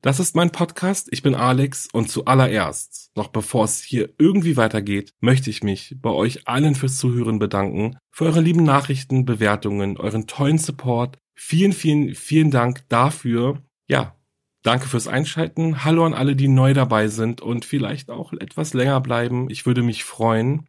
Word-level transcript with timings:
Das 0.00 0.20
ist 0.20 0.36
mein 0.36 0.52
Podcast, 0.52 1.08
ich 1.10 1.22
bin 1.22 1.34
Alex 1.34 1.88
und 1.92 2.08
zuallererst, 2.08 3.10
noch 3.16 3.28
bevor 3.28 3.64
es 3.64 3.82
hier 3.82 4.10
irgendwie 4.16 4.56
weitergeht, 4.56 5.12
möchte 5.18 5.50
ich 5.50 5.64
mich 5.64 5.96
bei 6.00 6.10
euch 6.10 6.46
allen 6.46 6.76
fürs 6.76 6.98
Zuhören 6.98 7.40
bedanken, 7.40 7.96
für 8.12 8.26
eure 8.26 8.40
lieben 8.40 8.62
Nachrichten, 8.62 9.24
Bewertungen, 9.24 9.96
euren 9.96 10.28
tollen 10.28 10.58
Support. 10.58 11.18
Vielen, 11.34 11.72
vielen, 11.72 12.14
vielen 12.14 12.52
Dank 12.52 12.88
dafür. 12.88 13.60
Ja, 13.88 14.14
danke 14.62 14.86
fürs 14.86 15.08
Einschalten. 15.08 15.84
Hallo 15.84 16.06
an 16.06 16.14
alle, 16.14 16.36
die 16.36 16.46
neu 16.46 16.74
dabei 16.74 17.08
sind 17.08 17.40
und 17.40 17.64
vielleicht 17.64 18.08
auch 18.08 18.32
etwas 18.34 18.74
länger 18.74 19.00
bleiben. 19.00 19.50
Ich 19.50 19.66
würde 19.66 19.82
mich 19.82 20.04
freuen. 20.04 20.67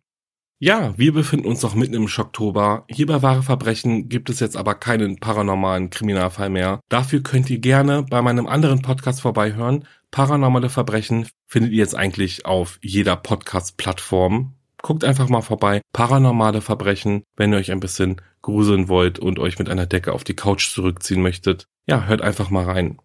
Ja, 0.61 0.93
wir 0.97 1.13
befinden 1.13 1.47
uns 1.47 1.61
noch 1.61 1.73
mitten 1.73 1.93
im 1.93 2.09
Schocktober. 2.09 2.83
Hier 2.89 3.05
bei 3.05 3.21
Wahre 3.21 3.43
Verbrechen 3.43 4.09
gibt 4.09 4.29
es 4.29 4.41
jetzt 4.41 4.57
aber 4.57 4.75
keinen 4.75 5.17
paranormalen 5.17 5.89
Kriminalfall 5.89 6.49
mehr. 6.49 6.81
Dafür 6.89 7.23
könnt 7.23 7.49
ihr 7.49 7.59
gerne 7.59 8.03
bei 8.03 8.21
meinem 8.21 8.45
anderen 8.45 8.81
Podcast 8.81 9.21
vorbeihören. 9.21 9.85
Paranormale 10.11 10.67
Verbrechen 10.67 11.27
findet 11.47 11.71
ihr 11.71 11.77
jetzt 11.77 11.95
eigentlich 11.95 12.45
auf 12.45 12.77
jeder 12.81 13.15
Podcast-Plattform. 13.15 14.53
Guckt 14.81 15.05
einfach 15.05 15.29
mal 15.29 15.41
vorbei. 15.41 15.79
Paranormale 15.93 16.59
Verbrechen, 16.59 17.23
wenn 17.37 17.53
ihr 17.53 17.59
euch 17.59 17.71
ein 17.71 17.79
bisschen 17.79 18.21
gruseln 18.41 18.89
wollt 18.89 19.17
und 19.17 19.39
euch 19.39 19.59
mit 19.59 19.69
einer 19.69 19.85
Decke 19.85 20.11
auf 20.11 20.25
die 20.25 20.35
Couch 20.35 20.73
zurückziehen 20.73 21.21
möchtet. 21.21 21.67
Ja, 21.87 22.03
hört 22.03 22.21
einfach 22.21 22.49
mal 22.49 22.65
rein. 22.65 22.97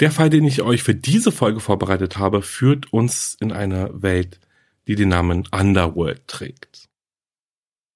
Der 0.00 0.10
Fall, 0.10 0.30
den 0.30 0.44
ich 0.44 0.62
euch 0.62 0.82
für 0.82 0.96
diese 0.96 1.30
Folge 1.30 1.60
vorbereitet 1.60 2.18
habe, 2.18 2.42
führt 2.42 2.92
uns 2.92 3.36
in 3.40 3.52
eine 3.52 3.90
Welt, 4.02 4.40
die 4.88 4.96
den 4.96 5.10
Namen 5.10 5.46
Underworld 5.52 6.26
trägt. 6.26 6.88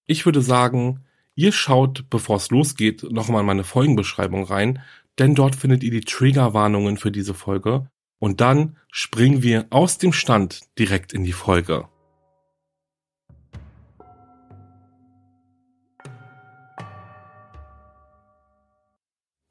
Ich 0.04 0.26
würde 0.26 0.42
sagen, 0.42 1.00
ihr 1.34 1.50
schaut, 1.50 2.08
bevor 2.10 2.36
es 2.36 2.50
losgeht, 2.50 3.03
nochmal 3.10 3.41
in 3.41 3.47
meine 3.47 3.64
Folgenbeschreibung 3.64 4.44
rein, 4.44 4.82
denn 5.19 5.34
dort 5.34 5.56
findet 5.56 5.82
ihr 5.82 5.91
die 5.91 6.02
Triggerwarnungen 6.02 6.98
für 6.98 7.10
diese 7.10 7.34
Folge 7.34 7.88
und 8.19 8.41
dann 8.41 8.76
springen 8.91 9.42
wir 9.42 9.66
aus 9.70 9.98
dem 9.98 10.12
Stand 10.12 10.60
direkt 10.78 11.12
in 11.14 11.25
die 11.25 11.32
Folge. 11.32 11.88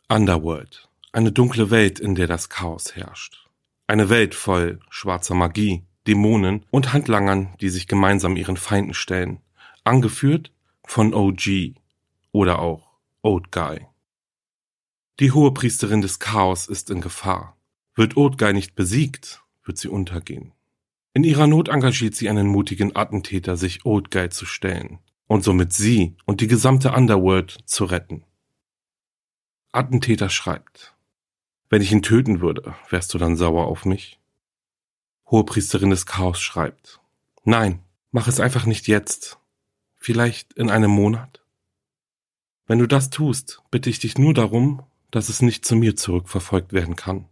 Underworld. 0.07 0.89
Eine 1.11 1.31
dunkle 1.31 1.71
Welt, 1.71 1.99
in 1.99 2.15
der 2.15 2.27
das 2.27 2.49
Chaos 2.49 2.95
herrscht. 2.95 3.49
Eine 3.87 4.09
Welt 4.09 4.35
voll 4.35 4.79
schwarzer 4.89 5.35
Magie, 5.35 5.83
Dämonen 6.07 6.65
und 6.71 6.93
Handlangern, 6.93 7.55
die 7.61 7.69
sich 7.69 7.87
gemeinsam 7.87 8.35
ihren 8.35 8.57
Feinden 8.57 8.93
stellen, 8.93 9.39
angeführt 9.83 10.51
von 10.85 11.13
OG 11.13 11.75
oder 12.31 12.59
auch 12.59 12.91
Old 13.21 13.51
Guy. 13.51 13.85
Die 15.19 15.31
hohe 15.31 15.53
Priesterin 15.53 16.01
des 16.01 16.19
Chaos 16.19 16.67
ist 16.67 16.89
in 16.89 17.01
Gefahr. 17.01 17.57
Wird 17.93 18.17
Old 18.17 18.37
Guy 18.37 18.53
nicht 18.53 18.73
besiegt, 18.75 19.43
wird 19.63 19.77
sie 19.77 19.89
untergehen. 19.89 20.53
In 21.13 21.23
ihrer 21.23 21.45
Not 21.45 21.67
engagiert 21.67 22.15
sie 22.15 22.29
einen 22.29 22.47
mutigen 22.47 22.95
Attentäter, 22.95 23.57
sich 23.57 23.85
Old 23.85 24.11
Guy 24.11 24.29
zu 24.29 24.45
stellen 24.45 24.99
und 25.27 25.43
somit 25.43 25.73
sie 25.73 26.15
und 26.25 26.41
die 26.41 26.47
gesamte 26.47 26.93
Underworld 26.93 27.59
zu 27.65 27.85
retten. 27.85 28.23
Attentäter 29.73 30.29
schreibt, 30.29 30.95
wenn 31.69 31.81
ich 31.81 31.91
ihn 31.91 32.01
töten 32.01 32.41
würde, 32.41 32.75
wärst 32.89 33.13
du 33.13 33.17
dann 33.17 33.37
sauer 33.37 33.67
auf 33.67 33.85
mich? 33.85 34.20
Hohepriesterin 35.31 35.89
des 35.89 36.05
Chaos 36.05 36.39
schreibt. 36.39 36.99
Nein, 37.45 37.79
mach 38.11 38.27
es 38.27 38.39
einfach 38.39 38.65
nicht 38.65 38.87
jetzt. 38.87 39.39
Vielleicht 39.97 40.53
in 40.53 40.69
einem 40.69 40.91
Monat? 40.91 41.43
Wenn 42.67 42.79
du 42.79 42.87
das 42.87 43.09
tust, 43.09 43.63
bitte 43.71 43.89
ich 43.89 43.99
dich 43.99 44.17
nur 44.17 44.33
darum, 44.33 44.83
dass 45.09 45.29
es 45.29 45.41
nicht 45.41 45.65
zu 45.65 45.75
mir 45.75 45.95
zurückverfolgt 45.95 46.73
werden 46.73 46.95
kann. 46.95 47.27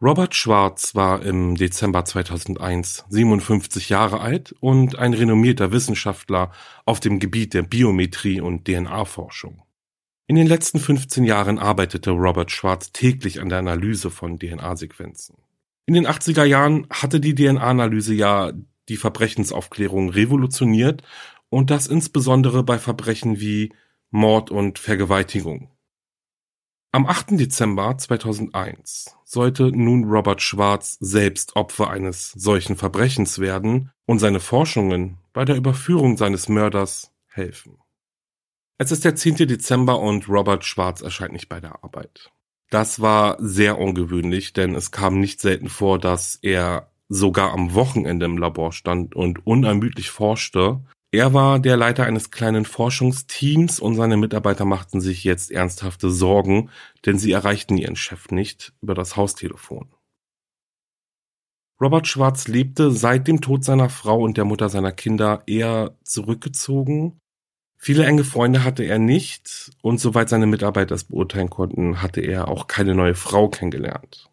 Robert 0.00 0.36
Schwarz 0.36 0.94
war 0.94 1.22
im 1.22 1.56
Dezember 1.56 2.04
2001 2.04 3.04
57 3.08 3.88
Jahre 3.88 4.20
alt 4.20 4.54
und 4.60 4.96
ein 4.96 5.12
renommierter 5.12 5.72
Wissenschaftler 5.72 6.52
auf 6.84 7.00
dem 7.00 7.18
Gebiet 7.18 7.52
der 7.52 7.62
Biometrie 7.62 8.40
und 8.40 8.64
DNA-Forschung. 8.64 9.62
In 10.30 10.36
den 10.36 10.46
letzten 10.46 10.78
15 10.78 11.24
Jahren 11.24 11.58
arbeitete 11.58 12.10
Robert 12.10 12.50
Schwarz 12.50 12.92
täglich 12.92 13.40
an 13.40 13.48
der 13.48 13.60
Analyse 13.60 14.10
von 14.10 14.38
DNA-Sequenzen. 14.38 15.38
In 15.86 15.94
den 15.94 16.06
80er 16.06 16.44
Jahren 16.44 16.86
hatte 16.90 17.18
die 17.18 17.34
DNA-Analyse 17.34 18.12
ja 18.12 18.52
die 18.90 18.98
Verbrechensaufklärung 18.98 20.10
revolutioniert 20.10 21.02
und 21.48 21.70
das 21.70 21.86
insbesondere 21.86 22.62
bei 22.62 22.78
Verbrechen 22.78 23.40
wie 23.40 23.72
Mord 24.10 24.50
und 24.50 24.78
Vergewaltigung. 24.78 25.70
Am 26.92 27.06
8. 27.06 27.40
Dezember 27.40 27.96
2001 27.96 29.16
sollte 29.24 29.72
nun 29.72 30.04
Robert 30.04 30.42
Schwarz 30.42 30.98
selbst 31.00 31.56
Opfer 31.56 31.88
eines 31.88 32.32
solchen 32.32 32.76
Verbrechens 32.76 33.38
werden 33.38 33.92
und 34.04 34.18
seine 34.18 34.40
Forschungen 34.40 35.16
bei 35.32 35.46
der 35.46 35.56
Überführung 35.56 36.18
seines 36.18 36.50
Mörders 36.50 37.14
helfen. 37.28 37.78
Es 38.80 38.92
ist 38.92 39.04
der 39.04 39.16
10. 39.16 39.34
Dezember 39.48 39.98
und 39.98 40.28
Robert 40.28 40.64
Schwarz 40.64 41.00
erscheint 41.00 41.32
nicht 41.32 41.48
bei 41.48 41.58
der 41.58 41.82
Arbeit. 41.82 42.30
Das 42.70 43.00
war 43.00 43.36
sehr 43.40 43.76
ungewöhnlich, 43.76 44.52
denn 44.52 44.76
es 44.76 44.92
kam 44.92 45.18
nicht 45.18 45.40
selten 45.40 45.68
vor, 45.68 45.98
dass 45.98 46.36
er 46.42 46.92
sogar 47.08 47.52
am 47.52 47.74
Wochenende 47.74 48.26
im 48.26 48.38
Labor 48.38 48.72
stand 48.72 49.16
und 49.16 49.44
unermüdlich 49.44 50.10
forschte. 50.10 50.80
Er 51.10 51.34
war 51.34 51.58
der 51.58 51.76
Leiter 51.76 52.04
eines 52.04 52.30
kleinen 52.30 52.64
Forschungsteams 52.64 53.80
und 53.80 53.96
seine 53.96 54.16
Mitarbeiter 54.16 54.64
machten 54.64 55.00
sich 55.00 55.24
jetzt 55.24 55.50
ernsthafte 55.50 56.10
Sorgen, 56.10 56.70
denn 57.04 57.18
sie 57.18 57.32
erreichten 57.32 57.78
ihren 57.78 57.96
Chef 57.96 58.30
nicht 58.30 58.74
über 58.80 58.94
das 58.94 59.16
Haustelefon. 59.16 59.88
Robert 61.80 62.06
Schwarz 62.06 62.46
lebte 62.46 62.92
seit 62.92 63.26
dem 63.26 63.40
Tod 63.40 63.64
seiner 63.64 63.88
Frau 63.88 64.20
und 64.20 64.36
der 64.36 64.44
Mutter 64.44 64.68
seiner 64.68 64.92
Kinder 64.92 65.42
eher 65.46 65.96
zurückgezogen 66.04 67.18
Viele 67.80 68.04
enge 68.04 68.24
Freunde 68.24 68.64
hatte 68.64 68.82
er 68.82 68.98
nicht 68.98 69.70
und 69.82 70.00
soweit 70.00 70.28
seine 70.28 70.46
Mitarbeiter 70.46 70.96
es 70.96 71.04
beurteilen 71.04 71.48
konnten, 71.48 72.02
hatte 72.02 72.20
er 72.20 72.48
auch 72.48 72.66
keine 72.66 72.94
neue 72.94 73.14
Frau 73.14 73.48
kennengelernt. 73.48 74.28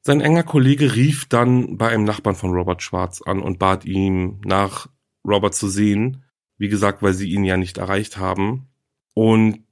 Sein 0.00 0.22
enger 0.22 0.42
Kollege 0.42 0.94
rief 0.94 1.26
dann 1.26 1.76
bei 1.76 1.90
einem 1.90 2.04
Nachbarn 2.04 2.34
von 2.34 2.50
Robert 2.50 2.82
Schwarz 2.82 3.20
an 3.20 3.40
und 3.40 3.58
bat 3.58 3.84
ihn, 3.84 4.40
nach 4.42 4.88
Robert 5.22 5.54
zu 5.54 5.68
sehen, 5.68 6.24
wie 6.56 6.68
gesagt, 6.68 7.02
weil 7.02 7.12
sie 7.12 7.30
ihn 7.30 7.44
ja 7.44 7.58
nicht 7.58 7.76
erreicht 7.76 8.16
haben. 8.16 8.68
Und 9.12 9.64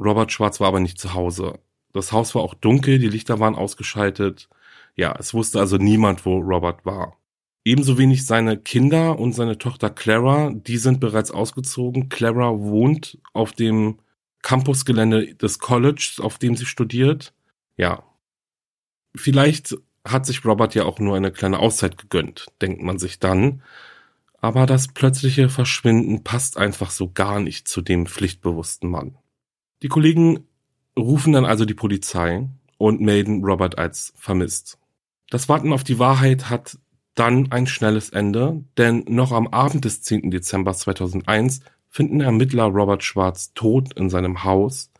Robert 0.00 0.32
Schwarz 0.32 0.58
war 0.58 0.68
aber 0.68 0.80
nicht 0.80 0.98
zu 0.98 1.12
Hause. 1.12 1.58
Das 1.92 2.12
Haus 2.12 2.34
war 2.34 2.42
auch 2.42 2.54
dunkel, 2.54 2.98
die 2.98 3.08
Lichter 3.08 3.40
waren 3.40 3.54
ausgeschaltet. 3.54 4.48
Ja, 4.96 5.14
es 5.18 5.34
wusste 5.34 5.60
also 5.60 5.76
niemand, 5.76 6.24
wo 6.24 6.38
Robert 6.38 6.86
war. 6.86 7.18
Ebenso 7.64 7.96
wenig 7.96 8.26
seine 8.26 8.56
Kinder 8.56 9.18
und 9.18 9.34
seine 9.34 9.56
Tochter 9.56 9.88
Clara, 9.88 10.50
die 10.52 10.78
sind 10.78 10.98
bereits 10.98 11.30
ausgezogen. 11.30 12.08
Clara 12.08 12.58
wohnt 12.58 13.18
auf 13.32 13.52
dem 13.52 13.98
Campusgelände 14.42 15.34
des 15.34 15.60
Colleges, 15.60 16.18
auf 16.18 16.38
dem 16.38 16.56
sie 16.56 16.66
studiert. 16.66 17.32
Ja. 17.76 18.02
Vielleicht 19.14 19.76
hat 20.04 20.26
sich 20.26 20.44
Robert 20.44 20.74
ja 20.74 20.84
auch 20.84 20.98
nur 20.98 21.16
eine 21.16 21.30
kleine 21.30 21.60
Auszeit 21.60 21.98
gegönnt, 21.98 22.46
denkt 22.60 22.82
man 22.82 22.98
sich 22.98 23.20
dann. 23.20 23.62
Aber 24.40 24.66
das 24.66 24.88
plötzliche 24.88 25.48
Verschwinden 25.48 26.24
passt 26.24 26.56
einfach 26.56 26.90
so 26.90 27.12
gar 27.12 27.38
nicht 27.38 27.68
zu 27.68 27.80
dem 27.80 28.06
pflichtbewussten 28.06 28.90
Mann. 28.90 29.16
Die 29.82 29.88
Kollegen 29.88 30.48
rufen 30.98 31.32
dann 31.32 31.44
also 31.44 31.64
die 31.64 31.74
Polizei 31.74 32.48
und 32.76 33.00
melden 33.00 33.44
Robert 33.44 33.78
als 33.78 34.12
vermisst. 34.16 34.78
Das 35.30 35.48
Warten 35.48 35.72
auf 35.72 35.84
die 35.84 36.00
Wahrheit 36.00 36.50
hat 36.50 36.78
dann 37.14 37.52
ein 37.52 37.66
schnelles 37.66 38.10
Ende, 38.10 38.64
denn 38.78 39.04
noch 39.08 39.32
am 39.32 39.48
Abend 39.48 39.84
des 39.84 40.02
10. 40.02 40.30
Dezember 40.30 40.72
2001 40.74 41.60
finden 41.88 42.20
Ermittler 42.20 42.64
Robert 42.64 43.04
Schwarz 43.04 43.52
tot 43.54 43.92
in 43.94 44.08
seinem 44.08 44.44
Haus, 44.44 44.90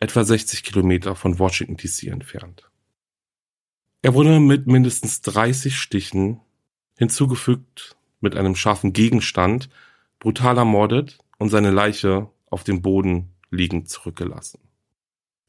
etwa 0.00 0.24
60 0.24 0.64
Kilometer 0.64 1.14
von 1.14 1.38
Washington 1.38 1.76
DC 1.76 2.04
entfernt. 2.08 2.68
Er 4.02 4.14
wurde 4.14 4.40
mit 4.40 4.66
mindestens 4.66 5.22
30 5.22 5.78
Stichen, 5.78 6.40
hinzugefügt 6.98 7.96
mit 8.20 8.36
einem 8.36 8.56
scharfen 8.56 8.92
Gegenstand, 8.92 9.68
brutal 10.18 10.58
ermordet 10.58 11.18
und 11.38 11.50
seine 11.50 11.70
Leiche 11.70 12.28
auf 12.50 12.64
dem 12.64 12.82
Boden 12.82 13.30
liegend 13.50 13.88
zurückgelassen. 13.88 14.58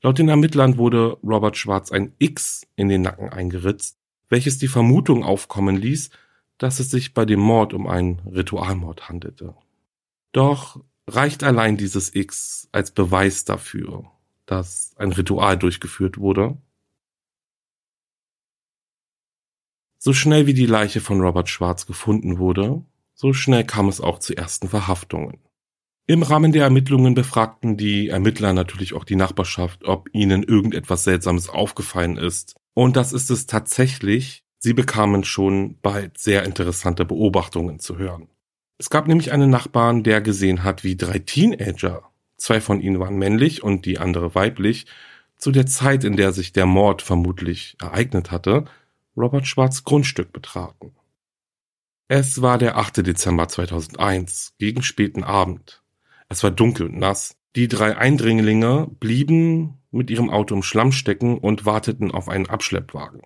Laut 0.01 0.19
den 0.19 0.29
Ermittlern 0.29 0.77
wurde 0.77 1.17
Robert 1.23 1.57
Schwarz 1.57 1.91
ein 1.91 2.13
X 2.19 2.67
in 2.75 2.89
den 2.89 3.01
Nacken 3.01 3.29
eingeritzt, 3.29 3.97
welches 4.29 4.57
die 4.57 4.67
Vermutung 4.67 5.23
aufkommen 5.23 5.75
ließ, 5.75 6.09
dass 6.57 6.79
es 6.79 6.89
sich 6.89 7.13
bei 7.13 7.25
dem 7.25 7.39
Mord 7.39 7.73
um 7.73 7.87
einen 7.87 8.19
Ritualmord 8.19 9.09
handelte. 9.09 9.55
Doch 10.31 10.83
reicht 11.07 11.43
allein 11.43 11.77
dieses 11.77 12.13
X 12.13 12.69
als 12.71 12.91
Beweis 12.91 13.45
dafür, 13.45 14.11
dass 14.45 14.93
ein 14.97 15.11
Ritual 15.11 15.57
durchgeführt 15.57 16.17
wurde? 16.17 16.57
So 19.97 20.13
schnell 20.13 20.45
wie 20.45 20.53
die 20.53 20.65
Leiche 20.65 21.01
von 21.01 21.19
Robert 21.19 21.49
Schwarz 21.49 21.85
gefunden 21.87 22.37
wurde, 22.37 22.85
so 23.13 23.33
schnell 23.33 23.63
kam 23.63 23.87
es 23.87 24.01
auch 24.01 24.19
zu 24.19 24.37
ersten 24.37 24.67
Verhaftungen. 24.69 25.39
Im 26.07 26.21
Rahmen 26.21 26.51
der 26.51 26.65
Ermittlungen 26.65 27.15
befragten 27.15 27.77
die 27.77 28.09
Ermittler 28.09 28.53
natürlich 28.53 28.93
auch 28.93 29.05
die 29.05 29.15
Nachbarschaft, 29.15 29.85
ob 29.85 30.07
ihnen 30.13 30.43
irgendetwas 30.43 31.03
Seltsames 31.03 31.49
aufgefallen 31.49 32.17
ist. 32.17 32.55
Und 32.75 32.97
das 32.97 33.13
ist 33.13 33.31
es 33.31 33.47
tatsächlich. 33.47 34.43
Sie 34.59 34.73
bekamen 34.73 35.23
schon 35.23 35.79
bald 35.81 36.17
sehr 36.17 36.43
interessante 36.43 37.05
Beobachtungen 37.05 37.79
zu 37.79 37.97
hören. 37.97 38.27
Es 38.77 38.89
gab 38.89 39.07
nämlich 39.07 39.31
einen 39.31 39.49
Nachbarn, 39.49 40.03
der 40.03 40.21
gesehen 40.21 40.63
hat, 40.63 40.83
wie 40.83 40.97
drei 40.97 41.19
Teenager, 41.19 42.03
zwei 42.37 42.59
von 42.59 42.81
ihnen 42.81 42.99
waren 42.99 43.17
männlich 43.17 43.63
und 43.63 43.85
die 43.85 43.97
andere 43.97 44.35
weiblich, 44.35 44.85
zu 45.37 45.51
der 45.51 45.65
Zeit, 45.65 46.03
in 46.03 46.17
der 46.17 46.33
sich 46.33 46.51
der 46.51 46.65
Mord 46.65 47.01
vermutlich 47.01 47.77
ereignet 47.79 48.31
hatte, 48.31 48.65
Robert 49.15 49.47
Schwarz 49.47 49.85
Grundstück 49.85 50.33
betraten. 50.33 50.91
Es 52.07 52.41
war 52.41 52.57
der 52.57 52.77
8. 52.77 53.07
Dezember 53.07 53.47
2001, 53.47 54.53
gegen 54.59 54.83
späten 54.83 55.23
Abend. 55.23 55.81
Es 56.27 56.43
war 56.43 56.51
dunkel 56.51 56.87
und 56.87 56.99
nass. 56.99 57.37
Die 57.55 57.69
drei 57.69 57.95
Eindringlinge 57.95 58.87
blieben 58.99 59.77
mit 59.95 60.09
ihrem 60.09 60.29
Auto 60.29 60.55
im 60.55 60.63
Schlamm 60.63 60.91
stecken 60.91 61.37
und 61.37 61.65
warteten 61.65 62.11
auf 62.11 62.29
einen 62.29 62.47
Abschleppwagen. 62.47 63.21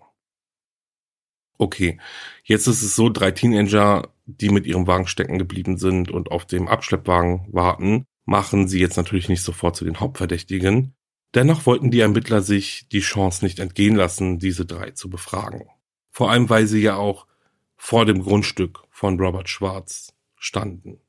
Okay, 1.57 1.99
jetzt 2.43 2.67
ist 2.67 2.81
es 2.81 2.95
so, 2.95 3.09
drei 3.09 3.31
Teenager, 3.31 4.13
die 4.25 4.49
mit 4.49 4.65
ihrem 4.65 4.87
Wagen 4.87 5.07
stecken 5.07 5.37
geblieben 5.37 5.77
sind 5.77 6.09
und 6.09 6.31
auf 6.31 6.45
dem 6.45 6.69
Abschleppwagen 6.69 7.47
warten, 7.51 8.05
machen 8.25 8.67
sie 8.67 8.79
jetzt 8.79 8.95
natürlich 8.95 9.27
nicht 9.27 9.41
sofort 9.41 9.75
zu 9.75 9.83
den 9.83 9.99
Hauptverdächtigen. 9.99 10.95
Dennoch 11.35 11.65
wollten 11.65 11.91
die 11.91 11.99
Ermittler 11.99 12.41
sich 12.41 12.87
die 12.89 13.01
Chance 13.01 13.43
nicht 13.43 13.59
entgehen 13.59 13.95
lassen, 13.95 14.39
diese 14.39 14.65
drei 14.65 14.91
zu 14.91 15.09
befragen. 15.09 15.67
Vor 16.11 16.31
allem, 16.31 16.49
weil 16.49 16.65
sie 16.65 16.81
ja 16.81 16.95
auch 16.95 17.27
vor 17.75 18.05
dem 18.05 18.21
Grundstück 18.21 18.83
von 18.89 19.19
Robert 19.19 19.49
Schwarz 19.49 20.13
standen. 20.35 21.01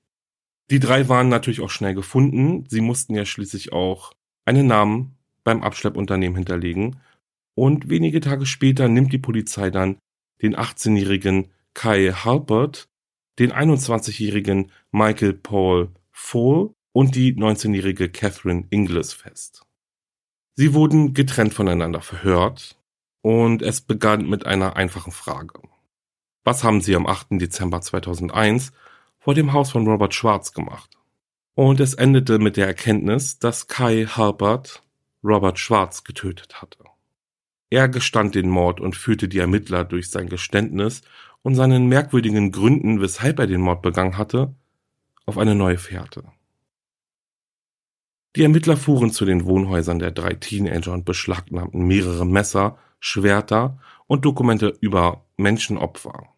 Die 0.71 0.81
drei 0.81 1.09
waren 1.09 1.29
natürlich 1.29 1.61
auch 1.61 1.71
schnell 1.71 1.95
gefunden. 1.95 2.65
Sie 2.69 2.81
mussten 2.81 3.15
ja 3.15 3.25
schließlich 3.25 3.73
auch 3.73 4.13
einen 4.45 4.67
Namen 4.67 5.17
beim 5.45 5.63
Abschleppunternehmen 5.63 6.37
hinterlegen. 6.37 7.01
Und 7.55 7.89
wenige 7.89 8.21
Tage 8.21 8.47
später 8.47 8.89
nimmt 8.89 9.13
die 9.13 9.19
Polizei 9.19 9.71
dann 9.71 9.99
den 10.43 10.57
18-jährigen 10.57 11.49
Kai 11.75 12.13
Halpert, 12.13 12.89
den 13.39 13.53
21-jährigen 13.53 14.71
Michael 14.93 15.35
Paul 15.35 15.91
Fall 16.11 16.71
und 16.93 17.15
die 17.15 17.35
19-jährige 17.35 18.09
Catherine 18.09 18.67
Inglis 18.71 19.13
fest. 19.13 19.63
Sie 20.57 20.75
wurden 20.75 21.15
getrennt 21.15 21.55
voneinander 21.55 22.01
verhört 22.01 22.79
und 23.23 23.63
es 23.63 23.81
begann 23.81 24.29
mit 24.29 24.47
einer 24.47 24.77
einfachen 24.77 25.13
Frage. 25.13 25.61
Was 26.45 26.65
haben 26.65 26.81
Sie 26.81 26.97
am 26.97 27.07
8. 27.07 27.29
Dezember 27.33 27.81
2001 27.81 28.73
vor 29.21 29.35
dem 29.35 29.53
Haus 29.53 29.71
von 29.71 29.87
Robert 29.87 30.15
Schwarz 30.15 30.53
gemacht. 30.53 30.91
Und 31.55 31.79
es 31.79 31.95
endete 31.95 32.39
mit 32.39 32.57
der 32.57 32.67
Erkenntnis, 32.67 33.39
dass 33.39 33.69
Kai 33.69 34.07
Halbert 34.07 34.83
Robert 35.23 35.59
Schwarz 35.59 36.05
getötet 36.05 36.61
hatte. 36.63 36.85
Er 37.71 37.89
gestand 37.89 38.35
den 38.35 38.49
Mord 38.49 38.81
und 38.81 38.97
führte 38.97 39.29
die 39.29 39.39
Ermittler 39.39 39.85
durch 39.85 40.11
sein 40.11 40.29
Geständnis 40.29 41.03
und 41.43 41.55
seinen 41.55 41.87
merkwürdigen 41.87 42.53
Gründen, 42.53 43.01
weshalb 43.01 43.39
er 43.39 43.47
den 43.47 43.61
Mord 43.61 43.83
begangen 43.83 44.19
hatte, 44.19 44.55
auf 45.27 45.39
eine 45.39 45.55
neue 45.55 45.79
Fährte. 45.79 46.25
Die 48.37 48.43
Ermittler 48.43 48.77
fuhren 48.77 49.11
zu 49.11 49.25
den 49.25 49.45
Wohnhäusern 49.45 49.99
der 49.99 50.13
drei 50.13 50.35
Teenager 50.35 50.93
und 50.93 51.05
beschlagnahmten 51.05 51.87
mehrere 51.87 52.25
Messer, 52.25 52.79
Schwerter 53.01 53.79
und 54.07 54.25
Dokumente 54.25 54.77
über 54.81 55.25
Menschenopfer. 55.37 56.29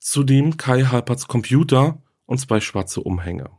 Zudem 0.00 0.56
Kai 0.58 0.84
Halperts 0.84 1.28
Computer 1.28 2.02
und 2.26 2.38
zwei 2.38 2.60
schwarze 2.60 3.00
Umhänge. 3.00 3.50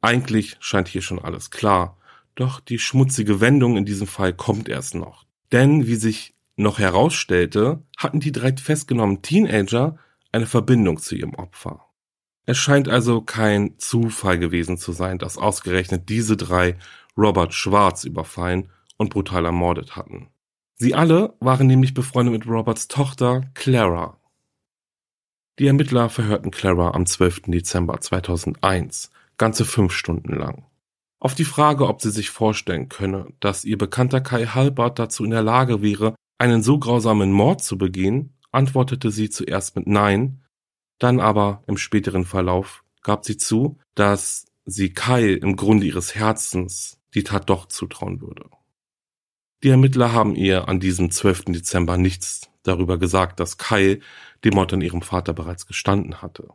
Eigentlich 0.00 0.56
scheint 0.60 0.86
hier 0.86 1.02
schon 1.02 1.18
alles 1.18 1.50
klar, 1.50 1.97
doch 2.40 2.60
die 2.60 2.78
schmutzige 2.78 3.40
Wendung 3.40 3.76
in 3.76 3.84
diesem 3.84 4.06
Fall 4.06 4.32
kommt 4.32 4.68
erst 4.68 4.94
noch. 4.94 5.24
Denn 5.52 5.86
wie 5.86 5.96
sich 5.96 6.34
noch 6.56 6.78
herausstellte, 6.78 7.82
hatten 7.96 8.20
die 8.20 8.32
drei 8.32 8.56
festgenommenen 8.56 9.22
Teenager 9.22 9.96
eine 10.32 10.46
Verbindung 10.46 10.98
zu 10.98 11.14
ihrem 11.14 11.34
Opfer. 11.34 11.86
Es 12.44 12.58
scheint 12.58 12.88
also 12.88 13.20
kein 13.20 13.78
Zufall 13.78 14.38
gewesen 14.38 14.78
zu 14.78 14.92
sein, 14.92 15.18
dass 15.18 15.38
ausgerechnet 15.38 16.08
diese 16.08 16.36
drei 16.36 16.76
Robert 17.16 17.54
Schwarz 17.54 18.04
überfallen 18.04 18.70
und 18.96 19.10
brutal 19.10 19.44
ermordet 19.44 19.96
hatten. 19.96 20.28
Sie 20.76 20.94
alle 20.94 21.34
waren 21.40 21.66
nämlich 21.66 21.94
befreundet 21.94 22.32
mit 22.32 22.46
Roberts 22.46 22.88
Tochter 22.88 23.50
Clara, 23.54 24.18
die 25.58 25.66
Ermittler 25.66 26.08
verhörten 26.08 26.52
Clara 26.52 26.92
am 26.92 27.04
12. 27.04 27.42
Dezember 27.46 28.00
2001, 28.00 29.10
ganze 29.38 29.64
fünf 29.64 29.92
Stunden 29.92 30.32
lang. 30.32 30.64
Auf 31.20 31.34
die 31.34 31.44
Frage, 31.44 31.88
ob 31.88 32.00
sie 32.00 32.10
sich 32.10 32.30
vorstellen 32.30 32.88
könne, 32.88 33.32
dass 33.40 33.64
ihr 33.64 33.76
Bekannter 33.76 34.20
Kai 34.20 34.46
Halbert 34.46 34.98
dazu 34.98 35.24
in 35.24 35.30
der 35.30 35.42
Lage 35.42 35.82
wäre, 35.82 36.14
einen 36.38 36.62
so 36.62 36.78
grausamen 36.78 37.32
Mord 37.32 37.62
zu 37.62 37.76
begehen, 37.76 38.34
antwortete 38.52 39.10
sie 39.10 39.28
zuerst 39.28 39.74
mit 39.74 39.88
Nein, 39.88 40.44
dann 40.98 41.18
aber 41.20 41.64
im 41.66 41.76
späteren 41.76 42.24
Verlauf 42.24 42.84
gab 43.02 43.24
sie 43.24 43.36
zu, 43.36 43.78
dass 43.94 44.46
sie 44.64 44.92
Kai 44.92 45.32
im 45.32 45.56
Grunde 45.56 45.86
ihres 45.86 46.14
Herzens 46.14 47.00
die 47.14 47.24
Tat 47.24 47.50
doch 47.50 47.66
zutrauen 47.66 48.20
würde. 48.20 48.48
Die 49.64 49.70
Ermittler 49.70 50.12
haben 50.12 50.36
ihr 50.36 50.68
an 50.68 50.78
diesem 50.78 51.10
12. 51.10 51.46
Dezember 51.46 51.98
nichts 51.98 52.48
darüber 52.62 52.96
gesagt, 52.96 53.40
dass 53.40 53.58
Kai 53.58 54.00
dem 54.44 54.54
Mord 54.54 54.72
an 54.72 54.82
ihrem 54.82 55.02
Vater 55.02 55.32
bereits 55.32 55.66
gestanden 55.66 56.22
hatte. 56.22 56.48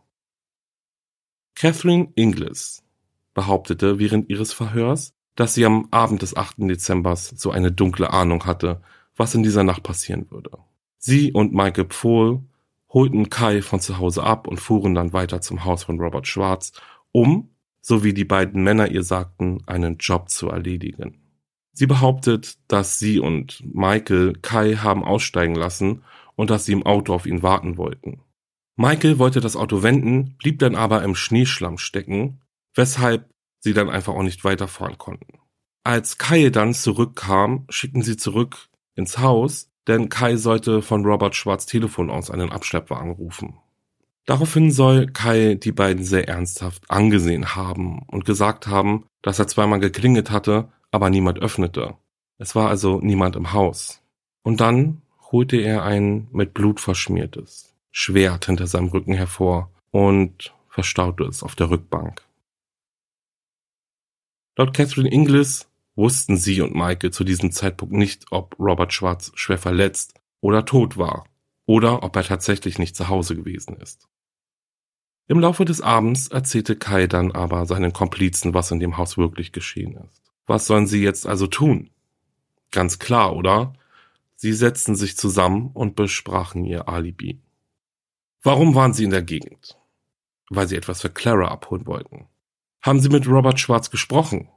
Catherine 1.55 2.11
Inglis 2.15 2.83
behauptete 3.33 3.99
während 3.99 4.29
ihres 4.29 4.53
Verhörs, 4.53 5.13
dass 5.35 5.53
sie 5.53 5.65
am 5.65 5.87
Abend 5.91 6.21
des 6.21 6.35
8. 6.35 6.55
Dezembers 6.59 7.29
so 7.29 7.51
eine 7.51 7.71
dunkle 7.71 8.11
Ahnung 8.11 8.45
hatte, 8.45 8.81
was 9.15 9.35
in 9.35 9.43
dieser 9.43 9.63
Nacht 9.63 9.83
passieren 9.83 10.29
würde. 10.29 10.51
Sie 10.97 11.31
und 11.31 11.53
Michael 11.53 11.85
Pfohl 11.85 12.43
holten 12.89 13.29
Kai 13.29 13.61
von 13.61 13.79
zu 13.79 13.97
Hause 13.97 14.23
ab 14.23 14.47
und 14.47 14.59
fuhren 14.59 14.93
dann 14.93 15.13
weiter 15.13 15.41
zum 15.41 15.65
Haus 15.65 15.83
von 15.83 15.99
Robert 15.99 16.27
Schwarz, 16.27 16.71
um, 17.11 17.49
so 17.81 18.03
wie 18.03 18.13
die 18.13 18.25
beiden 18.25 18.63
Männer 18.63 18.91
ihr 18.91 19.03
sagten, 19.03 19.63
einen 19.65 19.97
Job 19.97 20.29
zu 20.29 20.49
erledigen. 20.49 21.19
Sie 21.73 21.87
behauptet, 21.87 22.57
dass 22.67 22.99
sie 22.99 23.19
und 23.19 23.63
Michael 23.65 24.33
Kai 24.41 24.75
haben 24.75 25.03
aussteigen 25.03 25.55
lassen 25.55 26.03
und 26.35 26.51
dass 26.51 26.65
sie 26.65 26.73
im 26.73 26.85
Auto 26.85 27.13
auf 27.13 27.25
ihn 27.25 27.41
warten 27.41 27.77
wollten. 27.77 28.21
Michael 28.75 29.19
wollte 29.19 29.41
das 29.41 29.55
Auto 29.55 29.83
wenden, 29.83 30.35
blieb 30.37 30.59
dann 30.59 30.75
aber 30.75 31.03
im 31.03 31.15
Schneeschlamm 31.15 31.77
stecken, 31.77 32.39
weshalb 32.75 33.29
sie 33.59 33.73
dann 33.73 33.89
einfach 33.89 34.13
auch 34.13 34.23
nicht 34.23 34.43
weiterfahren 34.43 34.97
konnten. 34.97 35.39
Als 35.83 36.17
Kai 36.17 36.49
dann 36.49 36.73
zurückkam, 36.73 37.65
schickten 37.69 38.03
sie 38.03 38.17
zurück 38.17 38.69
ins 38.95 39.17
Haus, 39.17 39.69
denn 39.87 40.09
Kai 40.09 40.37
sollte 40.37 40.81
von 40.81 41.05
Robert 41.05 41.35
Schwarz 41.35 41.65
Telefon 41.65 42.09
aus 42.09 42.31
einen 42.31 42.51
Abschleppwagen 42.51 43.11
rufen. 43.11 43.57
Daraufhin 44.25 44.71
soll 44.71 45.07
Kai 45.07 45.55
die 45.55 45.73
beiden 45.73 46.05
sehr 46.05 46.29
ernsthaft 46.29 46.89
angesehen 46.89 47.55
haben 47.55 48.03
und 48.07 48.23
gesagt 48.23 48.67
haben, 48.67 49.05
dass 49.21 49.39
er 49.39 49.47
zweimal 49.47 49.81
geklingelt 49.81 50.31
hatte, 50.31 50.69
aber 50.91 51.09
niemand 51.09 51.39
öffnete. 51.39 51.95
Es 52.37 52.55
war 52.55 52.69
also 52.69 52.99
niemand 53.01 53.35
im 53.35 53.51
Haus. 53.51 54.01
Und 54.43 54.61
dann 54.61 55.01
holte 55.31 55.57
er 55.57 55.83
ein 55.83 56.27
mit 56.31 56.53
Blut 56.53 56.79
verschmiertes 56.79 57.73
Schwert 57.91 58.45
hinter 58.45 58.67
seinem 58.67 58.87
Rücken 58.87 59.13
hervor 59.13 59.71
und 59.91 60.53
verstaute 60.69 61.25
es 61.25 61.43
auf 61.43 61.55
der 61.55 61.69
Rückbank. 61.69 62.21
Laut 64.55 64.73
Catherine 64.73 65.11
Inglis 65.11 65.67
wussten 65.95 66.37
sie 66.37 66.61
und 66.61 66.75
Michael 66.75 67.11
zu 67.11 67.23
diesem 67.23 67.51
Zeitpunkt 67.51 67.93
nicht, 67.93 68.25
ob 68.31 68.59
Robert 68.59 68.93
Schwarz 68.93 69.31
schwer 69.35 69.57
verletzt 69.57 70.13
oder 70.41 70.65
tot 70.65 70.97
war 70.97 71.25
oder 71.65 72.03
ob 72.03 72.15
er 72.15 72.23
tatsächlich 72.23 72.77
nicht 72.77 72.95
zu 72.95 73.07
Hause 73.07 73.35
gewesen 73.35 73.77
ist. 73.77 74.07
Im 75.27 75.39
Laufe 75.39 75.65
des 75.65 75.81
Abends 75.81 76.27
erzählte 76.27 76.75
Kai 76.75 77.07
dann 77.07 77.31
aber 77.31 77.65
seinen 77.65 77.93
Komplizen, 77.93 78.53
was 78.53 78.71
in 78.71 78.79
dem 78.79 78.97
Haus 78.97 79.17
wirklich 79.17 79.53
geschehen 79.53 79.95
ist. 79.95 80.21
Was 80.45 80.67
sollen 80.67 80.85
sie 80.85 81.01
jetzt 81.01 81.25
also 81.25 81.47
tun? 81.47 81.89
Ganz 82.71 82.99
klar, 82.99 83.35
oder? 83.35 83.73
Sie 84.35 84.51
setzten 84.51 84.95
sich 84.95 85.15
zusammen 85.15 85.71
und 85.73 85.95
besprachen 85.95 86.65
ihr 86.65 86.89
Alibi. 86.89 87.39
Warum 88.41 88.75
waren 88.75 88.93
sie 88.93 89.05
in 89.05 89.11
der 89.11 89.21
Gegend? 89.21 89.79
Weil 90.49 90.67
sie 90.67 90.75
etwas 90.75 91.01
für 91.01 91.09
Clara 91.09 91.47
abholen 91.47 91.87
wollten. 91.87 92.27
Haben 92.83 92.99
sie 92.99 93.07
mit 93.07 93.27
Robert 93.27 93.61
Schwarz 93.61 93.89
gesprochen? 93.89 94.49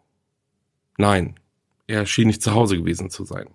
Nein, 0.99 1.39
er 1.87 2.07
schien 2.07 2.27
nicht 2.27 2.43
zu 2.43 2.53
Hause 2.53 2.77
gewesen 2.77 3.09
zu 3.09 3.25
sein. 3.25 3.49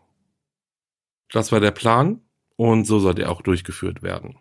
Das 1.30 1.52
war 1.52 1.60
der 1.60 1.72
Plan 1.72 2.22
und 2.56 2.86
so 2.86 3.00
sollte 3.00 3.24
er 3.24 3.32
auch 3.32 3.42
durchgeführt 3.42 4.02
werden. 4.02 4.38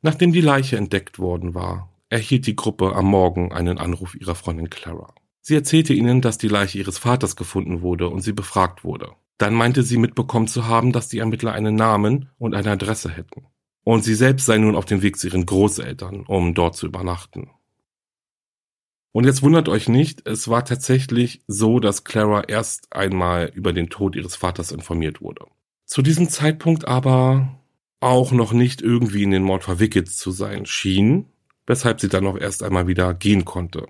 Nachdem 0.00 0.32
die 0.32 0.40
Leiche 0.40 0.78
entdeckt 0.78 1.18
worden 1.18 1.54
war, 1.54 1.90
erhielt 2.08 2.46
die 2.46 2.56
Gruppe 2.56 2.94
am 2.94 3.06
Morgen 3.06 3.52
einen 3.52 3.78
Anruf 3.78 4.14
ihrer 4.14 4.34
Freundin 4.34 4.70
Clara. 4.70 5.14
Sie 5.42 5.54
erzählte 5.54 5.92
ihnen, 5.92 6.22
dass 6.22 6.38
die 6.38 6.48
Leiche 6.48 6.78
ihres 6.78 6.96
Vaters 6.96 7.36
gefunden 7.36 7.82
wurde 7.82 8.08
und 8.08 8.22
sie 8.22 8.32
befragt 8.32 8.82
wurde. 8.82 9.12
Dann 9.36 9.52
meinte 9.52 9.82
sie 9.82 9.98
mitbekommen 9.98 10.48
zu 10.48 10.66
haben, 10.66 10.92
dass 10.92 11.08
die 11.08 11.18
Ermittler 11.18 11.52
einen 11.52 11.74
Namen 11.74 12.30
und 12.38 12.54
eine 12.54 12.70
Adresse 12.70 13.10
hätten. 13.10 13.46
Und 13.82 14.04
sie 14.04 14.14
selbst 14.14 14.46
sei 14.46 14.56
nun 14.56 14.74
auf 14.74 14.86
dem 14.86 15.02
Weg 15.02 15.18
zu 15.18 15.26
ihren 15.26 15.44
Großeltern, 15.44 16.24
um 16.26 16.54
dort 16.54 16.76
zu 16.76 16.86
übernachten. 16.86 17.50
Und 19.14 19.26
jetzt 19.26 19.42
wundert 19.42 19.68
euch 19.68 19.88
nicht, 19.88 20.26
es 20.26 20.48
war 20.48 20.64
tatsächlich 20.64 21.44
so, 21.46 21.78
dass 21.78 22.02
Clara 22.02 22.42
erst 22.48 22.92
einmal 22.92 23.48
über 23.54 23.72
den 23.72 23.88
Tod 23.88 24.16
ihres 24.16 24.34
Vaters 24.34 24.72
informiert 24.72 25.20
wurde. 25.20 25.46
Zu 25.86 26.02
diesem 26.02 26.28
Zeitpunkt 26.28 26.88
aber 26.88 27.60
auch 28.00 28.32
noch 28.32 28.52
nicht 28.52 28.82
irgendwie 28.82 29.22
in 29.22 29.30
den 29.30 29.44
Mord 29.44 29.62
verwickelt 29.62 30.10
zu 30.10 30.32
sein 30.32 30.66
schien, 30.66 31.26
weshalb 31.64 32.00
sie 32.00 32.08
dann 32.08 32.26
auch 32.26 32.36
erst 32.36 32.64
einmal 32.64 32.88
wieder 32.88 33.14
gehen 33.14 33.44
konnte. 33.44 33.86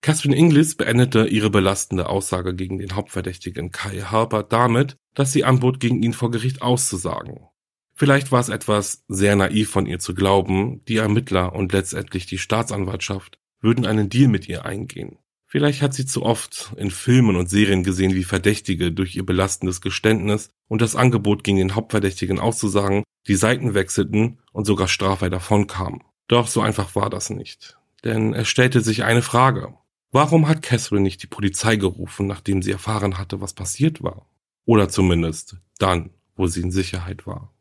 Catherine 0.00 0.36
Inglis 0.36 0.76
beendete 0.76 1.26
ihre 1.26 1.50
belastende 1.50 2.08
Aussage 2.08 2.54
gegen 2.54 2.78
den 2.78 2.94
Hauptverdächtigen 2.94 3.72
Kai 3.72 4.02
Harper 4.02 4.44
damit, 4.44 4.96
dass 5.12 5.32
sie 5.32 5.42
anbot, 5.42 5.80
gegen 5.80 6.04
ihn 6.04 6.12
vor 6.12 6.30
Gericht 6.30 6.62
auszusagen. 6.62 7.48
Vielleicht 7.94 8.32
war 8.32 8.40
es 8.40 8.48
etwas 8.48 9.04
sehr 9.08 9.36
naiv 9.36 9.70
von 9.70 9.86
ihr 9.86 10.00
zu 10.00 10.14
glauben, 10.14 10.84
die 10.86 10.96
Ermittler 10.96 11.54
und 11.54 11.72
letztendlich 11.72 12.26
die 12.26 12.38
Staatsanwaltschaft 12.38 13.38
würden 13.60 13.86
einen 13.86 14.08
Deal 14.08 14.28
mit 14.28 14.48
ihr 14.48 14.64
eingehen. 14.64 15.18
Vielleicht 15.46 15.82
hat 15.82 15.94
sie 15.94 16.04
zu 16.04 16.24
oft 16.24 16.72
in 16.76 16.90
Filmen 16.90 17.36
und 17.36 17.48
Serien 17.48 17.84
gesehen, 17.84 18.12
wie 18.14 18.24
Verdächtige 18.24 18.90
durch 18.90 19.14
ihr 19.14 19.24
belastendes 19.24 19.80
Geständnis 19.80 20.50
und 20.66 20.82
das 20.82 20.96
Angebot 20.96 21.44
gegen 21.44 21.58
den 21.58 21.76
Hauptverdächtigen 21.76 22.40
auszusagen, 22.40 23.04
die 23.28 23.36
Seiten 23.36 23.72
wechselten 23.72 24.40
und 24.50 24.64
sogar 24.64 24.88
straffrei 24.88 25.28
davonkamen. 25.28 26.02
Doch 26.26 26.48
so 26.48 26.60
einfach 26.60 26.96
war 26.96 27.08
das 27.08 27.30
nicht. 27.30 27.78
Denn 28.02 28.34
es 28.34 28.48
stellte 28.48 28.80
sich 28.80 29.04
eine 29.04 29.22
Frage. 29.22 29.74
Warum 30.10 30.48
hat 30.48 30.62
Catherine 30.62 31.02
nicht 31.02 31.22
die 31.22 31.28
Polizei 31.28 31.76
gerufen, 31.76 32.26
nachdem 32.26 32.60
sie 32.60 32.72
erfahren 32.72 33.18
hatte, 33.18 33.40
was 33.40 33.52
passiert 33.52 34.02
war? 34.02 34.26
Oder 34.64 34.88
zumindest 34.88 35.58
dann, 35.78 36.10
wo 36.34 36.48
sie 36.48 36.62
in 36.62 36.72
Sicherheit 36.72 37.28
war. 37.28 37.53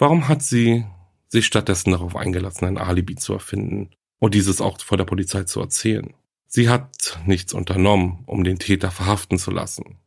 Warum 0.00 0.28
hat 0.28 0.42
sie 0.42 0.86
sich 1.28 1.44
stattdessen 1.44 1.90
darauf 1.90 2.16
eingelassen, 2.16 2.64
ein 2.64 2.78
Alibi 2.78 3.16
zu 3.16 3.34
erfinden 3.34 3.90
und 4.18 4.32
dieses 4.32 4.62
auch 4.62 4.80
vor 4.80 4.96
der 4.96 5.04
Polizei 5.04 5.42
zu 5.42 5.60
erzählen? 5.60 6.14
Sie 6.46 6.70
hat 6.70 7.20
nichts 7.26 7.52
unternommen, 7.52 8.24
um 8.24 8.42
den 8.42 8.58
Täter 8.58 8.90
verhaften 8.90 9.36
zu 9.36 9.50
lassen. 9.50 10.00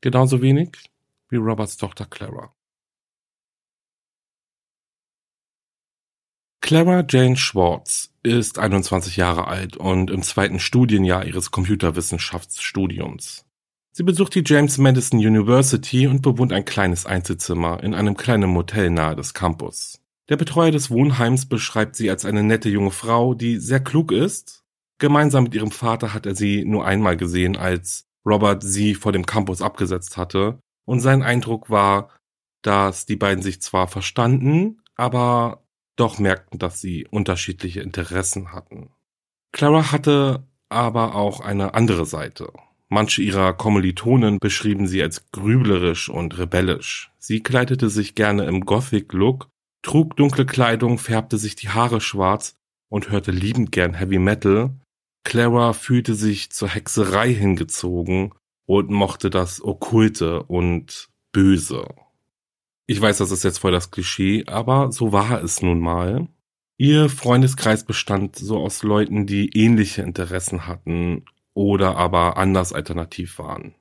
Genauso 0.00 0.40
wenig 0.40 0.78
wie 1.28 1.36
Roberts 1.36 1.76
Tochter 1.76 2.06
Clara. 2.06 2.54
Clara 6.62 7.04
Jane 7.06 7.36
Schwartz 7.36 8.14
ist 8.22 8.58
21 8.58 9.18
Jahre 9.18 9.46
alt 9.46 9.76
und 9.76 10.10
im 10.10 10.22
zweiten 10.22 10.58
Studienjahr 10.58 11.26
ihres 11.26 11.50
Computerwissenschaftsstudiums. 11.50 13.44
Sie 13.92 14.02
besucht 14.02 14.34
die 14.34 14.42
James 14.44 14.78
Madison 14.78 15.18
University 15.18 16.06
und 16.06 16.22
bewohnt 16.22 16.52
ein 16.52 16.64
kleines 16.64 17.06
Einzelzimmer 17.06 17.82
in 17.82 17.94
einem 17.94 18.16
kleinen 18.16 18.50
Motel 18.50 18.90
nahe 18.90 19.14
des 19.16 19.34
Campus. 19.34 20.00
Der 20.28 20.36
Betreuer 20.36 20.70
des 20.70 20.90
Wohnheims 20.90 21.46
beschreibt 21.46 21.96
sie 21.96 22.10
als 22.10 22.24
eine 22.24 22.42
nette 22.42 22.70
junge 22.70 22.90
Frau, 22.90 23.34
die 23.34 23.58
sehr 23.58 23.80
klug 23.80 24.12
ist 24.12 24.62
Gemeinsam 25.02 25.42
mit 25.42 25.54
ihrem 25.56 25.72
Vater 25.72 26.14
hat 26.14 26.26
er 26.26 26.36
sie 26.36 26.64
nur 26.64 26.86
einmal 26.86 27.16
gesehen, 27.16 27.56
als 27.56 28.06
Robert 28.24 28.62
sie 28.62 28.94
vor 28.94 29.10
dem 29.10 29.26
Campus 29.26 29.60
abgesetzt 29.60 30.16
hatte. 30.16 30.60
Und 30.84 31.00
sein 31.00 31.24
Eindruck 31.24 31.70
war, 31.70 32.08
dass 32.62 33.04
die 33.04 33.16
beiden 33.16 33.42
sich 33.42 33.60
zwar 33.60 33.88
verstanden, 33.88 34.80
aber 34.94 35.64
doch 35.96 36.20
merkten, 36.20 36.60
dass 36.60 36.80
sie 36.80 37.08
unterschiedliche 37.10 37.80
Interessen 37.80 38.52
hatten. 38.52 38.90
Clara 39.50 39.90
hatte 39.90 40.46
aber 40.68 41.16
auch 41.16 41.40
eine 41.40 41.74
andere 41.74 42.06
Seite. 42.06 42.52
Manche 42.92 43.22
ihrer 43.22 43.54
Kommilitonen 43.54 44.38
beschrieben 44.38 44.86
sie 44.86 45.02
als 45.02 45.24
grüblerisch 45.32 46.10
und 46.10 46.36
rebellisch. 46.36 47.10
Sie 47.16 47.42
kleidete 47.42 47.88
sich 47.88 48.14
gerne 48.14 48.44
im 48.44 48.66
Gothic-Look, 48.66 49.48
trug 49.80 50.14
dunkle 50.16 50.44
Kleidung, 50.44 50.98
färbte 50.98 51.38
sich 51.38 51.56
die 51.56 51.70
Haare 51.70 52.02
schwarz 52.02 52.58
und 52.90 53.08
hörte 53.08 53.30
liebend 53.30 53.72
gern 53.72 53.94
Heavy 53.94 54.18
Metal, 54.18 54.76
Clara 55.24 55.72
fühlte 55.72 56.14
sich 56.14 56.50
zur 56.50 56.68
Hexerei 56.68 57.32
hingezogen 57.32 58.34
und 58.66 58.90
mochte 58.90 59.30
das 59.30 59.64
Okkulte 59.64 60.42
und 60.42 61.08
Böse. 61.32 61.88
Ich 62.86 63.00
weiß, 63.00 63.16
das 63.16 63.30
ist 63.30 63.42
jetzt 63.42 63.60
voll 63.60 63.72
das 63.72 63.90
Klischee, 63.90 64.44
aber 64.48 64.92
so 64.92 65.12
war 65.12 65.42
es 65.42 65.62
nun 65.62 65.80
mal. 65.80 66.28
Ihr 66.76 67.08
Freundeskreis 67.08 67.84
bestand 67.84 68.36
so 68.36 68.58
aus 68.58 68.82
Leuten, 68.82 69.26
die 69.26 69.48
ähnliche 69.56 70.02
Interessen 70.02 70.66
hatten 70.66 71.24
oder 71.54 71.96
aber 71.96 72.36
anders 72.36 72.72
alternativ 72.72 73.38
waren. 73.38 73.74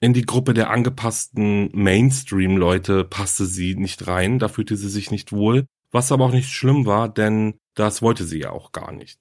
In 0.00 0.12
die 0.12 0.26
Gruppe 0.26 0.52
der 0.52 0.70
angepassten 0.70 1.70
Mainstream-Leute 1.72 3.04
passte 3.04 3.46
sie 3.46 3.76
nicht 3.76 4.08
rein, 4.08 4.38
da 4.40 4.48
fühlte 4.48 4.76
sie 4.76 4.88
sich 4.88 5.10
nicht 5.10 5.30
wohl, 5.30 5.66
was 5.92 6.10
aber 6.10 6.24
auch 6.24 6.32
nicht 6.32 6.50
schlimm 6.50 6.86
war, 6.86 7.08
denn 7.08 7.54
das 7.74 8.02
wollte 8.02 8.24
sie 8.24 8.40
ja 8.40 8.50
auch 8.50 8.72
gar 8.72 8.90
nicht. 8.90 9.20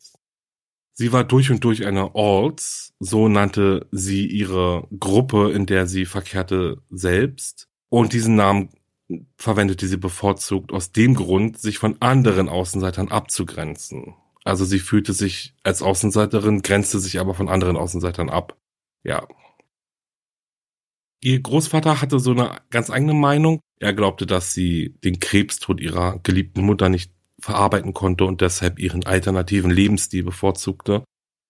Sie 0.94 1.14
war 1.14 1.24
durch 1.24 1.52
und 1.52 1.64
durch 1.64 1.86
eine 1.86 2.16
Alts, 2.16 2.94
so 3.00 3.28
nannte 3.28 3.88
sie 3.92 4.26
ihre 4.26 4.88
Gruppe, 5.00 5.52
in 5.52 5.66
der 5.66 5.88
sie 5.88 6.06
verkehrte, 6.06 6.82
selbst. 6.90 7.68
Und 7.90 8.14
diesen 8.14 8.36
Namen 8.36 8.70
verwendete 9.36 9.88
sie 9.88 9.98
bevorzugt 9.98 10.72
aus 10.72 10.92
dem 10.92 11.16
Grund, 11.16 11.60
sich 11.60 11.78
von 11.78 11.98
anderen 12.02 12.50
Außenseitern 12.50 13.10
abzugrenzen. 13.10 14.16
Also 14.44 14.66
sie 14.66 14.80
fühlte 14.80 15.14
sich 15.14 15.54
als 15.64 15.82
Außenseiterin, 15.82 16.62
grenzte 16.62 17.00
sich 17.00 17.20
aber 17.20 17.34
von 17.34 17.50
anderen 17.50 17.78
Außenseitern 17.78 18.30
ab. 18.30 18.58
Ja. 19.04 19.28
Ihr 21.24 21.40
Großvater 21.40 22.02
hatte 22.02 22.20
so 22.20 22.32
eine 22.32 22.62
ganz 22.72 22.90
eigene 22.90 23.14
Meinung. 23.14 23.60
Er 23.80 23.94
glaubte, 23.94 24.26
dass 24.26 24.54
sie 24.54 24.96
den 25.04 25.20
Krebstod 25.20 25.80
ihrer 25.80 26.20
geliebten 26.24 26.62
Mutter 26.62 26.90
nicht 26.90 27.12
verarbeiten 27.40 27.94
konnte 27.94 28.26
und 28.26 28.42
deshalb 28.42 28.80
ihren 28.80 29.06
alternativen 29.06 29.72
Lebensstil 29.72 30.24
bevorzugte. 30.24 31.04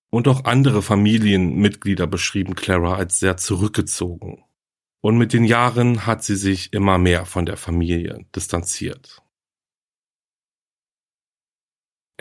Und 0.10 0.28
auch 0.28 0.44
andere 0.44 0.82
Familienmitglieder 0.82 2.06
beschrieben 2.08 2.56
Clara 2.56 2.96
als 2.96 3.20
sehr 3.20 3.38
zurückgezogen. 3.38 4.44
Und 5.02 5.18
mit 5.18 5.32
den 5.32 5.46
Jahren 5.46 6.06
hat 6.06 6.24
sie 6.24 6.36
sich 6.36 6.74
immer 6.74 6.98
mehr 6.98 7.26
von 7.26 7.46
der 7.46 7.58
Familie 7.58 8.26
distanziert. 8.36 9.22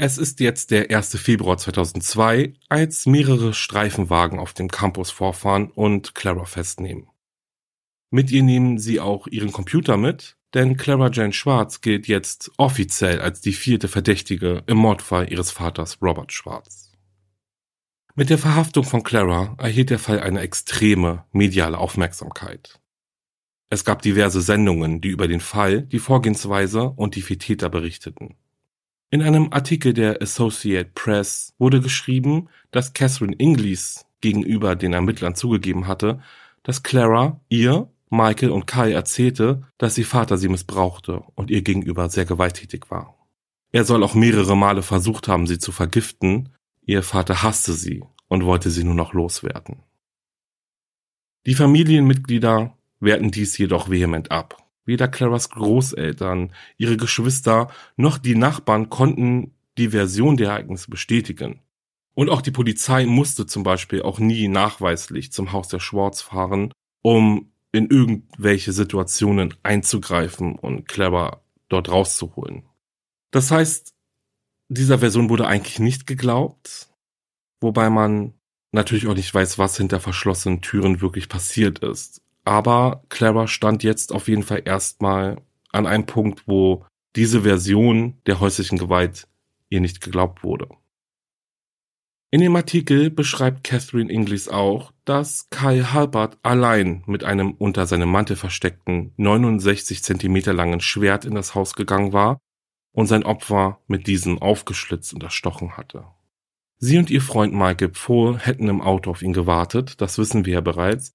Es 0.03 0.17
ist 0.17 0.41
jetzt 0.41 0.71
der 0.71 0.91
1. 0.91 1.19
Februar 1.19 1.59
2002, 1.59 2.55
als 2.71 3.05
mehrere 3.05 3.53
Streifenwagen 3.53 4.39
auf 4.39 4.55
dem 4.55 4.69
Campus 4.69 5.11
vorfahren 5.11 5.71
und 5.71 6.15
Clara 6.15 6.47
festnehmen. 6.47 7.11
Mit 8.09 8.31
ihr 8.31 8.43
nehmen 8.43 8.79
sie 8.79 8.99
auch 8.99 9.27
ihren 9.27 9.53
Computer 9.53 9.99
mit 9.99 10.39
denn 10.55 10.79
Clara 10.79 11.11
Jane 11.13 11.35
Schwarz 11.35 11.83
gilt 11.83 12.09
jetzt 12.09 12.51
offiziell 12.57 13.21
als 13.21 13.43
die 13.43 13.53
vierte 13.53 13.89
Verdächtige 13.89 14.65
im 14.67 14.79
Mordfall 14.79 15.31
ihres 15.31 15.51
Vaters 15.51 15.99
Robert 16.01 16.33
Schwarz. 16.33 16.93
Mit 18.15 18.31
der 18.31 18.39
Verhaftung 18.39 18.85
von 18.85 19.03
Clara 19.03 19.55
erhielt 19.59 19.91
der 19.91 19.99
Fall 19.99 20.21
eine 20.21 20.41
extreme 20.41 21.27
mediale 21.31 21.77
Aufmerksamkeit. 21.77 22.81
Es 23.69 23.85
gab 23.85 24.01
diverse 24.01 24.41
Sendungen, 24.41 25.03
die 25.03 25.11
über 25.11 25.29
den 25.29 25.41
Fall, 25.41 25.83
die 25.83 26.01
Vorgehensweise 26.01 26.85
und 26.85 27.17
die 27.17 27.23
vier 27.23 27.39
Täter 27.39 27.69
berichteten. 27.69 28.37
In 29.11 29.23
einem 29.23 29.53
Artikel 29.53 29.93
der 29.93 30.23
Associate 30.23 30.89
Press 30.95 31.53
wurde 31.59 31.81
geschrieben, 31.81 32.49
dass 32.71 32.93
Catherine 32.93 33.35
Inglis 33.37 34.07
gegenüber 34.21 34.77
den 34.77 34.93
Ermittlern 34.93 35.35
zugegeben 35.35 35.89
hatte, 35.89 36.23
dass 36.63 36.83
Clara 36.83 37.41
ihr, 37.49 37.91
Michael 38.09 38.51
und 38.51 38.67
Kai 38.67 38.93
erzählte, 38.93 39.63
dass 39.79 39.99
ihr 39.99 40.07
Vater 40.07 40.39
sie 40.39 40.49
missbrauchte 40.49 41.25
und 41.35 41.51
ihr 41.51 41.63
gegenüber 41.63 42.09
sehr 42.09 42.25
gewalttätig 42.25 42.91
war. 42.91 43.17
Er 43.73 43.85
soll 43.85 44.03
auch 44.03 44.15
mehrere 44.15 44.57
Male 44.57 44.83
versucht 44.83 45.29
haben, 45.29 45.47
sie 45.47 45.59
zu 45.59 45.73
vergiften, 45.73 46.51
Ihr 46.91 47.03
Vater 47.03 47.43
hasste 47.43 47.73
sie 47.73 48.03
und 48.27 48.45
wollte 48.45 48.71
sie 48.71 48.83
nur 48.83 48.95
noch 48.95 49.13
loswerden. 49.13 49.85
Die 51.47 51.55
Familienmitglieder 51.55 52.77
wehrten 52.99 53.31
dies 53.31 53.57
jedoch 53.59 53.91
vehement 53.91 54.31
ab. 54.33 54.57
Weder 54.91 55.07
Claras 55.07 55.51
Großeltern, 55.51 56.53
ihre 56.77 56.97
Geschwister 56.97 57.71
noch 57.97 58.19
die 58.19 58.35
Nachbarn 58.35 58.91
konnten 58.91 59.55
die 59.79 59.91
Version 59.91 60.37
der 60.37 60.49
Ereignisse 60.49 60.91
bestätigen. 60.91 61.61
Und 62.15 62.29
auch 62.29 62.43
die 62.43 62.51
Polizei 62.51 63.07
musste 63.07 63.47
zum 63.47 63.63
Beispiel 63.63 64.03
auch 64.03 64.19
nie 64.19 64.49
nachweislich 64.49 65.31
zum 65.31 65.53
Haus 65.53 65.69
der 65.69 65.79
Schwartz 65.79 66.23
fahren, 66.23 66.73
um 67.03 67.53
in 67.71 67.89
irgendwelche 67.89 68.73
Situationen 68.73 69.55
einzugreifen 69.63 70.57
und 70.57 70.89
Clara 70.89 71.41
dort 71.69 71.89
rauszuholen. 71.89 72.65
Das 73.31 73.53
heißt, 73.53 73.95
dieser 74.71 74.99
Version 74.99 75.29
wurde 75.29 75.47
eigentlich 75.47 75.79
nicht 75.79 76.09
geglaubt, 76.09 76.89
wobei 77.61 77.91
man 77.91 78.35
natürlich 78.73 79.07
auch 79.07 79.15
nicht 79.15 79.33
weiß, 79.33 79.57
was 79.57 79.77
hinter 79.77 80.01
verschlossenen 80.01 80.63
Türen 80.63 81.01
wirklich 81.01 81.29
passiert 81.29 81.79
ist. 81.79 82.23
Aber 82.45 83.05
Clara 83.09 83.47
stand 83.47 83.83
jetzt 83.83 84.13
auf 84.13 84.29
jeden 84.29 84.43
Fall 84.43 84.63
erstmal 84.65 85.41
an 85.73 85.87
einem 85.87 86.07
Punkt, 86.07 86.47
wo 86.47 86.85
diese 87.17 87.43
Version 87.43 88.19
der 88.27 88.41
häuslichen 88.41 88.79
Gewalt 88.79 89.29
ihr 89.69 89.81
nicht 89.81 90.01
geglaubt 90.01 90.43
wurde. 90.43 90.69
In 92.33 92.41
dem 92.41 92.55
Artikel 92.55 93.11
beschreibt 93.11 93.65
Catherine 93.65 94.11
Inglis 94.11 94.47
auch, 94.49 94.93
dass 95.05 95.51
Kai 95.51 95.81
Halbert 95.81 96.39
allein 96.45 97.03
mit 97.07 97.25
einem 97.25 97.53
unter 97.53 97.87
seinem 97.87 98.09
Mantel 98.09 98.37
versteckten 98.37 99.13
69 99.17 100.05
Zentimeter 100.05 100.53
langen 100.53 100.81
Schwert 100.81 101.25
in 101.25 101.35
das 101.35 101.57
Haus 101.57 101.75
gegangen 101.75 102.13
war 102.13 102.39
und 102.93 103.09
sein 103.09 103.25
Opfer 103.25 103.81
mit 103.89 104.07
diesem 104.07 104.39
aufgeschlitzt 104.39 105.13
und 105.13 105.25
erstochen 105.25 105.77
hatte. 105.77 106.05
Sie 106.79 106.99
und 106.99 107.11
ihr 107.11 107.21
Freund 107.21 107.53
Michael 107.53 107.91
Pfohl 107.91 108.39
hätten 108.39 108.69
im 108.69 108.81
Auto 108.81 109.11
auf 109.11 109.23
ihn 109.23 109.33
gewartet, 109.33 110.01
das 110.01 110.17
wissen 110.17 110.47
wir 110.47 110.55
ja 110.55 110.61
bereits. 110.61 111.13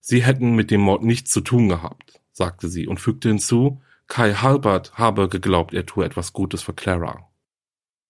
Sie 0.00 0.24
hätten 0.24 0.54
mit 0.54 0.70
dem 0.70 0.80
Mord 0.80 1.02
nichts 1.02 1.30
zu 1.30 1.40
tun 1.40 1.68
gehabt, 1.68 2.20
sagte 2.32 2.68
sie 2.68 2.86
und 2.86 3.00
fügte 3.00 3.28
hinzu, 3.28 3.82
Kai 4.06 4.34
Halbert 4.34 4.94
habe 4.94 5.28
geglaubt, 5.28 5.72
er 5.72 5.86
tue 5.86 6.04
etwas 6.04 6.32
Gutes 6.32 6.62
für 6.62 6.74
Clara. 6.74 7.30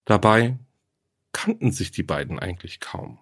Dabei 0.06 0.58
kannten 1.32 1.72
sich 1.72 1.90
die 1.90 2.02
beiden 2.02 2.38
eigentlich 2.38 2.80
kaum. 2.80 3.18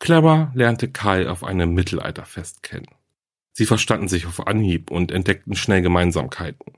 Clara 0.00 0.50
lernte 0.54 0.90
Kai 0.90 1.28
auf 1.28 1.44
einem 1.44 1.74
Mittelalterfest 1.74 2.64
kennen. 2.64 2.88
Sie 3.52 3.66
verstanden 3.66 4.08
sich 4.08 4.26
auf 4.26 4.46
Anhieb 4.46 4.90
und 4.90 5.12
entdeckten 5.12 5.54
schnell 5.54 5.82
Gemeinsamkeiten. 5.82 6.72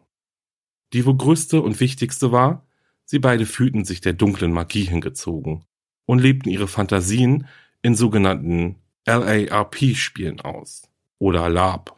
Die 0.92 1.06
wohl 1.06 1.16
größte 1.16 1.62
und 1.62 1.80
wichtigste 1.80 2.32
war, 2.32 2.66
sie 3.04 3.18
beide 3.18 3.46
fühlten 3.46 3.84
sich 3.84 4.00
der 4.00 4.12
dunklen 4.12 4.52
Magie 4.52 4.84
hingezogen 4.84 5.64
und 6.04 6.18
lebten 6.18 6.50
ihre 6.50 6.68
Fantasien 6.68 7.46
in 7.80 7.94
sogenannten 7.94 8.76
LARP-Spielen 9.06 10.40
aus 10.40 10.88
oder 11.18 11.48
LARP. 11.48 11.94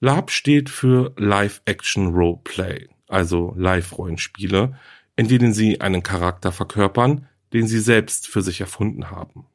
LARP 0.00 0.30
steht 0.30 0.70
für 0.70 1.12
Live 1.16 1.62
Action 1.64 2.08
Role 2.14 2.40
Play, 2.44 2.88
also 3.08 3.54
Live-Rollenspiele, 3.56 4.78
in 5.16 5.28
denen 5.28 5.52
sie 5.52 5.80
einen 5.80 6.02
Charakter 6.02 6.52
verkörpern, 6.52 7.26
den 7.52 7.66
sie 7.66 7.80
selbst 7.80 8.26
für 8.28 8.42
sich 8.42 8.60
erfunden 8.60 9.10
haben. 9.10 9.46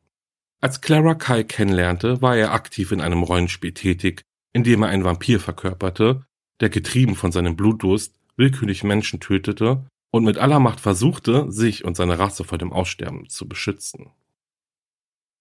Als 0.62 0.82
Clara 0.82 1.16
Kai 1.16 1.44
kennenlernte, 1.44 2.22
war 2.22 2.38
er 2.38 2.54
aktiv 2.54 2.92
in 2.92 3.02
einem 3.02 3.24
Rollenspiel 3.24 3.74
tätig, 3.74 4.22
in 4.54 4.64
dem 4.64 4.84
er 4.84 4.90
einen 4.90 5.04
Vampir 5.04 5.40
verkörperte, 5.40 6.26
der 6.60 6.70
getrieben 6.70 7.16
von 7.16 7.32
seinem 7.32 7.56
Blutdurst 7.56 8.16
willkürlich 8.38 8.84
Menschen 8.84 9.20
tötete 9.20 9.86
und 10.12 10.24
mit 10.24 10.38
aller 10.38 10.60
Macht 10.60 10.80
versuchte, 10.80 11.52
sich 11.52 11.84
und 11.84 11.96
seine 11.96 12.20
Rasse 12.20 12.44
vor 12.44 12.58
dem 12.58 12.72
Aussterben 12.72 13.28
zu 13.30 13.48
beschützen. 13.48 14.12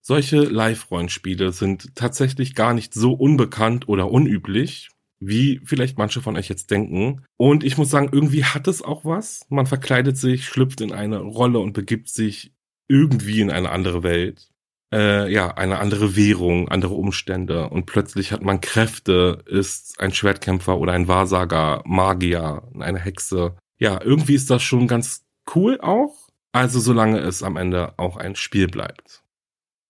Solche 0.02 0.40
Live-Rollenspiele 0.42 1.52
sind 1.52 1.94
tatsächlich 1.94 2.54
gar 2.54 2.74
nicht 2.74 2.92
so 2.92 3.12
unbekannt 3.12 3.88
oder 3.88 4.10
unüblich, 4.10 4.90
wie 5.20 5.60
vielleicht 5.64 5.96
manche 5.96 6.20
von 6.20 6.36
euch 6.36 6.48
jetzt 6.48 6.70
denken. 6.70 7.24
Und 7.36 7.62
ich 7.62 7.78
muss 7.78 7.90
sagen, 7.90 8.10
irgendwie 8.12 8.44
hat 8.44 8.66
es 8.66 8.82
auch 8.82 9.04
was. 9.04 9.46
Man 9.48 9.66
verkleidet 9.66 10.16
sich, 10.16 10.44
schlüpft 10.46 10.80
in 10.80 10.92
eine 10.92 11.18
Rolle 11.18 11.60
und 11.60 11.72
begibt 11.72 12.08
sich 12.08 12.52
irgendwie 12.88 13.40
in 13.40 13.50
eine 13.50 13.70
andere 13.70 14.02
Welt. 14.02 14.50
Äh, 14.92 15.32
ja, 15.32 15.54
eine 15.54 15.78
andere 15.78 16.16
Währung, 16.16 16.68
andere 16.68 16.94
Umstände. 16.94 17.70
Und 17.70 17.86
plötzlich 17.86 18.32
hat 18.32 18.42
man 18.42 18.60
Kräfte, 18.60 19.42
ist 19.46 20.00
ein 20.00 20.12
Schwertkämpfer 20.12 20.76
oder 20.76 20.92
ein 20.92 21.08
Wahrsager, 21.08 21.82
Magier, 21.86 22.64
eine 22.78 22.98
Hexe 22.98 23.56
ja, 23.82 24.00
irgendwie 24.00 24.36
ist 24.36 24.48
das 24.48 24.62
schon 24.62 24.86
ganz 24.86 25.24
cool 25.56 25.80
auch. 25.80 26.28
Also 26.52 26.78
solange 26.78 27.18
es 27.18 27.42
am 27.42 27.56
Ende 27.56 27.98
auch 27.98 28.16
ein 28.16 28.36
Spiel 28.36 28.68
bleibt. 28.68 29.21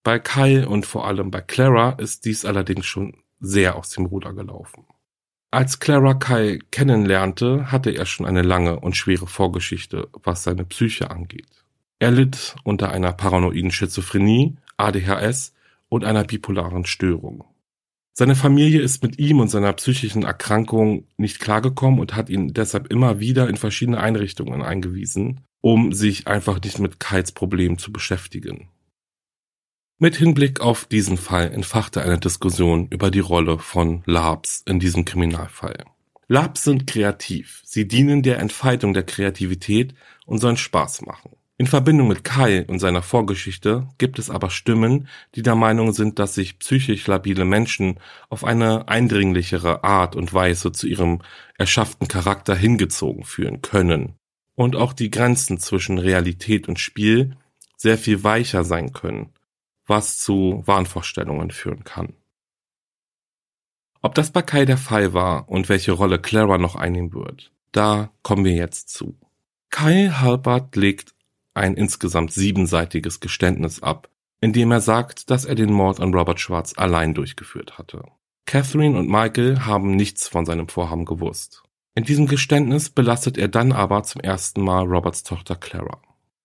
Bei 0.02 0.18
Kai 0.18 0.66
und 0.66 0.84
vor 0.84 1.06
allem 1.06 1.30
bei 1.30 1.40
Clara 1.40 1.90
ist 1.92 2.24
dies 2.24 2.44
allerdings 2.44 2.86
schon 2.86 3.18
sehr 3.38 3.76
aus 3.76 3.90
dem 3.90 4.06
Ruder 4.06 4.32
gelaufen. 4.32 4.84
Als 5.52 5.80
Clara 5.80 6.14
Kai 6.14 6.58
kennenlernte, 6.70 7.70
hatte 7.70 7.90
er 7.90 8.06
schon 8.06 8.26
eine 8.26 8.42
lange 8.42 8.80
und 8.80 8.96
schwere 8.96 9.26
Vorgeschichte, 9.26 10.08
was 10.22 10.42
seine 10.42 10.64
Psyche 10.64 11.10
angeht. 11.10 11.64
Er 11.98 12.10
litt 12.10 12.56
unter 12.64 12.90
einer 12.90 13.12
paranoiden 13.12 13.70
Schizophrenie, 13.70 14.56
ADHS 14.76 15.52
und 15.88 16.04
einer 16.04 16.24
bipolaren 16.24 16.84
Störung. 16.84 17.44
Seine 18.14 18.34
Familie 18.34 18.80
ist 18.80 19.02
mit 19.02 19.18
ihm 19.18 19.40
und 19.40 19.48
seiner 19.48 19.72
psychischen 19.74 20.24
Erkrankung 20.24 21.06
nicht 21.16 21.38
klargekommen 21.38 22.00
und 22.00 22.16
hat 22.16 22.28
ihn 22.28 22.52
deshalb 22.54 22.88
immer 22.88 23.20
wieder 23.20 23.48
in 23.48 23.56
verschiedene 23.56 24.00
Einrichtungen 24.00 24.62
eingewiesen, 24.62 25.42
um 25.60 25.92
sich 25.92 26.26
einfach 26.26 26.60
nicht 26.60 26.78
mit 26.78 26.98
Kites 26.98 27.32
Problem 27.32 27.78
zu 27.78 27.92
beschäftigen. 27.92 28.68
Mit 30.02 30.16
Hinblick 30.16 30.60
auf 30.60 30.86
diesen 30.86 31.16
Fall 31.16 31.52
entfachte 31.52 32.02
eine 32.02 32.18
Diskussion 32.18 32.88
über 32.88 33.12
die 33.12 33.20
Rolle 33.20 33.60
von 33.60 34.02
Labs 34.04 34.64
in 34.66 34.80
diesem 34.80 35.04
Kriminalfall. 35.04 35.84
Labs 36.26 36.64
sind 36.64 36.88
kreativ, 36.88 37.62
sie 37.64 37.86
dienen 37.86 38.24
der 38.24 38.40
Entfaltung 38.40 38.94
der 38.94 39.04
Kreativität 39.04 39.94
und 40.26 40.38
sollen 40.38 40.56
Spaß 40.56 41.02
machen. 41.02 41.36
In 41.56 41.68
Verbindung 41.68 42.08
mit 42.08 42.24
Kai 42.24 42.64
und 42.66 42.80
seiner 42.80 43.02
Vorgeschichte 43.02 43.86
gibt 43.98 44.18
es 44.18 44.28
aber 44.28 44.50
Stimmen, 44.50 45.06
die 45.36 45.42
der 45.42 45.54
Meinung 45.54 45.92
sind, 45.92 46.18
dass 46.18 46.34
sich 46.34 46.58
psychisch 46.58 47.06
labile 47.06 47.44
Menschen 47.44 48.00
auf 48.28 48.42
eine 48.42 48.88
eindringlichere 48.88 49.84
Art 49.84 50.16
und 50.16 50.34
Weise 50.34 50.72
zu 50.72 50.88
ihrem 50.88 51.22
erschafften 51.58 52.08
Charakter 52.08 52.56
hingezogen 52.56 53.22
fühlen 53.22 53.62
können 53.62 54.14
und 54.56 54.74
auch 54.74 54.94
die 54.94 55.12
Grenzen 55.12 55.60
zwischen 55.60 55.98
Realität 55.98 56.66
und 56.66 56.80
Spiel 56.80 57.36
sehr 57.76 57.98
viel 57.98 58.24
weicher 58.24 58.64
sein 58.64 58.92
können, 58.92 59.30
was 59.86 60.18
zu 60.18 60.62
Wahnvorstellungen 60.66 61.50
führen 61.50 61.84
kann. 61.84 62.14
Ob 64.00 64.14
das 64.14 64.32
bei 64.32 64.42
Kai 64.42 64.64
der 64.64 64.78
Fall 64.78 65.14
war 65.14 65.48
und 65.48 65.68
welche 65.68 65.92
Rolle 65.92 66.18
Clara 66.18 66.58
noch 66.58 66.74
einnehmen 66.74 67.12
wird, 67.12 67.52
da 67.70 68.10
kommen 68.22 68.44
wir 68.44 68.54
jetzt 68.54 68.90
zu. 68.90 69.16
Kai 69.70 70.08
Halbert 70.08 70.74
legt 70.76 71.14
ein 71.54 71.74
insgesamt 71.74 72.32
siebenseitiges 72.32 73.20
Geständnis 73.20 73.82
ab, 73.82 74.08
in 74.40 74.52
dem 74.52 74.72
er 74.72 74.80
sagt, 74.80 75.30
dass 75.30 75.44
er 75.44 75.54
den 75.54 75.72
Mord 75.72 76.00
an 76.00 76.12
Robert 76.12 76.40
Schwarz 76.40 76.74
allein 76.76 77.14
durchgeführt 77.14 77.78
hatte. 77.78 78.02
Catherine 78.44 78.98
und 78.98 79.08
Michael 79.08 79.60
haben 79.60 79.94
nichts 79.94 80.28
von 80.28 80.44
seinem 80.44 80.68
Vorhaben 80.68 81.04
gewusst. 81.04 81.62
In 81.94 82.04
diesem 82.04 82.26
Geständnis 82.26 82.90
belastet 82.90 83.38
er 83.38 83.48
dann 83.48 83.70
aber 83.70 84.02
zum 84.02 84.20
ersten 84.20 84.62
Mal 84.62 84.84
Roberts 84.84 85.22
Tochter 85.22 85.56
Clara. 85.56 86.00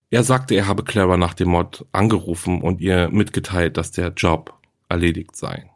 Er 0.09 0.23
sagte, 0.23 0.55
er 0.55 0.67
habe 0.67 0.83
Clara 0.83 1.17
nach 1.17 1.33
dem 1.33 1.49
Mord 1.49 1.85
angerufen 1.91 2.61
und 2.61 2.79
ihr 2.79 3.09
mitgeteilt, 3.09 3.75
dass 3.77 3.91
der 3.91 4.09
Job 4.09 4.53
erledigt 4.87 5.35
sei. 5.35 5.69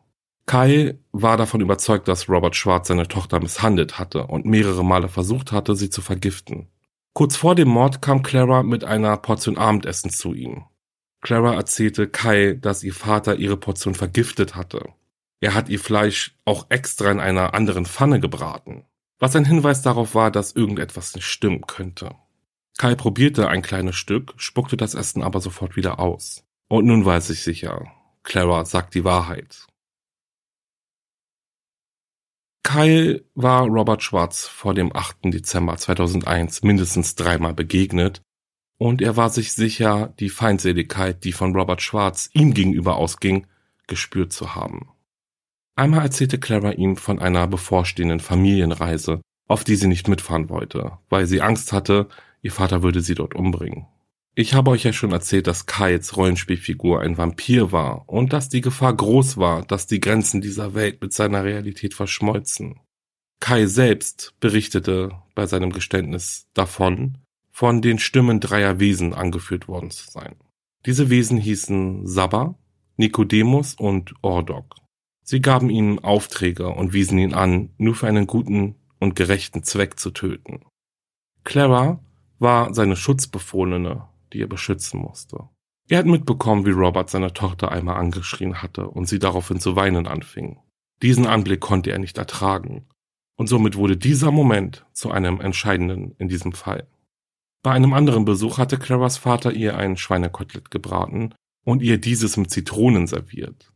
Kai 0.46 0.98
war 1.12 1.38
davon 1.38 1.62
überzeugt, 1.62 2.08
dass 2.08 2.30
Robert 2.30 2.56
Schwarz 2.56 2.88
seine 2.88 3.08
Tochter 3.08 3.40
misshandelt 3.40 4.00
hatte 4.00 4.28
und 4.28 4.46
mehrere 4.46 4.84
Male 4.84 5.10
versucht 5.10 5.52
hatte, 5.52 5.76
sie 5.76 5.90
zu 5.90 6.02
vergiften. 6.02 6.68
Kurz 7.14 7.36
vor 7.36 7.56
dem 7.56 7.68
Mord 7.68 8.02
kam 8.02 8.24
Clara 8.24 8.64
mit 8.64 8.84
einer 8.84 9.18
Portion 9.18 9.58
Abendessen 9.58 10.12
zu 10.12 10.34
ihm. 10.34 10.64
Clara 11.22 11.54
erzählte 11.54 12.08
Kai, 12.08 12.58
dass 12.60 12.84
ihr 12.84 12.94
Vater 12.94 13.36
ihre 13.36 13.58
Portion 13.58 13.96
vergiftet 13.96 14.56
hatte. 14.56 14.90
Er 15.40 15.54
hat 15.54 15.70
ihr 15.70 15.80
Fleisch 15.80 16.38
auch 16.46 16.68
extra 16.70 17.12
in 17.12 17.20
einer 17.20 17.54
anderen 17.54 17.86
Pfanne 17.86 18.20
gebraten, 18.20 18.86
was 19.20 19.36
ein 19.36 19.46
Hinweis 19.46 19.82
darauf 19.82 20.16
war, 20.16 20.32
dass 20.32 20.56
irgendetwas 20.56 21.16
nicht 21.16 21.26
stimmen 21.26 21.62
könnte. 21.68 22.16
Kai 22.78 22.96
probierte 22.96 23.48
ein 23.48 23.62
kleines 23.62 23.96
Stück, 23.96 24.34
spuckte 24.38 24.78
das 24.78 24.94
Essen 24.94 25.24
aber 25.24 25.42
sofort 25.42 25.76
wieder 25.76 26.00
aus. 26.00 26.44
Und 26.68 26.86
nun 26.86 27.06
weiß 27.06 27.30
ich 27.30 27.44
sicher, 27.44 27.92
Clara 28.24 28.66
sagt 28.66 28.96
die 28.96 29.04
Wahrheit. 29.04 29.68
Kyle 32.64 33.26
war 33.36 33.66
Robert 33.68 34.04
Schwartz 34.04 34.48
vor 34.48 34.74
dem 34.74 34.96
8. 34.96 35.26
Dezember 35.26 35.78
2001 35.78 36.64
mindestens 36.64 37.16
dreimal 37.16 37.54
begegnet 37.54 38.22
und 38.78 39.02
er 39.02 39.16
war 39.16 39.30
sich 39.30 39.54
sicher, 39.54 40.14
die 40.20 40.30
Feindseligkeit, 40.30 41.24
die 41.24 41.34
von 41.34 41.56
Robert 41.56 41.82
Schwartz 41.84 42.30
ihm 42.34 42.54
gegenüber 42.54 42.96
ausging, 42.96 43.46
gespürt 43.88 44.34
zu 44.34 44.56
haben. 44.56 44.90
Einmal 45.76 46.02
erzählte 46.02 46.40
Clara 46.40 46.72
ihm 46.72 46.98
von 46.98 47.20
einer 47.20 47.46
bevorstehenden 47.46 48.20
Familienreise, 48.20 49.22
auf 49.48 49.64
die 49.64 49.76
sie 49.76 49.88
nicht 49.88 50.08
mitfahren 50.08 50.50
wollte, 50.50 50.98
weil 51.10 51.28
sie 51.28 51.42
Angst 51.42 51.74
hatte, 51.74 52.08
ihr 52.42 52.52
Vater 52.52 52.84
würde 52.84 53.02
sie 53.02 53.16
dort 53.16 53.36
umbringen. 53.36 53.88
Ich 54.34 54.54
habe 54.54 54.72
euch 54.72 54.84
ja 54.84 54.94
schon 54.94 55.12
erzählt, 55.12 55.48
dass 55.48 55.66
Kyles 55.66 56.16
Rollenspielfigur 56.16 57.02
ein 57.02 57.18
Vampir 57.18 57.72
war 57.74 58.08
und 58.08 58.32
dass 58.32 58.48
die 58.48 58.62
Gefahr 58.62 58.96
groß 58.96 59.38
war, 59.38 59.64
dass 59.66 59.88
die 59.88 60.00
Grenzen 60.00 60.40
dieser 60.40 60.74
Welt 60.74 61.02
mit 61.02 61.12
seiner 61.12 61.44
Realität 61.44 61.94
verschmolzen. 61.94 62.80
Kai 63.42 63.66
selbst 63.66 64.34
berichtete 64.40 65.12
bei 65.36 65.48
seinem 65.48 65.72
Geständnis 65.72 66.48
davon, 66.54 67.18
von 67.52 67.82
den 67.82 68.00
Stimmen 68.00 68.40
dreier 68.40 68.80
Wesen 68.80 69.14
angeführt 69.14 69.68
worden 69.68 69.92
zu 69.92 70.10
sein. 70.10 70.36
Diese 70.86 71.10
Wesen 71.10 71.38
hießen 71.38 72.08
Sabba, 72.08 72.56
Nikodemus 72.96 73.76
und 73.76 74.14
Ordok. 74.22 74.76
Sie 75.24 75.42
gaben 75.42 75.70
ihm 75.70 76.00
Aufträge 76.00 76.70
und 76.70 76.94
wiesen 76.94 77.18
ihn 77.18 77.34
an, 77.34 77.72
nur 77.78 77.96
für 77.96 78.08
einen 78.08 78.28
guten 78.28 78.76
und 79.00 79.16
gerechten 79.16 79.64
Zweck 79.64 80.00
zu 80.00 80.12
töten. 80.12 80.62
Clara 81.44 82.00
war 82.42 82.74
seine 82.74 82.96
Schutzbefohlene 82.96 84.08
die 84.34 84.42
er 84.42 84.48
beschützen 84.48 85.00
musste. 85.00 85.50
Er 85.90 86.00
hat 86.00 86.06
mitbekommen, 86.06 86.66
wie 86.66 86.72
Robert 86.72 87.10
seine 87.10 87.34
Tochter 87.34 87.72
einmal 87.72 87.98
angeschrien 87.98 88.62
hatte 88.62 88.88
und 88.88 89.08
sie 89.08 89.20
daraufhin 89.20 89.60
zu 89.60 89.76
weinen 89.76 90.08
anfing. 90.08 90.60
Diesen 91.02 91.26
Anblick 91.26 91.60
konnte 91.60 91.92
er 91.92 92.00
nicht 92.00 92.18
ertragen. 92.18 92.88
Und 93.36 93.48
somit 93.48 93.76
wurde 93.76 93.98
dieser 93.98 94.32
Moment 94.32 94.86
zu 94.94 95.12
einem 95.12 95.42
entscheidenden 95.42 96.16
in 96.18 96.30
diesem 96.30 96.54
Fall. 96.54 96.88
Bei 97.64 97.72
einem 97.72 97.94
anderen 97.94 98.26
Besuch 98.26 98.58
hatte 98.58 98.78
Claras 98.78 99.18
Vater 99.18 99.52
ihr 99.52 99.78
ein 99.78 99.98
Schweinekotelett 99.98 100.72
gebraten 100.72 101.34
und 101.64 101.82
ihr 101.82 101.98
dieses 101.98 102.38
mit 102.38 102.52
Zitronen 102.52 103.08
serviert. 103.08 103.72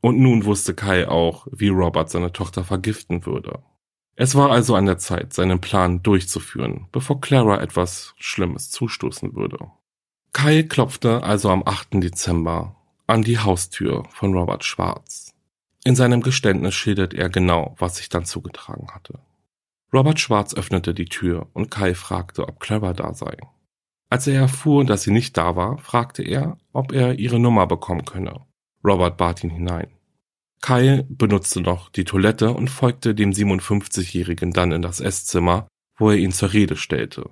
Und 0.00 0.18
nun 0.18 0.44
wusste 0.44 0.74
Kai 0.74 1.08
auch, 1.08 1.46
wie 1.50 1.68
Robert 1.68 2.10
seine 2.10 2.32
Tochter 2.32 2.64
vergiften 2.64 3.26
würde. 3.26 3.62
Es 4.18 4.34
war 4.34 4.50
also 4.50 4.74
an 4.74 4.86
der 4.86 4.96
Zeit, 4.96 5.34
seinen 5.34 5.60
Plan 5.60 6.02
durchzuführen, 6.02 6.88
bevor 6.90 7.20
Clara 7.20 7.60
etwas 7.60 8.14
Schlimmes 8.18 8.70
zustoßen 8.70 9.36
würde. 9.36 9.58
Kai 10.32 10.62
klopfte 10.62 11.22
also 11.22 11.50
am 11.50 11.62
8. 11.64 12.02
Dezember 12.02 12.76
an 13.06 13.22
die 13.22 13.38
Haustür 13.38 14.04
von 14.10 14.34
Robert 14.34 14.64
Schwarz. 14.64 15.34
In 15.84 15.94
seinem 15.94 16.22
Geständnis 16.22 16.74
schildert 16.74 17.14
er 17.14 17.28
genau, 17.28 17.76
was 17.78 17.98
sich 17.98 18.08
dann 18.08 18.24
zugetragen 18.24 18.88
hatte. 18.92 19.20
Robert 19.92 20.18
Schwarz 20.18 20.54
öffnete 20.54 20.94
die 20.94 21.04
Tür 21.04 21.48
und 21.52 21.70
Kai 21.70 21.94
fragte, 21.94 22.48
ob 22.48 22.58
Clara 22.58 22.92
da 22.94 23.14
sei. 23.14 23.36
Als 24.08 24.26
er 24.26 24.40
erfuhr, 24.40 24.84
dass 24.84 25.02
sie 25.02 25.10
nicht 25.10 25.36
da 25.36 25.56
war, 25.56 25.78
fragte 25.78 26.22
er, 26.22 26.58
ob 26.72 26.92
er 26.92 27.18
ihre 27.18 27.38
Nummer 27.38 27.66
bekommen 27.66 28.04
könne. 28.04 28.40
Robert 28.84 29.16
bat 29.16 29.44
ihn 29.44 29.50
hinein. 29.50 29.88
Kyle 30.60 31.06
benutzte 31.08 31.60
noch 31.60 31.90
die 31.90 32.04
Toilette 32.04 32.50
und 32.52 32.68
folgte 32.68 33.14
dem 33.14 33.30
57-Jährigen 33.30 34.52
dann 34.52 34.72
in 34.72 34.82
das 34.82 35.00
Esszimmer, 35.00 35.68
wo 35.96 36.10
er 36.10 36.16
ihn 36.16 36.32
zur 36.32 36.52
Rede 36.52 36.76
stellte. 36.76 37.30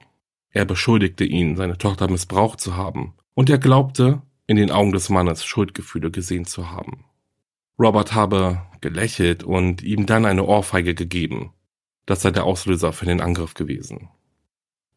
Er 0.50 0.64
beschuldigte 0.64 1.24
ihn, 1.24 1.56
seine 1.56 1.78
Tochter 1.78 2.08
missbraucht 2.08 2.60
zu 2.60 2.76
haben, 2.76 3.14
und 3.34 3.50
er 3.50 3.58
glaubte, 3.58 4.22
in 4.46 4.56
den 4.56 4.70
Augen 4.70 4.92
des 4.92 5.08
Mannes 5.08 5.44
Schuldgefühle 5.44 6.10
gesehen 6.10 6.44
zu 6.44 6.70
haben. 6.70 7.04
Robert 7.78 8.14
habe 8.14 8.62
gelächelt 8.80 9.42
und 9.42 9.82
ihm 9.82 10.06
dann 10.06 10.26
eine 10.26 10.44
Ohrfeige 10.44 10.94
gegeben. 10.94 11.52
Das 12.06 12.22
sei 12.22 12.30
der 12.30 12.44
Auslöser 12.44 12.92
für 12.92 13.06
den 13.06 13.20
Angriff 13.20 13.54
gewesen. 13.54 14.10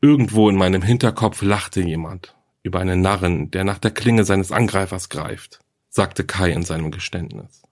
Irgendwo 0.01 0.49
in 0.49 0.55
meinem 0.55 0.83
Hinterkopf 0.83 1.41
lachte 1.41 1.81
jemand 1.81 2.35
über 2.61 2.79
einen 2.79 3.01
Narren, 3.01 3.49
der 3.49 3.63
nach 3.63 3.79
der 3.79 3.91
Klinge 3.91 4.25
seines 4.25 4.51
Angreifers 4.51 5.09
greift, 5.09 5.61
sagte 5.89 6.25
Kai 6.25 6.51
in 6.51 6.63
seinem 6.63 6.91
Geständnis. 6.91 7.63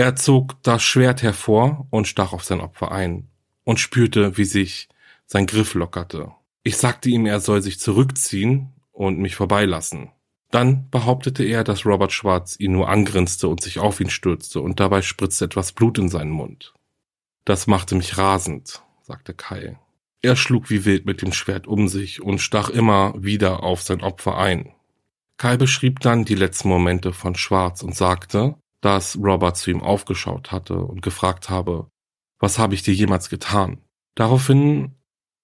Er 0.00 0.16
zog 0.16 0.62
das 0.62 0.82
Schwert 0.82 1.22
hervor 1.22 1.86
und 1.90 2.08
stach 2.08 2.32
auf 2.32 2.42
sein 2.42 2.62
Opfer 2.62 2.90
ein 2.90 3.28
und 3.64 3.80
spürte, 3.80 4.38
wie 4.38 4.46
sich 4.46 4.88
sein 5.26 5.44
Griff 5.44 5.74
lockerte. 5.74 6.32
Ich 6.62 6.78
sagte 6.78 7.10
ihm, 7.10 7.26
er 7.26 7.38
soll 7.38 7.60
sich 7.60 7.78
zurückziehen 7.78 8.72
und 8.92 9.18
mich 9.18 9.36
vorbeilassen. 9.36 10.10
Dann 10.50 10.88
behauptete 10.88 11.44
er, 11.44 11.64
dass 11.64 11.84
Robert 11.84 12.12
Schwarz 12.12 12.56
ihn 12.58 12.72
nur 12.72 12.88
angrinste 12.88 13.46
und 13.46 13.60
sich 13.60 13.78
auf 13.78 14.00
ihn 14.00 14.08
stürzte 14.08 14.62
und 14.62 14.80
dabei 14.80 15.02
spritzte 15.02 15.44
etwas 15.44 15.72
Blut 15.72 15.98
in 15.98 16.08
seinen 16.08 16.30
Mund. 16.30 16.72
Das 17.44 17.66
machte 17.66 17.94
mich 17.94 18.16
rasend, 18.16 18.82
sagte 19.02 19.34
Kai. 19.34 19.78
Er 20.22 20.34
schlug 20.34 20.70
wie 20.70 20.86
wild 20.86 21.04
mit 21.04 21.20
dem 21.20 21.34
Schwert 21.34 21.66
um 21.66 21.88
sich 21.88 22.22
und 22.22 22.38
stach 22.38 22.70
immer 22.70 23.12
wieder 23.18 23.62
auf 23.62 23.82
sein 23.82 24.00
Opfer 24.00 24.38
ein. 24.38 24.72
Kai 25.36 25.58
beschrieb 25.58 26.00
dann 26.00 26.24
die 26.24 26.36
letzten 26.36 26.70
Momente 26.70 27.12
von 27.12 27.34
Schwarz 27.34 27.82
und 27.82 27.94
sagte, 27.94 28.56
dass 28.80 29.16
Robert 29.16 29.56
zu 29.56 29.70
ihm 29.70 29.82
aufgeschaut 29.82 30.52
hatte 30.52 30.78
und 30.78 31.02
gefragt 31.02 31.50
habe, 31.50 31.90
was 32.38 32.58
habe 32.58 32.74
ich 32.74 32.82
dir 32.82 32.94
jemals 32.94 33.28
getan? 33.28 33.78
Daraufhin 34.14 34.96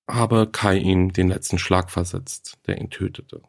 habe 0.08 0.48
Kai 0.50 0.78
ihm 0.78 1.12
den 1.12 1.28
letzten 1.28 1.58
Schlag 1.58 1.90
versetzt, 1.90 2.58
der 2.66 2.78
ihn 2.78 2.90
tötete. 2.90 3.42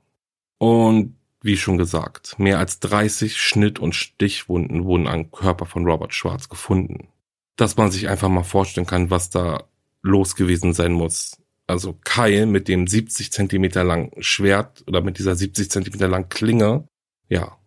Und 0.58 1.15
wie 1.41 1.58
schon 1.58 1.78
gesagt, 1.78 2.39
mehr 2.39 2.60
als 2.60 2.80
30 2.80 3.38
Schnitt- 3.38 3.80
und 3.80 3.95
Stichwunden 3.95 4.86
wurden 4.86 5.08
am 5.08 5.32
Körper 5.32 5.65
von 5.65 5.86
Robert 5.86 6.13
Schwarz 6.13 6.50
gefunden. 6.50 7.10
Dass 7.56 7.78
man 7.78 7.91
sich 7.91 8.10
einfach 8.10 8.30
mal 8.30 8.43
vorstellen 8.43 8.88
kann, 8.88 9.10
was 9.10 9.30
da 9.30 9.63
los 10.02 10.36
gewesen 10.36 10.73
sein 10.73 10.93
muss. 10.93 11.38
Also 11.67 11.97
Kai 12.04 12.45
mit 12.45 12.67
dem 12.67 12.88
70 12.88 13.32
Zentimeter 13.32 13.84
langen 13.84 14.12
Schwert 14.19 14.84
oder 14.88 15.02
mit 15.02 15.19
dieser 15.19 15.36
70 15.36 15.69
Zentimeter 15.69 16.08
langen 16.08 16.30
Klinge, 16.30 16.88
ja, 17.30 17.58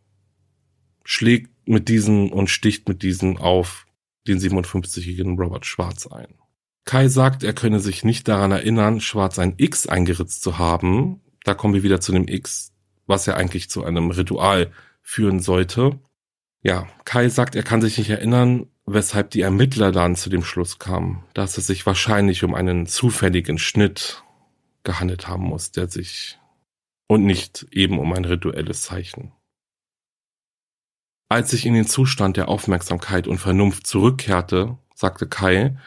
schlägt 1.04 1.59
mit 1.70 1.88
diesen 1.88 2.32
und 2.32 2.50
sticht 2.50 2.88
mit 2.88 3.02
diesen 3.02 3.38
auf 3.38 3.86
den 4.26 4.38
57-jährigen 4.38 5.38
Robert 5.38 5.64
Schwarz 5.64 6.06
ein. 6.06 6.34
Kai 6.84 7.08
sagt, 7.08 7.42
er 7.42 7.52
könne 7.52 7.80
sich 7.80 8.04
nicht 8.04 8.26
daran 8.26 8.50
erinnern, 8.52 9.00
Schwarz 9.00 9.38
ein 9.38 9.54
X 9.56 9.86
eingeritzt 9.86 10.42
zu 10.42 10.58
haben. 10.58 11.20
Da 11.44 11.54
kommen 11.54 11.74
wir 11.74 11.82
wieder 11.82 12.00
zu 12.00 12.12
dem 12.12 12.26
X, 12.26 12.72
was 13.06 13.26
ja 13.26 13.34
eigentlich 13.34 13.70
zu 13.70 13.84
einem 13.84 14.10
Ritual 14.10 14.72
führen 15.00 15.40
sollte. 15.40 15.98
Ja, 16.62 16.88
Kai 17.04 17.28
sagt, 17.28 17.54
er 17.54 17.62
kann 17.62 17.80
sich 17.80 17.96
nicht 17.98 18.10
erinnern, 18.10 18.66
weshalb 18.84 19.30
die 19.30 19.40
Ermittler 19.40 19.92
dann 19.92 20.16
zu 20.16 20.28
dem 20.28 20.42
Schluss 20.42 20.78
kamen, 20.78 21.24
dass 21.34 21.56
es 21.56 21.66
sich 21.68 21.86
wahrscheinlich 21.86 22.42
um 22.42 22.54
einen 22.54 22.86
zufälligen 22.86 23.58
Schnitt 23.58 24.24
gehandelt 24.82 25.28
haben 25.28 25.44
muss, 25.44 25.70
der 25.70 25.88
sich 25.88 26.38
und 27.06 27.24
nicht 27.24 27.66
eben 27.70 27.98
um 27.98 28.12
ein 28.12 28.24
rituelles 28.24 28.82
Zeichen. 28.82 29.32
Als 31.30 31.52
ich 31.52 31.64
in 31.64 31.74
den 31.74 31.86
Zustand 31.86 32.36
der 32.36 32.48
Aufmerksamkeit 32.48 33.28
und 33.28 33.38
Vernunft 33.38 33.86
zurückkehrte, 33.86 34.76
sagte 34.96 35.28
Kai, 35.28 35.78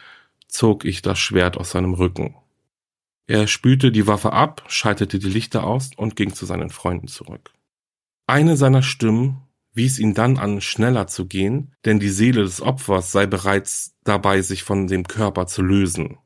zog 0.48 0.86
ich 0.86 1.02
das 1.02 1.18
Schwert 1.18 1.58
aus 1.58 1.72
seinem 1.72 1.92
Rücken. 1.92 2.34
Er 3.26 3.46
spülte 3.46 3.92
die 3.92 4.06
Waffe 4.06 4.32
ab, 4.32 4.64
schaltete 4.68 5.18
die 5.18 5.28
Lichter 5.28 5.64
aus 5.64 5.90
und 5.98 6.16
ging 6.16 6.32
zu 6.32 6.46
seinen 6.46 6.70
Freunden 6.70 7.08
zurück. 7.08 7.52
Eine 8.26 8.56
seiner 8.56 8.82
Stimmen 8.82 9.42
wies 9.74 9.98
ihn 9.98 10.14
dann 10.14 10.38
an, 10.38 10.62
schneller 10.62 11.08
zu 11.08 11.26
gehen, 11.26 11.74
denn 11.84 12.00
die 12.00 12.08
Seele 12.08 12.42
des 12.42 12.62
Opfers 12.62 13.12
sei 13.12 13.26
bereits 13.26 13.94
dabei, 14.02 14.40
sich 14.40 14.62
von 14.62 14.86
dem 14.86 15.04
Körper 15.06 15.46
zu 15.46 15.60
lösen. 15.60 16.16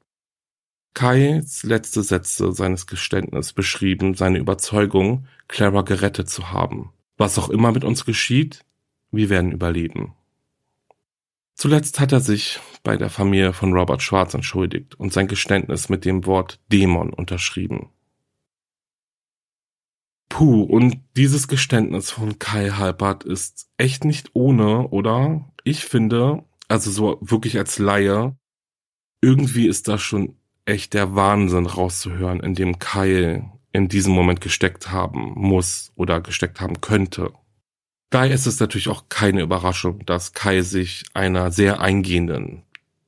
Kais 0.95 1.65
letzte 1.65 2.05
Sätze 2.05 2.53
seines 2.53 2.87
Geständnisses 2.87 3.53
beschrieben 3.53 4.15
seine 4.15 4.39
Überzeugung, 4.39 5.27
Clara 5.49 5.83
gerettet 5.83 6.31
zu 6.31 6.53
haben. 6.53 6.93
Was 7.17 7.37
auch 7.37 7.49
immer 7.49 7.73
mit 7.73 7.83
uns 7.83 8.05
geschieht, 8.05 8.65
wir 9.11 9.31
werden 9.31 9.53
überleben. 9.53 10.15
Zuletzt 11.55 11.99
hat 11.99 12.13
er 12.13 12.21
sich 12.21 12.61
bei 12.85 12.97
der 12.97 13.11
Familie 13.11 13.53
von 13.53 13.73
Robert 13.73 14.03
Schwarz 14.03 14.33
entschuldigt 14.35 14.95
und 14.95 15.13
sein 15.13 15.27
Geständnis 15.27 15.89
mit 15.89 16.05
dem 16.05 16.25
Wort 16.25 16.61
Dämon 16.71 17.13
unterschrieben. 17.13 17.91
Puh, 20.29 20.63
und 20.63 21.01
dieses 21.17 21.49
Geständnis 21.49 22.11
von 22.11 22.39
Kai 22.39 22.71
Halpert 22.71 23.25
ist 23.25 23.69
echt 23.77 24.05
nicht 24.05 24.31
ohne, 24.35 24.89
oder? 24.89 25.51
Ich 25.65 25.85
finde, 25.85 26.45
also 26.69 26.91
so 26.91 27.19
wirklich 27.21 27.59
als 27.59 27.79
Laie, 27.79 28.37
irgendwie 29.21 29.67
ist 29.67 29.89
da 29.89 29.99
schon 29.99 30.37
echt 30.65 30.95
der 30.95 31.15
Wahnsinn 31.15 31.67
rauszuhören, 31.67 32.41
in 32.41 32.55
dem 32.55 32.79
Kai 32.79 33.51
in 33.73 33.89
diesem 33.89 34.13
Moment 34.13 34.41
gesteckt 34.41 34.93
haben 34.93 35.33
muss 35.35 35.93
oder 35.97 36.21
gesteckt 36.21 36.61
haben 36.61 36.81
könnte. 36.81 37.33
Daher 38.11 38.35
ist 38.35 38.47
es 38.47 38.59
natürlich 38.59 38.89
auch 38.89 39.05
keine 39.09 39.43
Überraschung, 39.43 40.05
dass 40.07 40.33
Kai 40.33 40.63
sich 40.63 41.05
einer 41.13 41.51
sehr 41.51 41.81
eingehenden 41.81 42.63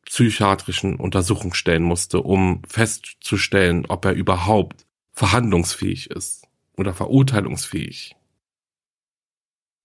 psychiatrischen 0.04 0.96
Untersuchung 0.96 1.54
stellen 1.54 1.84
musste, 1.84 2.20
um 2.20 2.62
festzustellen, 2.68 3.86
ob 3.86 4.04
er 4.04 4.12
überhaupt 4.12 4.84
verhandlungsfähig 5.12 6.10
ist 6.10 6.46
oder 6.76 6.92
verurteilungsfähig. 6.92 8.16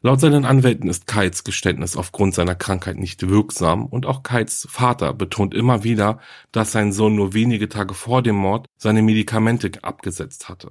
Laut 0.02 0.20
seinen 0.20 0.46
Anwälten 0.46 0.90
ist 0.90 1.08
Kites 1.08 1.44
Geständnis 1.44 1.96
aufgrund 1.96 2.36
seiner 2.36 2.54
Krankheit 2.54 2.98
nicht 2.98 3.28
wirksam 3.28 3.86
und 3.86 4.06
auch 4.06 4.22
Kites 4.22 4.68
Vater 4.70 5.14
betont 5.14 5.54
immer 5.54 5.84
wieder, 5.84 6.20
dass 6.52 6.72
sein 6.72 6.92
Sohn 6.92 7.16
nur 7.16 7.34
wenige 7.34 7.70
Tage 7.70 7.94
vor 7.94 8.22
dem 8.22 8.36
Mord 8.36 8.68
seine 8.78 9.02
Medikamente 9.02 9.72
abgesetzt 9.84 10.48
hatte. 10.50 10.70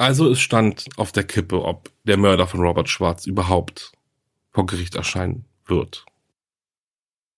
Also 0.00 0.30
es 0.30 0.40
stand 0.40 0.86
auf 0.96 1.12
der 1.12 1.24
Kippe, 1.24 1.62
ob 1.62 1.90
der 2.04 2.16
Mörder 2.16 2.46
von 2.46 2.60
Robert 2.60 2.88
Schwarz 2.88 3.26
überhaupt 3.26 3.92
vor 4.50 4.64
Gericht 4.64 4.94
erscheinen 4.94 5.44
wird. 5.66 6.06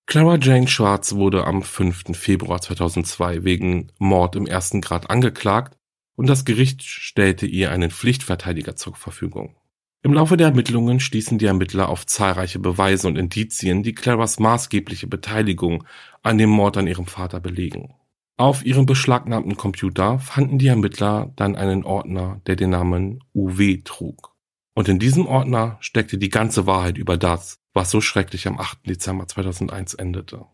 Clara 0.07 0.39
Jane 0.41 0.69
Schwarz 0.69 1.17
wurde 1.17 1.45
am 1.45 1.65
5. 1.65 2.17
Februar 2.17 2.61
2002 2.61 3.43
wegen 3.43 3.91
Mord 3.99 4.37
im 4.37 4.47
ersten 4.47 4.81
Grad 4.81 5.11
angeklagt 5.11 5.77
und 6.15 6.29
das 6.29 6.45
Gericht 6.45 6.85
stellte 6.85 7.47
ihr 7.47 7.73
einen 7.73 7.91
Pflichtverteidiger 7.91 8.77
zur 8.77 8.95
Verfügung. 8.95 9.57
Im 10.05 10.13
Laufe 10.13 10.37
der 10.37 10.47
Ermittlungen 10.47 11.01
stießen 11.01 11.39
die 11.39 11.47
Ermittler 11.47 11.89
auf 11.89 12.07
zahlreiche 12.07 12.61
Beweise 12.61 13.09
und 13.09 13.19
Indizien, 13.19 13.83
die 13.83 13.93
Claras 13.93 14.39
maßgebliche 14.39 15.09
Beteiligung 15.09 15.83
an 16.23 16.39
dem 16.39 16.51
Mord 16.51 16.77
an 16.77 16.87
ihrem 16.87 17.07
Vater 17.07 17.41
belegen. 17.41 17.93
Auf 18.37 18.65
ihrem 18.65 18.87
beschlagnahmten 18.87 19.57
Computer 19.57 20.19
fanden 20.19 20.59
die 20.59 20.69
Ermittler 20.69 21.33
dann 21.37 21.55
einen 21.55 21.85
Ordner, 21.85 22.41
der 22.47 22.57
den 22.57 22.71
Namen 22.71 23.23
UW 23.35 23.83
trug. 23.85 24.35
Und 24.75 24.89
in 24.89 24.99
diesem 24.99 25.27
Ordner 25.27 25.77
steckte 25.81 26.19
die 26.19 26.31
ganze 26.31 26.67
Wahrheit 26.67 26.97
über 26.97 27.17
das, 27.17 27.61
was 27.75 27.91
so 27.91 28.01
schrecklich 28.01 28.47
am 28.47 28.59
8. 28.59 28.89
Dezember 28.89 29.29
2001 29.29 29.95
endete. 29.95 30.47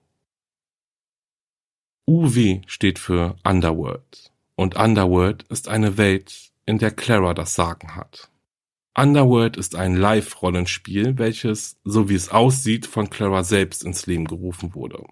UW 2.06 2.62
steht 2.66 2.98
für 2.98 3.36
Underworld. 3.44 4.32
Und 4.56 4.76
Underworld 4.76 5.44
ist 5.44 5.68
eine 5.68 5.98
Welt, 5.98 6.50
in 6.66 6.78
der 6.78 6.90
Clara 6.90 7.32
das 7.32 7.54
Sagen 7.54 7.94
hat. 7.94 8.30
Underworld 8.96 9.56
ist 9.56 9.76
ein 9.76 9.94
Live-Rollenspiel, 9.94 11.18
welches, 11.18 11.78
so 11.84 12.08
wie 12.08 12.14
es 12.14 12.30
aussieht, 12.30 12.86
von 12.86 13.10
Clara 13.10 13.44
selbst 13.44 13.84
ins 13.84 14.06
Leben 14.06 14.24
gerufen 14.24 14.74
wurde. 14.74 15.04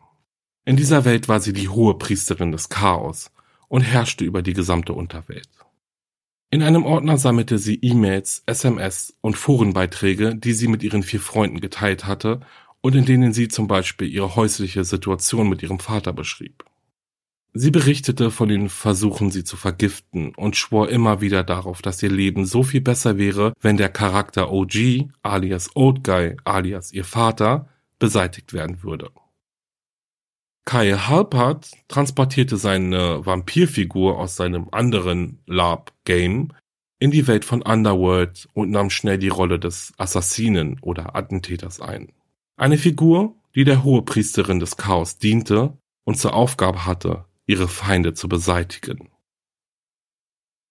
In 0.69 0.77
dieser 0.77 1.05
Welt 1.05 1.29
war 1.29 1.39
sie 1.39 1.53
die 1.53 1.69
hohe 1.69 1.97
Priesterin 1.97 2.51
des 2.51 2.69
Chaos 2.69 3.31
und 3.69 3.83
herrschte 3.83 4.25
über 4.25 4.43
die 4.43 4.53
gesamte 4.53 4.95
Unterwelt. 4.95 5.49
In 6.51 6.61
einem 6.61 6.85
Ordner 6.85 7.19
sammelte 7.19 7.59
sie 7.59 7.77
E-Mails, 7.77 8.43
SMS 8.47 9.15
und 9.21 9.37
Forenbeiträge, 9.37 10.35
die 10.35 10.53
sie 10.53 10.67
mit 10.67 10.83
ihren 10.83 11.05
vier 11.05 11.21
Freunden 11.21 11.61
geteilt 11.61 12.05
hatte 12.05 12.41
und 12.81 12.97
in 12.97 13.05
denen 13.05 13.33
sie 13.33 13.47
zum 13.47 13.69
Beispiel 13.69 14.09
ihre 14.09 14.35
häusliche 14.35 14.83
Situation 14.83 15.49
mit 15.49 15.63
ihrem 15.63 15.79
Vater 15.79 16.13
beschrieb. 16.13 16.65
Sie 17.55 17.71
berichtete 17.71 18.33
von 18.33 18.49
den 18.49 18.69
Versuchen, 18.69 19.31
sie 19.31 19.45
zu 19.45 19.57
vergiften 19.57 20.35
und 20.35 20.57
schwor 20.57 20.89
immer 20.89 21.21
wieder 21.21 21.45
darauf, 21.45 21.81
dass 21.81 22.03
ihr 22.03 22.11
Leben 22.11 22.45
so 22.45 22.65
viel 22.65 22.81
besser 22.81 23.19
wäre, 23.19 23.53
wenn 23.61 23.77
der 23.77 23.89
Charakter 23.89 24.51
OG 24.51 25.09
alias 25.23 25.71
Old 25.77 26.03
Guy 26.03 26.37
alias 26.45 26.93
ihr 26.93 27.05
Vater 27.05 27.69
beseitigt 28.01 28.53
werden 28.53 28.83
würde. 28.83 29.11
Kyle 30.67 31.07
Halpert 31.07 31.71
transportierte 31.87 32.57
seine 32.57 33.25
Vampirfigur 33.25 34.19
aus 34.19 34.35
seinem 34.35 34.69
anderen 34.73 35.39
LARP-Game 35.47 36.53
in 36.99 37.11
die 37.13 37.29
Welt 37.29 37.45
von 37.45 37.63
Underworld 37.63 38.49
und 38.53 38.73
nahm 38.73 38.91
schnell 38.91 39.17
die 39.17 39.29
Rolle 39.29 39.61
des 39.61 39.93
Assassinen 39.97 40.79
oder 40.81 41.15
Attentäters 41.15 41.81
ein. 41.81 42.13
Eine 42.57 42.79
Figur, 42.79 43.37
die 43.55 43.63
der 43.63 43.85
Hohepriesterin 43.85 44.59
des 44.59 44.77
Chaos 44.77 45.19
diente 45.19 45.79
und 46.05 46.19
zur 46.19 46.35
Aufgabe 46.35 46.85
hatte, 46.85 47.27
ihre 47.47 47.69
Feinde 47.69 48.15
zu 48.15 48.29
beseitigen. 48.29 49.11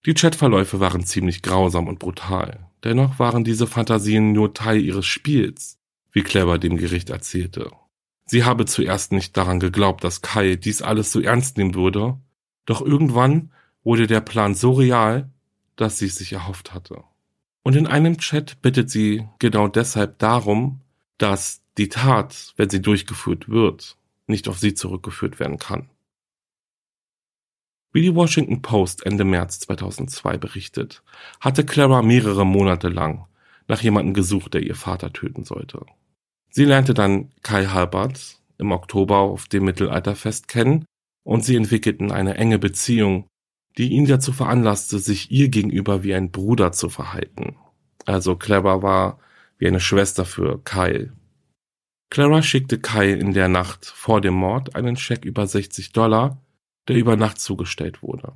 Die 0.06 0.14
Chatverläufe 0.14 0.82
waren 0.82 1.06
ziemlich 1.06 1.42
grausam 1.42 1.88
und 1.88 2.00
brutal. 2.00 2.70
Dennoch 2.84 3.18
waren 3.18 3.46
diese 3.46 3.66
Fantasien 3.66 4.34
nur 4.34 4.54
Teil 4.54 4.82
ihres 4.82 5.06
Spiels, 5.06 5.80
wie 6.12 6.22
Clever 6.22 6.58
dem 6.58 6.76
Gericht 6.76 7.10
erzählte. 7.10 7.72
Sie 8.26 8.44
habe 8.44 8.66
zuerst 8.66 9.12
nicht 9.12 9.38
daran 9.38 9.60
geglaubt, 9.60 10.04
dass 10.04 10.22
Kai 10.22 10.56
dies 10.56 10.82
alles 10.82 11.12
so 11.12 11.22
ernst 11.22 11.58
nehmen 11.58 11.76
würde, 11.76 12.18
doch 12.66 12.82
irgendwann 12.82 13.52
wurde 13.84 14.08
der 14.08 14.22
Plan 14.22 14.56
so 14.56 14.72
real, 14.74 15.30
dass 15.76 16.00
sie 16.00 16.08
es 16.08 16.16
sich 16.16 16.34
erhofft 16.34 16.74
hatte. 16.74 17.04
Und 17.62 17.76
in 17.76 17.88
einem 17.88 18.18
Chat 18.18 18.62
bittet 18.62 18.90
sie 18.90 19.28
genau 19.40 19.68
deshalb 19.68 20.20
darum, 20.20 20.82
dass 21.18 21.62
die 21.78 21.90
Tat, 21.90 22.54
wenn 22.58 22.70
sie 22.70 22.82
durchgeführt 22.82 23.50
wird, 23.50 23.98
nicht 24.28 24.48
auf 24.48 24.58
sie 24.58 24.74
zurückgeführt 24.74 25.40
werden 25.40 25.60
kann. 25.60 25.90
Wie 27.92 28.02
die 28.02 28.16
Washington 28.16 28.62
Post 28.62 29.06
Ende 29.06 29.24
März 29.24 29.60
2002 29.62 30.38
berichtet, 30.38 31.04
hatte 31.40 31.66
Clara 31.66 32.02
mehrere 32.02 32.46
Monate 32.46 32.90
lang 32.90 33.28
nach 33.68 33.82
jemandem 33.82 34.14
gesucht, 34.14 34.54
der 34.54 34.64
ihr 34.64 34.76
Vater 34.76 35.14
töten 35.14 35.44
sollte. 35.44 35.86
Sie 36.56 36.64
lernte 36.64 36.94
dann 36.94 37.34
Kai 37.44 37.66
Halbert 37.66 38.40
im 38.58 38.72
Oktober 38.72 39.18
auf 39.18 39.50
dem 39.50 39.66
Mittelalterfest 39.66 40.48
kennen 40.48 40.86
und 41.26 41.44
sie 41.44 41.58
entwickelten 41.58 42.14
eine 42.14 42.36
enge 42.36 42.60
Beziehung, 42.60 43.28
die 43.78 43.90
ihn 43.90 44.06
dazu 44.06 44.32
veranlasste, 44.32 45.00
sich 45.00 45.32
ihr 45.32 45.50
gegenüber 45.50 46.06
wie 46.06 46.16
ein 46.16 46.32
Bruder 46.32 46.72
zu 46.72 46.88
verhalten. 46.88 47.58
Also 48.06 48.38
Clara 48.38 48.82
war 48.82 49.20
wie 49.58 49.68
eine 49.68 49.82
Schwester 49.82 50.24
für 50.24 50.64
Kyle. 50.64 51.12
Clara 52.10 52.42
schickte 52.42 52.80
Kyle 52.80 53.18
in 53.18 53.34
der 53.34 53.50
Nacht 53.50 53.86
vor 53.88 54.22
dem 54.22 54.36
Mord 54.36 54.78
einen 54.78 54.96
Scheck 54.96 55.26
über 55.26 55.48
60 55.48 55.92
Dollar, 55.92 56.42
der 56.88 56.96
über 56.96 57.18
Nacht 57.18 57.42
zugestellt 57.42 58.02
wurde. 58.02 58.32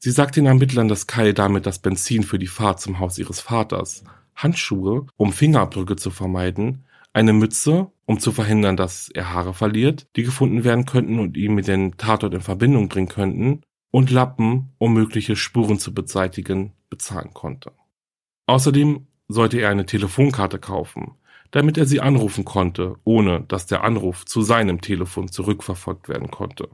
Sie 0.00 0.10
sagte 0.10 0.40
den 0.40 0.46
Ermittlern, 0.46 0.88
dass 0.88 1.06
Kyle 1.06 1.34
damit 1.34 1.66
das 1.66 1.78
Benzin 1.78 2.24
für 2.24 2.40
die 2.40 2.48
Fahrt 2.48 2.80
zum 2.80 2.98
Haus 2.98 3.16
ihres 3.16 3.38
Vaters, 3.38 4.02
Handschuhe, 4.34 5.06
um 5.16 5.32
Fingerabdrücke 5.32 5.94
zu 5.94 6.10
vermeiden, 6.10 6.84
eine 7.18 7.32
Mütze, 7.32 7.90
um 8.06 8.20
zu 8.20 8.30
verhindern, 8.30 8.76
dass 8.76 9.08
er 9.08 9.32
Haare 9.32 9.52
verliert, 9.52 10.06
die 10.14 10.22
gefunden 10.22 10.62
werden 10.62 10.86
könnten 10.86 11.18
und 11.18 11.36
ihn 11.36 11.52
mit 11.52 11.66
dem 11.66 11.96
Tatort 11.96 12.32
in 12.32 12.40
Verbindung 12.40 12.88
bringen 12.88 13.08
könnten, 13.08 13.62
und 13.90 14.10
Lappen, 14.10 14.74
um 14.78 14.94
mögliche 14.94 15.34
Spuren 15.34 15.80
zu 15.80 15.92
beseitigen, 15.92 16.74
bezahlen 16.90 17.34
konnte. 17.34 17.72
Außerdem 18.46 19.08
sollte 19.26 19.58
er 19.58 19.70
eine 19.70 19.84
Telefonkarte 19.84 20.60
kaufen, 20.60 21.16
damit 21.50 21.76
er 21.76 21.86
sie 21.86 22.00
anrufen 22.00 22.44
konnte, 22.44 22.96
ohne 23.02 23.40
dass 23.48 23.66
der 23.66 23.82
Anruf 23.82 24.24
zu 24.24 24.42
seinem 24.42 24.80
Telefon 24.80 25.28
zurückverfolgt 25.28 26.08
werden 26.08 26.30
konnte. 26.30 26.68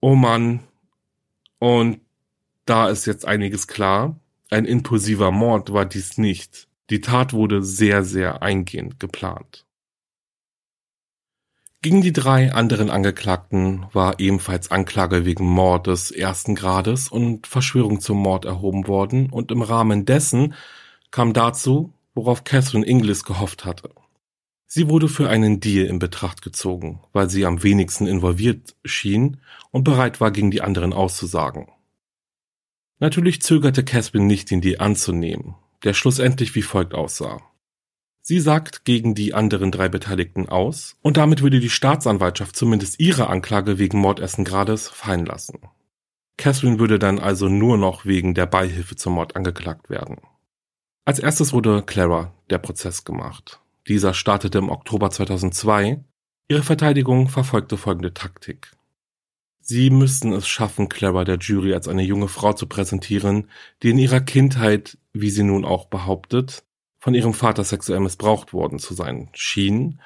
Oh 0.00 0.14
Mann. 0.14 0.60
Und 1.58 2.00
da 2.64 2.88
ist 2.88 3.06
jetzt 3.06 3.26
einiges 3.26 3.66
klar. 3.66 4.18
Ein 4.50 4.64
impulsiver 4.64 5.30
Mord 5.30 5.74
war 5.74 5.84
dies 5.84 6.16
nicht. 6.16 6.68
Die 6.90 7.00
Tat 7.00 7.32
wurde 7.32 7.62
sehr, 7.62 8.04
sehr 8.04 8.42
eingehend 8.42 9.00
geplant. 9.00 9.64
Gegen 11.82 12.00
die 12.00 12.12
drei 12.12 12.52
anderen 12.52 12.90
Angeklagten 12.90 13.86
war 13.92 14.20
ebenfalls 14.20 14.70
Anklage 14.70 15.24
wegen 15.24 15.44
Mordes 15.44 16.12
ersten 16.12 16.54
Grades 16.54 17.08
und 17.08 17.48
Verschwörung 17.48 18.00
zum 18.00 18.18
Mord 18.18 18.44
erhoben 18.44 18.86
worden 18.86 19.30
und 19.30 19.50
im 19.50 19.62
Rahmen 19.62 20.04
dessen 20.04 20.54
kam 21.10 21.32
dazu, 21.32 21.92
worauf 22.14 22.44
Catherine 22.44 22.86
Inglis 22.86 23.24
gehofft 23.24 23.64
hatte. 23.64 23.90
Sie 24.74 24.88
wurde 24.88 25.08
für 25.08 25.28
einen 25.28 25.58
Deal 25.58 25.86
in 25.86 25.98
Betracht 25.98 26.40
gezogen, 26.40 27.00
weil 27.12 27.28
sie 27.28 27.44
am 27.44 27.64
wenigsten 27.64 28.06
involviert 28.06 28.76
schien 28.84 29.38
und 29.70 29.82
bereit 29.82 30.20
war, 30.20 30.30
gegen 30.30 30.50
die 30.50 30.62
anderen 30.62 30.92
auszusagen. 30.92 31.66
Natürlich 33.00 33.42
zögerte 33.42 33.84
Caspin 33.84 34.28
nicht, 34.28 34.50
den 34.52 34.60
Deal 34.60 34.80
anzunehmen, 34.80 35.56
der 35.84 35.94
schlussendlich 35.94 36.54
wie 36.54 36.62
folgt 36.62 36.94
aussah. 36.94 37.40
Sie 38.24 38.38
sagt 38.38 38.84
gegen 38.84 39.14
die 39.16 39.34
anderen 39.34 39.72
drei 39.72 39.88
Beteiligten 39.88 40.48
aus 40.48 40.96
und 41.02 41.16
damit 41.16 41.42
würde 41.42 41.58
die 41.58 41.70
Staatsanwaltschaft 41.70 42.54
zumindest 42.54 43.00
ihre 43.00 43.28
Anklage 43.28 43.78
wegen 43.78 43.98
Mordessen 43.98 44.44
Grades 44.44 44.88
fallen 44.88 45.26
lassen. 45.26 45.58
Catherine 46.36 46.78
würde 46.78 46.98
dann 46.98 47.18
also 47.18 47.48
nur 47.48 47.76
noch 47.78 48.06
wegen 48.06 48.34
der 48.34 48.46
Beihilfe 48.46 48.96
zum 48.96 49.14
Mord 49.14 49.36
angeklagt 49.36 49.90
werden. 49.90 50.18
Als 51.04 51.18
erstes 51.18 51.52
wurde 51.52 51.82
Clara 51.82 52.32
der 52.48 52.58
Prozess 52.58 53.04
gemacht. 53.04 53.60
Dieser 53.88 54.14
startete 54.14 54.58
im 54.58 54.68
Oktober 54.68 55.10
2002. 55.10 56.04
Ihre 56.48 56.62
Verteidigung 56.62 57.28
verfolgte 57.28 57.76
folgende 57.76 58.14
Taktik. 58.14 58.70
Sie 59.60 59.90
müssten 59.90 60.32
es 60.32 60.46
schaffen, 60.46 60.88
Clara 60.88 61.24
der 61.24 61.38
Jury 61.38 61.74
als 61.74 61.88
eine 61.88 62.02
junge 62.02 62.28
Frau 62.28 62.52
zu 62.52 62.66
präsentieren, 62.66 63.48
die 63.82 63.90
in 63.90 63.98
ihrer 63.98 64.20
Kindheit, 64.20 64.98
wie 65.12 65.30
sie 65.30 65.42
nun 65.42 65.64
auch 65.64 65.86
behauptet, 65.86 66.64
von 67.00 67.14
ihrem 67.14 67.34
Vater 67.34 67.64
sexuell 67.64 68.00
missbraucht 68.00 68.52
worden 68.52 68.78
zu 68.78 68.94
sein 68.94 69.28
schien, 69.32 70.00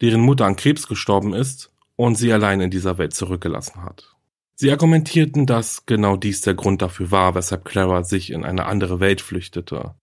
deren 0.00 0.20
Mutter 0.20 0.46
an 0.46 0.56
Krebs 0.56 0.88
gestorben 0.88 1.34
ist 1.34 1.72
und 1.96 2.16
sie 2.16 2.32
allein 2.32 2.60
in 2.60 2.70
dieser 2.70 2.98
Welt 2.98 3.14
zurückgelassen 3.14 3.84
hat. 3.84 4.16
Sie 4.54 4.70
argumentierten, 4.70 5.46
dass 5.46 5.86
genau 5.86 6.16
dies 6.16 6.40
der 6.40 6.54
Grund 6.54 6.82
dafür 6.82 7.10
war, 7.10 7.34
weshalb 7.34 7.64
Clara 7.64 8.04
sich 8.04 8.30
in 8.30 8.44
eine 8.44 8.66
andere 8.66 9.00
Welt 9.00 9.20
flüchtete, 9.20 9.94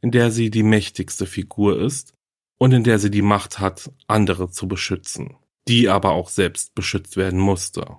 in 0.00 0.10
der 0.10 0.30
sie 0.30 0.50
die 0.50 0.62
mächtigste 0.62 1.26
Figur 1.26 1.80
ist 1.80 2.14
und 2.58 2.72
in 2.72 2.84
der 2.84 2.98
sie 2.98 3.10
die 3.10 3.22
Macht 3.22 3.58
hat, 3.58 3.90
andere 4.06 4.50
zu 4.50 4.68
beschützen, 4.68 5.36
die 5.68 5.88
aber 5.88 6.10
auch 6.10 6.28
selbst 6.28 6.74
beschützt 6.74 7.16
werden 7.16 7.38
musste. 7.38 7.96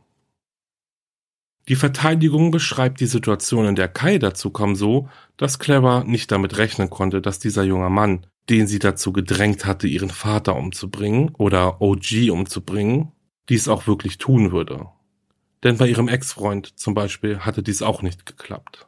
Die 1.68 1.76
Verteidigung 1.76 2.52
beschreibt 2.52 3.00
die 3.00 3.06
Situation, 3.06 3.66
in 3.68 3.76
der 3.76 3.88
Kai 3.88 4.18
dazu 4.18 4.50
kam, 4.50 4.76
so, 4.76 5.10
dass 5.38 5.60
Clara 5.60 6.04
nicht 6.04 6.32
damit 6.32 6.58
rechnen 6.58 6.90
konnte, 6.90 7.22
dass 7.22 7.40
dieser 7.40 7.64
junge 7.64 7.90
Mann, 7.90 8.26
den 8.50 8.66
sie 8.68 8.80
dazu 8.80 9.14
gedrängt 9.14 9.66
hatte, 9.66 9.88
ihren 9.88 10.10
Vater 10.10 10.56
umzubringen 10.56 11.34
oder 11.38 11.82
OG 11.82 12.32
umzubringen, 12.32 13.12
dies 13.50 13.68
auch 13.68 13.86
wirklich 13.86 14.18
tun 14.18 14.52
würde. 14.52 14.88
Denn 15.64 15.78
bei 15.78 15.88
ihrem 15.88 16.08
Ex-Freund 16.08 16.80
zum 16.80 16.96
Beispiel 16.96 17.40
hatte 17.40 17.62
dies 17.62 17.84
auch 17.84 18.02
nicht 18.02 18.26
geklappt. 18.26 18.88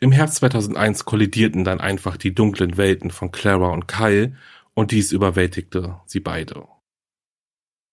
Im 0.00 0.10
Herbst 0.10 0.36
2001 0.36 1.04
kollidierten 1.04 1.64
dann 1.64 1.80
einfach 1.80 2.16
die 2.16 2.34
dunklen 2.34 2.76
Welten 2.76 3.10
von 3.10 3.30
Clara 3.30 3.68
und 3.68 3.86
Kyle 3.86 4.34
und 4.74 4.90
dies 4.90 5.12
überwältigte 5.12 6.00
sie 6.06 6.20
beide. 6.20 6.66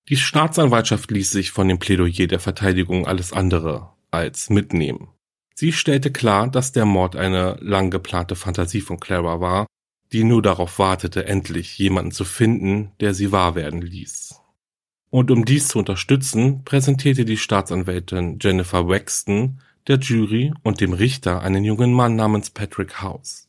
Die 0.09 0.17
Staatsanwaltschaft 0.17 1.09
ließ 1.09 1.31
sich 1.31 1.51
von 1.51 1.67
dem 1.67 1.79
Plädoyer 1.79 2.27
der 2.27 2.39
Verteidigung 2.39 3.07
alles 3.07 3.33
andere 3.33 3.94
als 4.15 4.49
mitnehmen. 4.49 5.09
Sie 5.53 5.71
stellte 5.71 6.11
klar, 6.11 6.49
dass 6.49 6.71
der 6.71 6.85
Mord 6.85 7.15
eine 7.15 7.57
lang 7.61 7.89
geplante 7.89 8.35
Fantasie 8.35 8.81
von 8.81 8.99
Clara 8.99 9.39
war, 9.39 9.67
die 10.11 10.23
nur 10.23 10.41
darauf 10.41 10.79
wartete, 10.79 11.25
endlich 11.25 11.77
jemanden 11.77 12.11
zu 12.11 12.25
finden, 12.25 12.91
der 12.99 13.13
sie 13.13 13.31
wahr 13.31 13.55
werden 13.55 13.81
ließ. 13.81 14.41
Und 15.09 15.31
um 15.31 15.45
dies 15.45 15.69
zu 15.69 15.79
unterstützen, 15.79 16.63
präsentierte 16.65 17.25
die 17.25 17.37
Staatsanwältin 17.37 18.37
Jennifer 18.41 18.89
Wexton 18.89 19.61
der 19.87 19.97
Jury 19.97 20.53
und 20.63 20.81
dem 20.81 20.93
Richter 20.93 21.41
einen 21.41 21.63
jungen 21.63 21.93
Mann 21.93 22.15
namens 22.15 22.49
Patrick 22.49 23.01
House. 23.01 23.47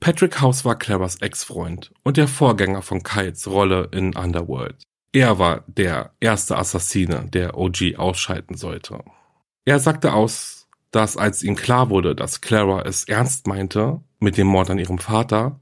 Patrick 0.00 0.40
House 0.40 0.64
war 0.64 0.78
Claras 0.78 1.16
Ex-Freund 1.16 1.92
und 2.02 2.16
der 2.16 2.26
Vorgänger 2.26 2.82
von 2.82 3.02
Kyles 3.02 3.46
Rolle 3.46 3.88
in 3.92 4.16
Underworld. 4.16 4.82
Er 5.12 5.38
war 5.38 5.64
der 5.66 6.14
erste 6.20 6.56
Assassine, 6.56 7.26
der 7.32 7.58
OG 7.58 7.96
ausschalten 7.96 8.56
sollte. 8.56 9.04
Er 9.64 9.78
sagte 9.78 10.12
aus, 10.12 10.68
dass 10.90 11.16
als 11.16 11.42
ihm 11.42 11.56
klar 11.56 11.90
wurde, 11.90 12.14
dass 12.14 12.40
Clara 12.40 12.82
es 12.82 13.04
ernst 13.04 13.46
meinte 13.46 14.00
mit 14.18 14.36
dem 14.36 14.46
Mord 14.46 14.70
an 14.70 14.78
ihrem 14.78 14.98
Vater, 14.98 15.60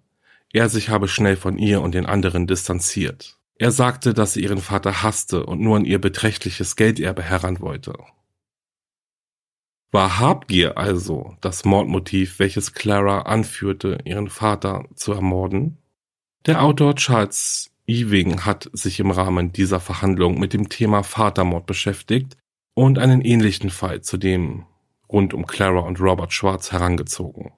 er 0.52 0.68
sich 0.68 0.88
habe 0.88 1.08
schnell 1.08 1.36
von 1.36 1.58
ihr 1.58 1.82
und 1.82 1.94
den 1.94 2.06
anderen 2.06 2.46
distanziert. 2.46 3.38
Er 3.56 3.70
sagte, 3.72 4.14
dass 4.14 4.32
sie 4.32 4.42
ihren 4.42 4.60
Vater 4.60 5.02
hasste 5.02 5.44
und 5.44 5.60
nur 5.60 5.76
an 5.76 5.84
ihr 5.84 6.00
beträchtliches 6.00 6.76
Gelderbe 6.76 7.22
heran 7.22 7.60
wollte. 7.60 7.94
War 9.90 10.18
Habgier 10.18 10.78
also 10.78 11.36
das 11.40 11.64
Mordmotiv, 11.64 12.38
welches 12.38 12.72
Clara 12.72 13.22
anführte, 13.22 13.98
ihren 14.04 14.28
Vater 14.28 14.86
zu 14.94 15.12
ermorden? 15.12 15.78
Der 16.46 16.62
Autor 16.62 16.94
Charles 16.94 17.70
Ewing 17.86 18.44
hat 18.44 18.70
sich 18.72 19.00
im 19.00 19.10
Rahmen 19.10 19.52
dieser 19.52 19.80
Verhandlung 19.80 20.38
mit 20.38 20.52
dem 20.52 20.68
Thema 20.68 21.02
Vatermord 21.02 21.66
beschäftigt 21.66 22.36
und 22.78 23.00
einen 23.00 23.22
ähnlichen 23.22 23.70
Fall 23.70 24.02
zu 24.02 24.18
dem 24.18 24.64
rund 25.08 25.34
um 25.34 25.46
Clara 25.46 25.80
und 25.80 26.00
Robert 26.00 26.32
Schwartz 26.32 26.70
herangezogen. 26.70 27.50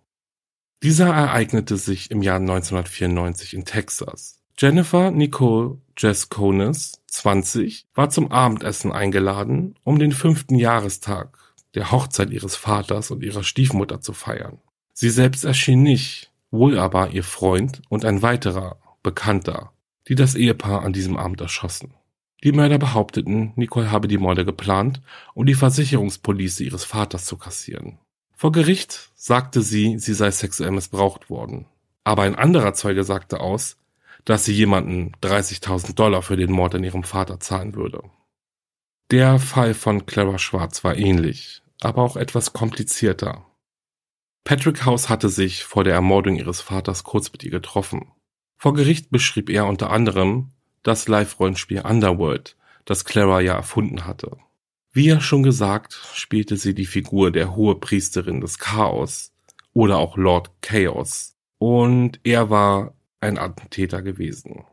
Dieser 0.83 1.09
ereignete 1.09 1.77
sich 1.77 2.11
im 2.11 2.23
Jahr 2.23 2.39
1994 2.39 3.53
in 3.53 3.67
Texas. 3.67 4.41
Jennifer 4.57 5.11
Nicole 5.11 5.77
Jesconis, 5.99 7.03
20, 7.09 7.87
war 7.95 8.09
zum 8.09 8.33
Abendessen 8.33 8.93
eingeladen, 8.93 9.75
um 9.85 9.99
den 9.99 10.13
fünften 10.13 10.55
Jahrestag 10.55 11.37
der 11.75 11.91
Hochzeit 11.91 12.31
ihres 12.31 12.57
Vaters 12.57 13.11
und 13.11 13.23
ihrer 13.23 13.43
Stiefmutter 13.43 14.01
zu 14.01 14.15
feiern. 14.15 14.59
Sie 14.95 15.11
selbst 15.11 15.45
erschien 15.45 15.83
nicht, 15.83 16.33
wohl 16.51 16.79
aber 16.79 17.11
ihr 17.11 17.25
Freund 17.25 17.83
und 17.91 18.07
ein 18.07 18.23
weiterer 18.23 18.79
Bekannter, 19.03 19.73
die 20.09 20.15
das 20.15 20.35
Ehepaar 20.35 20.81
an 20.81 20.95
diesem 20.95 21.19
Abend 21.19 21.43
erschossen. 21.43 21.93
Die 22.43 22.53
Mörder 22.53 22.79
behaupteten, 22.79 23.53
Nicole 23.57 23.91
habe 23.91 24.09
die 24.09 24.19
Morde 24.19 24.45
geplant, 24.45 25.03
um 25.35 25.45
die 25.45 25.55
Versicherungspolice 25.55 26.65
ihres 26.65 26.85
Vaters 26.85 27.27
zu 27.27 27.37
kassieren. 27.37 27.99
Vor 28.35 28.53
Gericht 28.53 29.11
sagte 29.15 29.61
sie, 29.61 29.99
sie 29.99 30.15
sei 30.15 30.31
sexuell 30.31 30.71
missbraucht 30.71 31.29
worden. 31.29 31.67
Aber 32.05 32.23
ein 32.23 32.35
anderer 32.35 32.73
Zeuge 32.73 33.05
sagte 33.05 33.41
aus, 33.41 33.77
dass 34.25 34.47
sie 34.47 34.55
jemanden 34.55 35.13
30.000 35.23 35.95
Dollar 35.95 36.23
für 36.23 36.37
den 36.37 36.51
Mord 36.51 36.75
an 36.75 36.85
ihrem 36.85 37.05
Vater 37.05 37.41
zahlen 37.41 37.75
würde. 37.75 38.03
Der 39.11 39.39
Fall 39.39 39.75
von 39.75 40.07
Clara 40.07 40.39
Schwarz 40.39 40.85
war 40.85 40.97
ähnlich, 40.97 41.63
aber 41.81 42.03
auch 42.03 42.17
etwas 42.17 42.53
komplizierter. 42.53 43.45
Patrick 44.45 44.87
House 44.87 45.09
hatte 45.09 45.29
sich 45.29 45.65
vor 45.65 45.85
der 45.85 45.95
Ermordung 45.95 46.37
ihres 46.37 46.61
Vaters 46.61 47.05
kurz 47.05 47.31
mit 47.33 47.43
ihr 47.43 47.51
getroffen. 47.51 48.13
Vor 48.57 48.73
Gericht 48.73 49.11
beschrieb 49.11 49.51
er 49.51 49.67
unter 49.67 49.91
anderem, 49.91 50.53
das 50.83 51.09
Live-Rollenspiel 51.09 51.83
Underworld, 51.83 52.57
das 52.85 53.05
Clara 53.05 53.41
ja 53.41 53.55
erfunden 53.55 54.07
hatte. 54.07 54.37
Wie 54.93 55.07
ja 55.07 55.21
schon 55.21 55.43
gesagt, 55.43 56.01
spielte 56.15 56.57
sie 56.57 56.75
die 56.75 56.87
Figur 56.87 57.31
der 57.31 57.55
Hohepriesterin 57.55 58.41
des 58.41 58.59
Chaos 58.59 59.33
oder 59.73 59.99
auch 59.99 60.17
Lord 60.17 60.51
Chaos 60.63 61.37
und 61.59 62.19
er 62.25 62.51
war 62.51 62.95
ein 63.21 63.39
Attentäter 63.39 64.03
gewesen. 64.03 64.65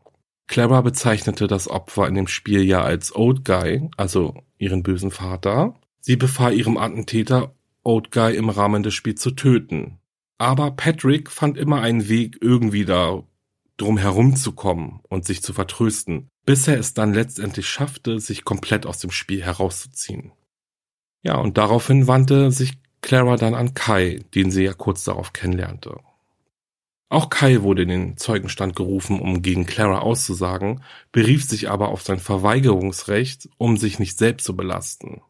Clara 0.48 0.80
bezeichnete 0.80 1.46
das 1.46 1.68
Opfer 1.68 2.08
in 2.08 2.14
dem 2.14 2.26
Spiel 2.26 2.62
ja 2.62 2.82
als 2.82 3.14
Old 3.14 3.44
Guy, 3.44 3.88
also 3.96 4.42
ihren 4.56 4.82
bösen 4.82 5.10
Vater. 5.10 5.74
Sie 6.00 6.16
befahl 6.16 6.54
ihrem 6.54 6.78
Attentäter, 6.78 7.54
Old 7.82 8.10
Guy 8.10 8.34
im 8.34 8.48
Rahmen 8.48 8.82
des 8.82 8.94
Spiels 8.94 9.20
zu 9.20 9.32
töten. 9.32 9.98
Aber 10.38 10.70
Patrick 10.70 11.30
fand 11.30 11.58
immer 11.58 11.82
einen 11.82 12.08
Weg, 12.08 12.38
irgendwie 12.40 12.84
da 12.84 13.22
drum 13.78 13.96
herumzukommen 13.96 15.00
und 15.08 15.24
sich 15.24 15.42
zu 15.42 15.54
vertrösten, 15.54 16.28
bis 16.44 16.68
er 16.68 16.78
es 16.78 16.92
dann 16.92 17.14
letztendlich 17.14 17.68
schaffte, 17.68 18.20
sich 18.20 18.44
komplett 18.44 18.84
aus 18.84 18.98
dem 18.98 19.10
Spiel 19.10 19.42
herauszuziehen. 19.42 20.32
Ja, 21.22 21.36
und 21.36 21.56
daraufhin 21.56 22.06
wandte 22.06 22.50
sich 22.50 22.78
Clara 23.00 23.36
dann 23.36 23.54
an 23.54 23.74
Kai, 23.74 24.20
den 24.34 24.50
sie 24.50 24.64
ja 24.64 24.74
kurz 24.74 25.04
darauf 25.04 25.32
kennenlernte. 25.32 25.98
Auch 27.10 27.30
Kai 27.30 27.62
wurde 27.62 27.82
in 27.82 27.88
den 27.88 28.16
Zeugenstand 28.18 28.76
gerufen, 28.76 29.20
um 29.20 29.40
gegen 29.40 29.64
Clara 29.64 30.00
auszusagen, 30.00 30.82
berief 31.10 31.44
sich 31.44 31.70
aber 31.70 31.88
auf 31.88 32.02
sein 32.02 32.18
Verweigerungsrecht, 32.18 33.48
um 33.56 33.78
sich 33.78 33.98
nicht 33.98 34.18
selbst 34.18 34.44
zu 34.44 34.54
belasten. 34.54 35.22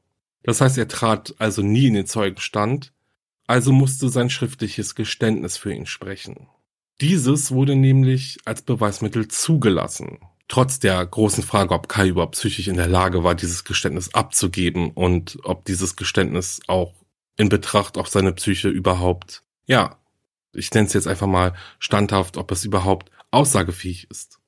Das 0.42 0.61
heißt, 0.61 0.78
er 0.78 0.88
trat 0.88 1.34
also 1.38 1.62
nie 1.62 1.87
in 1.87 1.94
den 1.94 2.06
Zeugenstand, 2.06 2.92
also 3.46 3.72
musste 3.72 4.08
sein 4.08 4.30
schriftliches 4.30 4.94
Geständnis 4.94 5.56
für 5.56 5.72
ihn 5.72 5.87
sprechen. 5.87 6.48
Dieses 7.00 7.52
wurde 7.52 7.76
nämlich 7.76 8.38
als 8.44 8.62
Beweismittel 8.62 9.28
zugelassen. 9.28 10.18
Trotz 10.48 10.80
der 10.80 11.04
großen 11.06 11.44
Frage, 11.44 11.72
ob 11.72 11.88
Kai 11.88 12.08
überhaupt 12.08 12.32
psychisch 12.32 12.66
in 12.66 12.76
der 12.76 12.88
Lage 12.88 13.22
war, 13.22 13.37
dieses 13.37 13.64
Geständnis 13.64 14.14
abzugeben 14.14 14.90
und 14.90 15.38
ob 15.44 15.64
dieses 15.64 15.94
Geständnis 15.94 16.61
auch 16.66 16.94
in 17.37 17.48
Betracht 17.48 17.98
auf 17.98 18.08
seine 18.08 18.32
Psyche 18.32 18.68
überhaupt, 18.68 19.44
ja, 19.66 19.98
ich 20.52 20.72
nenne 20.72 20.88
es 20.88 20.92
jetzt 20.92 21.06
einfach 21.06 21.28
mal 21.28 21.54
standhaft, 21.78 22.37
ob 22.37 22.50
es 22.50 22.64
überhaupt 22.64 23.12
aussagefähig 23.30 24.11
ist. 24.11 24.40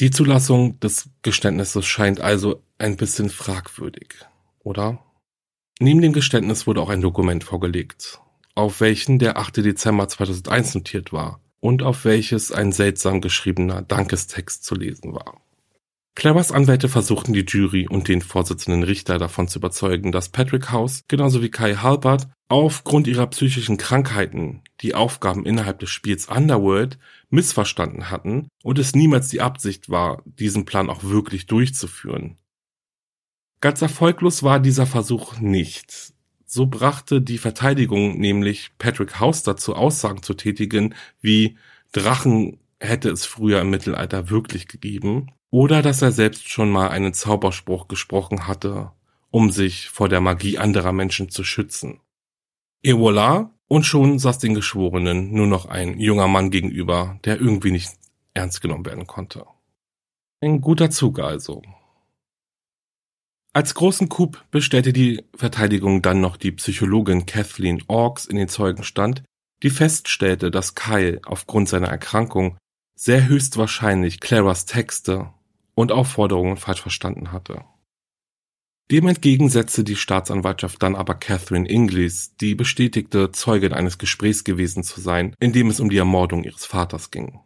Die 0.00 0.10
Zulassung 0.10 0.80
des 0.80 1.10
Geständnisses 1.20 1.84
scheint 1.84 2.20
also 2.20 2.62
ein 2.78 2.96
bisschen 2.96 3.28
fragwürdig, 3.28 4.14
oder? 4.60 5.04
Neben 5.78 6.00
dem 6.00 6.14
Geständnis 6.14 6.66
wurde 6.66 6.80
auch 6.80 6.88
ein 6.88 7.02
Dokument 7.02 7.44
vorgelegt, 7.44 8.20
auf 8.54 8.80
welchen 8.80 9.18
der 9.18 9.36
8. 9.36 9.58
Dezember 9.58 10.08
2001 10.08 10.74
notiert 10.76 11.12
war 11.12 11.42
und 11.60 11.82
auf 11.82 12.04
welches 12.04 12.52
ein 12.52 12.72
seltsam 12.72 13.20
geschriebener 13.20 13.82
Dankestext 13.82 14.64
zu 14.64 14.74
lesen 14.74 15.14
war. 15.14 15.40
Claras 16.18 16.50
Anwälte 16.50 16.88
versuchten 16.88 17.32
die 17.32 17.44
Jury 17.46 17.86
und 17.86 18.08
den 18.08 18.22
Vorsitzenden 18.22 18.82
Richter 18.82 19.18
davon 19.18 19.46
zu 19.46 19.60
überzeugen, 19.60 20.10
dass 20.10 20.30
Patrick 20.30 20.72
House 20.72 21.04
genauso 21.06 21.42
wie 21.42 21.50
Kai 21.50 21.76
Halbert 21.76 22.28
aufgrund 22.48 23.06
ihrer 23.06 23.28
psychischen 23.28 23.76
Krankheiten 23.76 24.62
die 24.80 24.96
Aufgaben 24.96 25.46
innerhalb 25.46 25.78
des 25.78 25.90
Spiels 25.90 26.26
Underworld 26.26 26.98
missverstanden 27.30 28.10
hatten 28.10 28.48
und 28.64 28.80
es 28.80 28.96
niemals 28.96 29.28
die 29.28 29.40
Absicht 29.40 29.90
war, 29.90 30.22
diesen 30.24 30.64
Plan 30.64 30.90
auch 30.90 31.04
wirklich 31.04 31.46
durchzuführen. 31.46 32.36
Ganz 33.60 33.80
erfolglos 33.80 34.42
war 34.42 34.58
dieser 34.58 34.86
Versuch 34.86 35.38
nicht. 35.38 36.14
So 36.50 36.64
brachte 36.64 37.20
die 37.20 37.36
Verteidigung 37.36 38.18
nämlich 38.18 38.70
Patrick 38.78 39.20
House 39.20 39.42
dazu, 39.42 39.74
Aussagen 39.74 40.22
zu 40.22 40.32
tätigen, 40.32 40.94
wie 41.20 41.58
Drachen 41.92 42.58
hätte 42.80 43.10
es 43.10 43.26
früher 43.26 43.60
im 43.60 43.68
Mittelalter 43.68 44.30
wirklich 44.30 44.66
gegeben, 44.66 45.30
oder 45.50 45.82
dass 45.82 46.00
er 46.00 46.10
selbst 46.10 46.48
schon 46.48 46.70
mal 46.70 46.88
einen 46.88 47.12
Zauberspruch 47.12 47.86
gesprochen 47.86 48.46
hatte, 48.46 48.92
um 49.30 49.50
sich 49.50 49.90
vor 49.90 50.08
der 50.08 50.22
Magie 50.22 50.56
anderer 50.56 50.92
Menschen 50.92 51.28
zu 51.28 51.44
schützen. 51.44 52.00
Et 52.82 52.94
voilà, 52.94 53.50
und 53.66 53.84
schon 53.84 54.18
saß 54.18 54.38
den 54.38 54.54
Geschworenen 54.54 55.30
nur 55.34 55.46
noch 55.46 55.66
ein 55.66 56.00
junger 56.00 56.28
Mann 56.28 56.50
gegenüber, 56.50 57.20
der 57.26 57.38
irgendwie 57.38 57.72
nicht 57.72 57.90
ernst 58.32 58.62
genommen 58.62 58.86
werden 58.86 59.06
konnte. 59.06 59.44
Ein 60.40 60.62
guter 60.62 60.88
Zug 60.88 61.18
also. 61.18 61.60
Als 63.58 63.74
großen 63.74 64.08
Coup 64.08 64.40
bestellte 64.52 64.92
die 64.92 65.24
Verteidigung 65.34 66.00
dann 66.00 66.20
noch 66.20 66.36
die 66.36 66.52
Psychologin 66.52 67.26
Kathleen 67.26 67.82
Orks 67.88 68.24
in 68.24 68.36
den 68.36 68.46
Zeugenstand, 68.46 69.24
die 69.64 69.70
feststellte, 69.70 70.52
dass 70.52 70.76
Kyle 70.76 71.20
aufgrund 71.26 71.68
seiner 71.68 71.88
Erkrankung 71.88 72.56
sehr 72.94 73.26
höchstwahrscheinlich 73.26 74.20
Claras 74.20 74.64
Texte 74.64 75.30
und 75.74 75.90
Aufforderungen 75.90 76.56
falsch 76.56 76.82
verstanden 76.82 77.32
hatte. 77.32 77.64
Dem 78.92 79.08
entgegen 79.08 79.48
setzte 79.48 79.82
die 79.82 79.96
Staatsanwaltschaft 79.96 80.80
dann 80.80 80.94
aber 80.94 81.16
Catherine 81.16 81.68
Inglis, 81.68 82.36
die 82.36 82.54
bestätigte, 82.54 83.32
Zeugin 83.32 83.72
eines 83.72 83.98
Gesprächs 83.98 84.44
gewesen 84.44 84.84
zu 84.84 85.00
sein, 85.00 85.34
in 85.40 85.52
dem 85.52 85.68
es 85.68 85.80
um 85.80 85.90
die 85.90 85.98
Ermordung 85.98 86.44
ihres 86.44 86.64
Vaters 86.64 87.10
ging. 87.10 87.40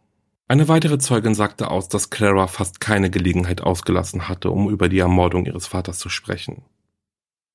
Eine 0.47 0.67
weitere 0.67 0.99
Zeugin 0.99 1.35
sagte 1.35 1.71
aus, 1.71 1.87
dass 1.87 2.09
Clara 2.09 2.47
fast 2.47 2.79
keine 2.79 3.09
Gelegenheit 3.09 3.61
ausgelassen 3.61 4.27
hatte, 4.27 4.51
um 4.51 4.69
über 4.69 4.89
die 4.89 4.99
Ermordung 4.99 5.45
ihres 5.45 5.67
Vaters 5.67 5.99
zu 5.99 6.09
sprechen. 6.09 6.63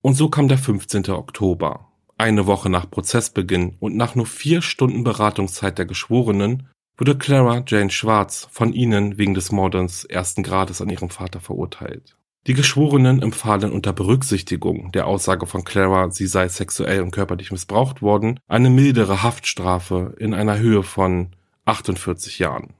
Und 0.01 0.15
so 0.15 0.29
kam 0.31 0.49
der 0.49 0.59
15. 0.59 1.11
Oktober, 1.11 1.89
eine 2.17 2.47
Woche 2.47 2.71
nach 2.71 2.91
Prozessbeginn 2.91 3.77
und 3.79 3.97
nach 3.97 4.15
nur 4.15 4.27
vier 4.27 4.63
Stunden 4.63 5.05
Beratungszeit 5.05 5.79
der 5.79 5.87
Geschworenen, 5.87 6.69
wurde 6.97 7.17
Clara 7.17 7.63
Jane 7.67 7.91
Schwarz 7.91 8.49
von 8.51 8.73
ihnen 8.73 9.19
wegen 9.19 9.35
des 9.35 9.53
Mordes 9.53 10.05
ersten 10.05 10.43
Grades 10.43 10.81
an 10.81 10.89
ihrem 10.89 11.11
Vater 11.11 11.41
verurteilt. 11.41 12.17
Die 12.47 12.55
Geschworenen 12.55 13.21
empfahlen 13.21 13.73
unter 13.73 13.93
Berücksichtigung 13.93 14.91
der 14.93 15.07
Aussage 15.07 15.47
von 15.47 15.65
Clara, 15.65 16.11
sie 16.11 16.27
sei 16.27 16.49
sexuell 16.49 17.03
und 17.03 17.11
körperlich 17.11 17.53
missbraucht 17.53 18.01
worden, 18.01 18.41
eine 18.49 18.71
mildere 18.71 19.23
Haftstrafe 19.23 20.15
in 20.19 20.33
einer 20.33 20.59
Höhe 20.59 20.83
von 20.83 21.37
48 21.67 22.39
Jahren. 22.39 22.75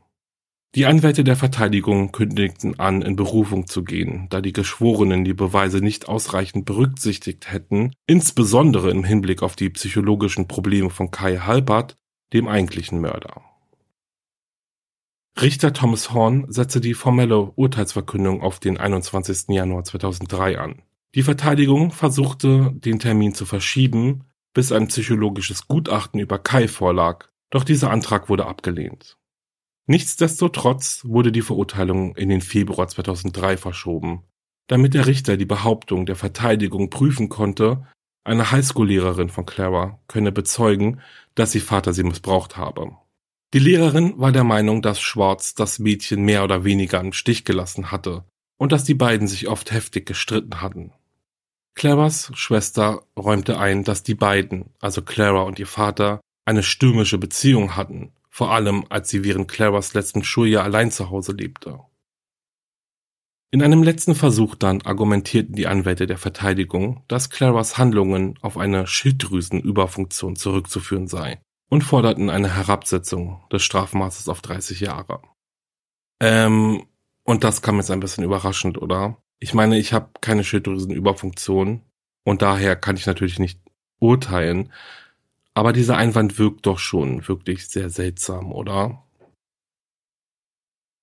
Die 0.75 0.85
Anwälte 0.85 1.25
der 1.25 1.37
Verteidigung 1.37 2.13
kündigten 2.13 2.79
an, 2.79 3.01
in 3.01 3.17
Berufung 3.17 3.67
zu 3.67 3.83
gehen, 3.83 4.27
da 4.29 4.43
die 4.43 4.53
Geschworenen 4.53 5.25
die 5.25 5.33
Beweise 5.33 5.79
nicht 5.79 6.09
ausreichend 6.09 6.67
berücksichtigt 6.67 7.51
hätten, 7.51 7.93
insbesondere 8.07 8.91
im 8.91 9.03
Hinblick 9.03 9.43
auf 9.43 9.57
die 9.57 9.71
psychologischen 9.71 10.47
Probleme 10.47 10.91
von 10.91 11.11
Kai 11.11 11.39
Halbert, 11.39 11.97
dem 12.35 12.49
eigentlichen 12.49 13.01
Mörder. 13.01 13.43
Richter 15.41 15.73
Thomas 15.73 16.13
Horn 16.13 16.47
setzte 16.49 16.81
die 16.81 16.95
formelle 16.95 17.53
Urteilsverkündung 17.55 18.43
auf 18.43 18.59
den 18.59 18.77
21. 18.77 19.49
Januar 19.49 19.85
2003 19.85 20.59
an. 20.59 20.83
Die 21.15 21.23
Verteidigung 21.23 21.93
versuchte, 21.93 22.73
den 22.75 22.99
Termin 22.99 23.35
zu 23.35 23.47
verschieben, 23.47 24.25
bis 24.53 24.73
ein 24.73 24.89
psychologisches 24.89 25.67
Gutachten 25.67 26.21
über 26.21 26.39
Kai 26.39 26.69
vorlag, 26.69 27.29
doch 27.51 27.65
dieser 27.65 27.91
Antrag 27.91 28.29
wurde 28.29 28.47
abgelehnt. 28.47 29.18
Nichtsdestotrotz 29.89 31.03
wurde 31.07 31.33
die 31.33 31.41
Verurteilung 31.41 32.15
in 32.15 32.29
den 32.29 32.43
Februar 32.43 32.89
2003 32.89 33.57
verschoben, 33.57 34.23
damit 34.67 34.93
der 34.93 35.07
Richter 35.07 35.39
die 35.39 35.47
Behauptung 35.47 36.05
der 36.05 36.15
Verteidigung 36.15 36.91
prüfen 36.91 37.31
konnte, 37.31 37.87
eine 38.23 38.51
Highschool-Lehrerin 38.51 39.31
von 39.31 39.47
Clara 39.47 39.99
könne 40.07 40.31
bezeugen, 40.31 41.01
dass 41.35 41.55
ihr 41.55 41.63
Vater 41.63 41.95
sie 41.95 42.03
missbraucht 42.03 42.59
habe. 42.59 42.99
Die 43.55 43.61
Lehrerin 43.61 44.13
war 44.19 44.31
der 44.31 44.45
Meinung, 44.45 44.83
dass 44.83 45.01
Schwartz 45.01 45.55
das 45.55 45.79
Mädchen 45.79 46.23
mehr 46.23 46.45
oder 46.45 46.65
weniger 46.65 47.01
im 47.01 47.15
Stich 47.15 47.47
gelassen 47.47 47.91
hatte 47.91 48.25
und 48.59 48.73
dass 48.73 48.85
die 48.85 48.93
beiden 48.93 49.27
sich 49.27 49.49
oft 49.49 49.73
heftig 49.73 50.05
gestritten 50.05 50.61
hatten. 50.61 50.93
Claras 51.75 52.31
Schwester 52.35 53.05
räumte 53.19 53.59
ein, 53.59 53.85
dass 53.85 54.03
die 54.03 54.17
beiden, 54.17 54.67
also 54.81 55.01
Clara 55.01 55.43
und 55.43 55.59
ihr 55.59 55.67
Vater, 55.67 56.21
eine 56.45 56.63
stürmische 56.63 57.17
Beziehung 57.17 57.75
hatten, 57.75 58.13
vor 58.39 58.53
allem 58.53 58.85
als 58.89 59.09
sie 59.09 59.25
während 59.25 59.49
Claras 59.49 59.95
letzten 59.95 60.23
Schuljahr 60.23 60.63
allein 60.63 60.93
zu 60.93 61.11
Hause 61.11 61.33
lebte. 61.33 61.81
In 63.51 63.65
einem 63.65 63.83
letzten 63.83 64.15
Versuch 64.15 64.55
dann 64.55 64.81
argumentierten 64.83 65.57
die 65.57 65.67
Anwälte 65.67 66.07
der 66.07 66.19
Verteidigung, 66.19 67.03
dass 67.09 67.31
Claras 67.31 67.79
Handlungen 67.79 68.39
auf 68.41 68.57
eine 68.57 68.87
Schilddrüsenüberfunktion 68.87 70.37
zurückzuführen 70.37 71.09
sei 71.09 71.41
und 71.69 71.83
forderten 71.83 72.31
eine 72.31 72.55
Herabsetzung 72.55 73.43
des 73.51 73.65
Strafmaßes 73.65 74.29
auf 74.29 74.41
30 74.41 74.79
Jahre. 74.79 75.21
Ähm, 76.21 76.87
und 77.25 77.43
das 77.43 77.61
kam 77.61 77.79
jetzt 77.79 77.91
ein 77.91 77.99
bisschen 77.99 78.23
überraschend, 78.23 78.81
oder? 78.81 79.21
Ich 79.41 79.53
meine, 79.53 79.81
ich 79.81 79.93
habe 79.93 80.11
keine 80.21 80.45
Schilddrüsenüberfunktion 80.45 81.83
und 82.23 82.43
daher 82.43 82.77
kann 82.77 82.95
ich 82.95 83.07
natürlich 83.07 83.41
nicht 83.41 83.61
urteilen, 83.99 84.71
aber 85.59 85.73
dieser 85.73 85.97
Einwand 85.97 86.39
wirkt 86.39 86.67
doch 86.67 86.79
schon 86.79 87.27
wirklich 87.27 87.67
sehr 87.67 87.91
seltsam, 87.91 88.53
oder? 88.53 89.03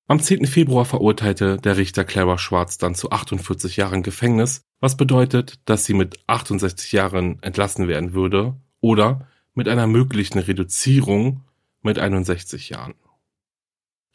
Am 0.08 0.22
10. 0.22 0.45
Februar 0.45 0.86
verurteilte 0.86 1.58
der 1.58 1.76
Richter 1.76 2.06
Clara 2.06 2.38
Schwarz 2.38 2.78
dann 2.78 2.95
zu 2.95 3.12
48 3.12 3.76
Jahren 3.76 4.01
Gefängnis, 4.01 4.62
was 4.80 4.95
bedeutet, 4.95 5.60
dass 5.66 5.84
sie 5.84 5.93
mit 5.93 6.20
68 6.28 6.93
Jahren 6.93 7.43
entlassen 7.43 7.89
werden 7.89 8.14
würde 8.14 8.56
oder 8.80 9.28
mit 9.56 9.68
einer 9.68 9.88
möglichen 9.88 10.39
Reduzierung 10.39 11.43
mit 11.82 11.99
61 11.99 12.70
Jahren. 12.70 12.93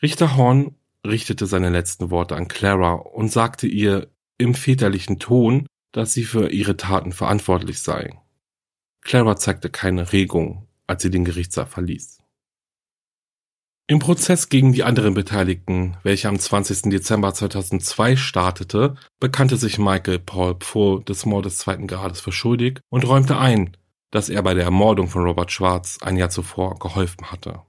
Richter 0.00 0.38
Horn 0.38 0.74
richtete 1.06 1.44
seine 1.44 1.68
letzten 1.68 2.10
Worte 2.10 2.34
an 2.34 2.48
Clara 2.48 2.94
und 2.94 3.30
sagte 3.30 3.66
ihr 3.66 4.08
im 4.38 4.54
väterlichen 4.54 5.18
Ton, 5.18 5.66
dass 5.92 6.14
sie 6.14 6.24
für 6.24 6.50
ihre 6.50 6.78
Taten 6.78 7.12
verantwortlich 7.12 7.80
sei. 7.80 8.18
Clara 9.02 9.36
zeigte 9.36 9.70
keine 9.70 10.12
Regung, 10.12 10.66
als 10.86 11.02
sie 11.02 11.10
den 11.10 11.24
Gerichtssaal 11.24 11.66
verließ. 11.66 12.20
Im 13.90 13.98
Prozess 13.98 14.48
gegen 14.48 14.72
die 14.72 14.84
anderen 14.84 15.14
Beteiligten, 15.14 15.96
welcher 16.04 16.28
am 16.28 16.38
20. 16.38 16.90
Dezember 16.90 17.34
2002 17.34 18.14
startete, 18.14 18.94
bekannte 19.18 19.56
sich 19.56 19.78
Michael 19.78 20.20
Paul 20.20 20.54
Pfull 20.54 21.02
des 21.02 21.26
Mordes 21.26 21.58
zweiten 21.58 21.88
Grades 21.88 22.20
für 22.20 22.30
schuldig 22.30 22.78
und 22.88 23.04
räumte 23.04 23.38
ein, 23.38 23.76
dass 24.12 24.28
er 24.28 24.42
bei 24.42 24.54
der 24.54 24.62
Ermordung 24.62 25.08
von 25.08 25.24
Robert 25.24 25.50
Schwarz 25.50 25.98
ein 26.02 26.16
Jahr 26.16 26.30
zuvor 26.30 26.78
geholfen 26.78 27.32
hatte. 27.32 27.62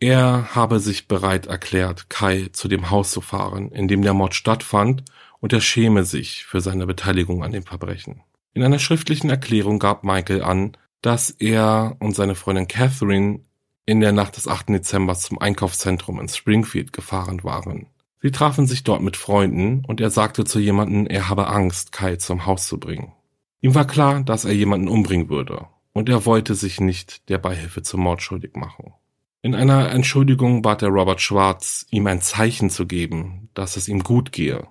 Er 0.00 0.54
habe 0.54 0.80
sich 0.80 1.06
bereit 1.06 1.46
erklärt, 1.46 2.10
Kai 2.10 2.48
zu 2.52 2.66
dem 2.66 2.90
Haus 2.90 3.12
zu 3.12 3.20
fahren, 3.20 3.70
in 3.70 3.86
dem 3.86 4.02
der 4.02 4.14
Mord 4.14 4.34
stattfand, 4.34 5.04
und 5.40 5.52
er 5.52 5.60
schäme 5.60 6.04
sich 6.04 6.44
für 6.44 6.60
seine 6.60 6.86
Beteiligung 6.86 7.44
an 7.44 7.52
dem 7.52 7.62
Verbrechen. 7.62 8.22
In 8.58 8.64
einer 8.64 8.80
schriftlichen 8.80 9.30
Erklärung 9.30 9.78
gab 9.78 10.02
Michael 10.02 10.42
an, 10.42 10.76
dass 11.00 11.30
er 11.30 11.94
und 12.00 12.16
seine 12.16 12.34
Freundin 12.34 12.66
Catherine 12.66 13.38
in 13.86 14.00
der 14.00 14.10
Nacht 14.10 14.36
des 14.36 14.48
8. 14.48 14.70
Dezember 14.70 15.14
zum 15.14 15.38
Einkaufszentrum 15.38 16.18
in 16.18 16.28
Springfield 16.28 16.92
gefahren 16.92 17.44
waren. 17.44 17.86
Sie 18.20 18.32
trafen 18.32 18.66
sich 18.66 18.82
dort 18.82 19.00
mit 19.00 19.16
Freunden 19.16 19.84
und 19.86 20.00
er 20.00 20.10
sagte 20.10 20.42
zu 20.42 20.58
jemanden, 20.58 21.06
er 21.06 21.28
habe 21.28 21.46
Angst, 21.46 21.92
Kai 21.92 22.16
zum 22.16 22.46
Haus 22.46 22.66
zu 22.66 22.80
bringen. 22.80 23.12
Ihm 23.60 23.76
war 23.76 23.86
klar, 23.86 24.24
dass 24.24 24.44
er 24.44 24.54
jemanden 24.54 24.88
umbringen 24.88 25.28
würde 25.28 25.66
und 25.92 26.08
er 26.08 26.26
wollte 26.26 26.56
sich 26.56 26.80
nicht 26.80 27.28
der 27.28 27.38
Beihilfe 27.38 27.82
zum 27.82 28.00
Mord 28.00 28.22
schuldig 28.22 28.56
machen. 28.56 28.92
In 29.40 29.54
einer 29.54 29.92
Entschuldigung 29.92 30.62
bat 30.62 30.82
er 30.82 30.88
Robert 30.88 31.20
Schwarz, 31.20 31.86
ihm 31.92 32.08
ein 32.08 32.22
Zeichen 32.22 32.70
zu 32.70 32.88
geben, 32.88 33.50
dass 33.54 33.76
es 33.76 33.86
ihm 33.86 34.02
gut 34.02 34.32
gehe. 34.32 34.66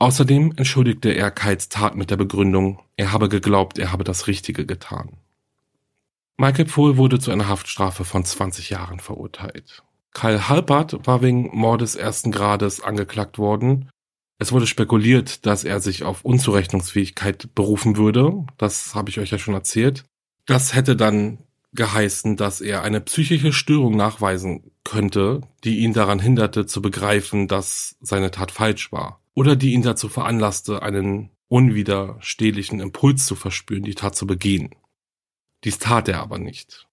Außerdem 0.00 0.54
entschuldigte 0.56 1.10
er 1.10 1.30
Kites 1.30 1.68
Tat 1.68 1.94
mit 1.94 2.10
der 2.10 2.16
Begründung, 2.16 2.80
er 2.96 3.12
habe 3.12 3.28
geglaubt, 3.28 3.78
er 3.78 3.92
habe 3.92 4.02
das 4.02 4.26
Richtige 4.26 4.64
getan. 4.64 5.18
Michael 6.38 6.64
Pohl 6.64 6.96
wurde 6.96 7.18
zu 7.18 7.30
einer 7.30 7.48
Haftstrafe 7.48 8.06
von 8.06 8.24
20 8.24 8.70
Jahren 8.70 8.98
verurteilt. 8.98 9.82
Kyle 10.14 10.48
Halpert 10.48 11.06
war 11.06 11.20
wegen 11.20 11.54
Mordes 11.54 11.96
ersten 11.96 12.32
Grades 12.32 12.80
angeklagt 12.80 13.36
worden. 13.36 13.90
Es 14.38 14.52
wurde 14.52 14.66
spekuliert, 14.66 15.44
dass 15.44 15.64
er 15.64 15.80
sich 15.80 16.02
auf 16.02 16.24
Unzurechnungsfähigkeit 16.24 17.54
berufen 17.54 17.98
würde. 17.98 18.46
Das 18.56 18.94
habe 18.94 19.10
ich 19.10 19.20
euch 19.20 19.30
ja 19.30 19.38
schon 19.38 19.52
erzählt. 19.52 20.04
Das 20.46 20.74
hätte 20.74 20.96
dann 20.96 21.40
geheißen, 21.74 22.38
dass 22.38 22.62
er 22.62 22.82
eine 22.82 23.02
psychische 23.02 23.52
Störung 23.52 23.98
nachweisen 23.98 24.70
könnte, 24.82 25.42
die 25.62 25.80
ihn 25.80 25.92
daran 25.92 26.20
hinderte 26.20 26.64
zu 26.64 26.80
begreifen, 26.80 27.48
dass 27.48 27.96
seine 28.00 28.30
Tat 28.30 28.50
falsch 28.50 28.90
war. 28.92 29.20
Oder 29.34 29.56
die 29.56 29.72
ihn 29.72 29.82
dazu 29.82 30.08
veranlasste, 30.08 30.82
einen 30.82 31.30
unwiderstehlichen 31.48 32.80
Impuls 32.80 33.26
zu 33.26 33.34
verspüren, 33.34 33.82
die 33.82 33.94
Tat 33.94 34.14
zu 34.14 34.26
begehen. 34.26 34.74
Dies 35.64 35.78
tat 35.78 36.08
er 36.08 36.20
aber 36.20 36.38
nicht. 36.38 36.86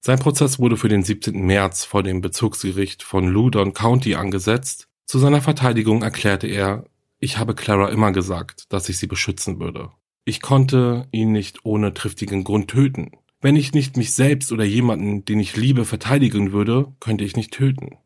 Sein 0.00 0.18
Prozess 0.18 0.58
wurde 0.58 0.78
für 0.78 0.88
den 0.88 1.02
17. 1.02 1.44
März 1.44 1.84
vor 1.84 2.02
dem 2.02 2.22
Bezugsgericht 2.22 3.02
von 3.02 3.28
Loudon 3.28 3.74
County 3.74 4.14
angesetzt. 4.14 4.88
Zu 5.04 5.18
seiner 5.18 5.42
Verteidigung 5.42 6.02
erklärte 6.02 6.46
er, 6.46 6.86
ich 7.18 7.36
habe 7.36 7.54
Clara 7.54 7.90
immer 7.90 8.12
gesagt, 8.12 8.72
dass 8.72 8.88
ich 8.88 8.96
sie 8.96 9.06
beschützen 9.06 9.60
würde. 9.60 9.90
Ich 10.24 10.40
konnte 10.40 11.06
ihn 11.12 11.32
nicht 11.32 11.64
ohne 11.64 11.92
triftigen 11.92 12.44
Grund 12.44 12.70
töten. 12.70 13.10
Wenn 13.42 13.56
ich 13.56 13.72
nicht 13.72 13.98
mich 13.98 14.14
selbst 14.14 14.52
oder 14.52 14.64
jemanden, 14.64 15.24
den 15.24 15.38
ich 15.38 15.56
liebe, 15.56 15.84
verteidigen 15.84 16.52
würde, 16.52 16.94
könnte 17.00 17.24
ich 17.24 17.36
nicht 17.36 17.52
töten. 17.52 17.98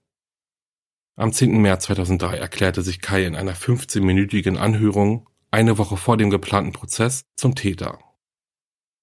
Am 1.16 1.32
10. 1.32 1.60
März 1.62 1.84
2003 1.84 2.38
erklärte 2.38 2.82
sich 2.82 3.00
Kai 3.00 3.24
in 3.24 3.36
einer 3.36 3.54
15-minütigen 3.54 4.56
Anhörung, 4.56 5.28
eine 5.52 5.78
Woche 5.78 5.96
vor 5.96 6.16
dem 6.16 6.28
geplanten 6.28 6.72
Prozess, 6.72 7.24
zum 7.36 7.54
Täter. 7.54 8.00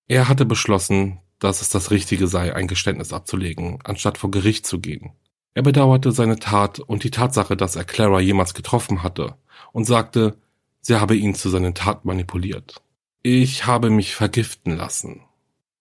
Er 0.09 0.27
hatte 0.27 0.45
beschlossen, 0.45 1.19
dass 1.39 1.61
es 1.61 1.69
das 1.69 1.89
Richtige 1.89 2.27
sei, 2.27 2.53
ein 2.53 2.67
Geständnis 2.67 3.13
abzulegen, 3.13 3.79
anstatt 3.85 4.17
vor 4.17 4.29
Gericht 4.29 4.65
zu 4.65 4.81
gehen. 4.81 5.11
Er 5.53 5.63
bedauerte 5.63 6.11
seine 6.11 6.37
Tat 6.37 6.79
und 6.79 7.05
die 7.05 7.11
Tatsache, 7.11 7.55
dass 7.55 7.77
er 7.77 7.85
Clara 7.85 8.19
jemals 8.19 8.53
getroffen 8.53 9.03
hatte, 9.03 9.35
und 9.71 9.85
sagte, 9.85 10.35
sie 10.81 10.99
habe 10.99 11.15
ihn 11.15 11.33
zu 11.33 11.49
seinen 11.49 11.75
Taten 11.75 12.05
manipuliert. 12.09 12.81
Ich 13.23 13.65
habe 13.65 13.89
mich 13.89 14.15
vergiften 14.15 14.75
lassen. 14.75 15.21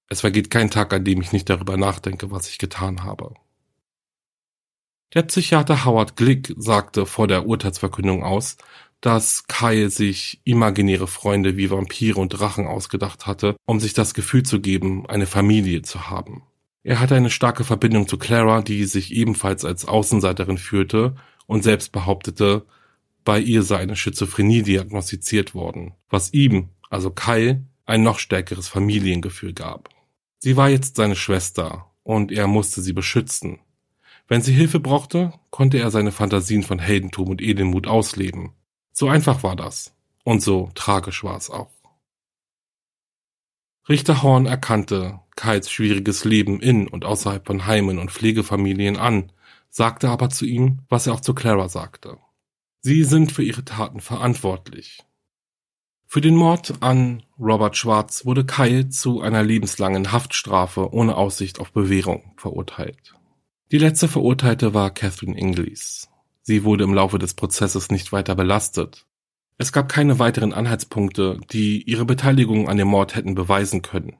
Es 0.09 0.21
vergeht 0.21 0.49
kein 0.49 0.71
Tag, 0.71 0.93
an 0.93 1.05
dem 1.05 1.21
ich 1.21 1.33
nicht 1.33 1.51
darüber 1.51 1.77
nachdenke, 1.77 2.31
was 2.31 2.49
ich 2.49 2.59
getan 2.59 3.03
habe. 3.03 3.35
Der 5.13 5.23
Psychiater 5.23 5.85
Howard 5.85 6.15
Glick 6.15 6.55
sagte 6.57 7.05
vor 7.05 7.27
der 7.27 7.45
Urteilsverkündung 7.45 8.23
aus, 8.23 8.57
dass 9.01 9.49
Kyle 9.49 9.91
sich 9.91 10.41
imaginäre 10.45 11.09
Freunde 11.09 11.57
wie 11.57 11.69
Vampire 11.69 12.21
und 12.21 12.29
Drachen 12.29 12.69
ausgedacht 12.69 13.27
hatte, 13.27 13.57
um 13.67 13.81
sich 13.81 13.93
das 13.93 14.15
Gefühl 14.15 14.45
zu 14.45 14.61
geben, 14.61 15.07
eine 15.09 15.27
Familie 15.27 15.83
zu 15.83 16.11
haben. 16.11 16.45
Er 16.85 17.01
hatte 17.01 17.17
eine 17.17 17.31
starke 17.31 17.65
Verbindung 17.65 18.07
zu 18.07 18.19
Clara, 18.19 18.63
die 18.63 18.85
sich 18.85 19.13
ebenfalls 19.13 19.65
als 19.65 19.85
Außenseiterin 19.85 20.59
fühlte 20.59 21.17
und 21.47 21.65
selbst 21.65 21.91
behauptete, 21.91 22.65
bei 23.25 23.41
ihr 23.41 23.65
sei 23.65 23.79
eine 23.79 23.97
Schizophrenie 23.97 24.63
diagnostiziert 24.63 25.55
worden, 25.55 25.95
was 26.09 26.33
ihm, 26.33 26.69
also 26.89 27.11
Kyle, 27.11 27.65
ein 27.85 28.05
noch 28.05 28.21
stärkeres 28.21 28.69
Familiengefühl 28.69 29.55
gab. 29.55 29.89
Sie 30.39 30.57
war 30.57 30.71
jetzt 30.71 30.95
seine 30.95 31.17
Schwester 31.17 31.91
und 32.05 32.31
er 32.31 32.47
musste 32.47 32.81
sie 32.81 32.93
beschützen. 32.93 33.59
Wenn 34.31 34.43
sie 34.43 34.53
Hilfe 34.53 34.79
brauchte, 34.79 35.33
konnte 35.51 35.81
er 35.81 35.91
seine 35.91 36.13
Fantasien 36.13 36.63
von 36.63 36.79
Heldentum 36.79 37.31
und 37.31 37.43
Edelmut 37.43 37.89
ausleben. 37.89 38.53
So 38.93 39.09
einfach 39.09 39.43
war 39.43 39.57
das. 39.57 39.93
Und 40.23 40.41
so 40.41 40.71
tragisch 40.77 41.25
war 41.25 41.37
es 41.37 41.51
auch. 41.51 41.73
Richter 43.89 44.23
Horn 44.23 44.47
erkannte 44.47 45.19
Kyles 45.35 45.69
schwieriges 45.69 46.25
Leben 46.25 46.61
in 46.61 46.87
und 46.87 47.05
außerhalb 47.05 47.45
von 47.45 47.67
Heimen 47.67 47.99
und 47.99 48.13
Pflegefamilien 48.13 48.97
an, 48.97 49.33
sagte 49.69 50.09
aber 50.09 50.31
zu 50.31 50.47
ihm, 50.47 50.83
was 50.89 51.09
er 51.09 51.15
auch 51.15 51.21
zu 51.21 51.35
Clara 51.35 51.69
sagte. 51.69 52.19
Sie 52.83 53.03
sind 53.03 53.33
für 53.33 53.43
ihre 53.43 53.65
Taten 53.65 54.01
verantwortlich. 54.01 55.01
Für 56.07 56.21
den 56.21 56.37
Mord 56.37 56.75
an 56.81 57.25
Robert 57.37 57.77
Schwarz 57.77 58.25
wurde 58.25 58.47
Kyle 58.47 58.91
zu 58.91 59.23
einer 59.23 59.43
lebenslangen 59.43 60.13
Haftstrafe 60.13 60.93
ohne 60.93 61.17
Aussicht 61.17 61.59
auf 61.59 61.73
Bewährung 61.73 62.33
verurteilt. 62.37 63.17
Die 63.73 63.79
letzte 63.79 64.09
Verurteilte 64.09 64.75
war 64.75 64.91
Catherine 64.91 65.39
Inglis. 65.39 66.09
Sie 66.43 66.65
wurde 66.65 66.83
im 66.83 66.93
Laufe 66.93 67.21
des 67.21 67.35
Prozesses 67.35 67.89
nicht 67.93 68.11
weiter 68.11 68.35
belastet. 68.35 69.07
Es 69.59 69.71
gab 69.71 69.89
keine 69.89 70.19
weiteren 70.19 70.53
Anhaltspunkte, 70.53 71.39
die 71.53 71.83
ihre 71.83 72.05
Beteiligung 72.05 72.69
an 72.69 72.79
dem 72.79 72.89
Mord 72.89 73.15
hätten 73.15 73.37
beweisen 73.37 73.83
können, 73.83 74.17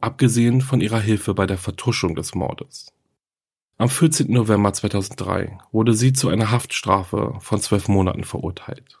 abgesehen 0.00 0.60
von 0.60 0.80
ihrer 0.80 1.00
Hilfe 1.00 1.34
bei 1.34 1.46
der 1.46 1.58
Vertuschung 1.58 2.14
des 2.14 2.36
Mordes. 2.36 2.92
Am 3.76 3.88
14. 3.88 4.30
November 4.30 4.72
2003 4.72 5.58
wurde 5.72 5.92
sie 5.92 6.12
zu 6.12 6.28
einer 6.28 6.52
Haftstrafe 6.52 7.34
von 7.40 7.60
zwölf 7.60 7.88
Monaten 7.88 8.22
verurteilt. 8.22 9.00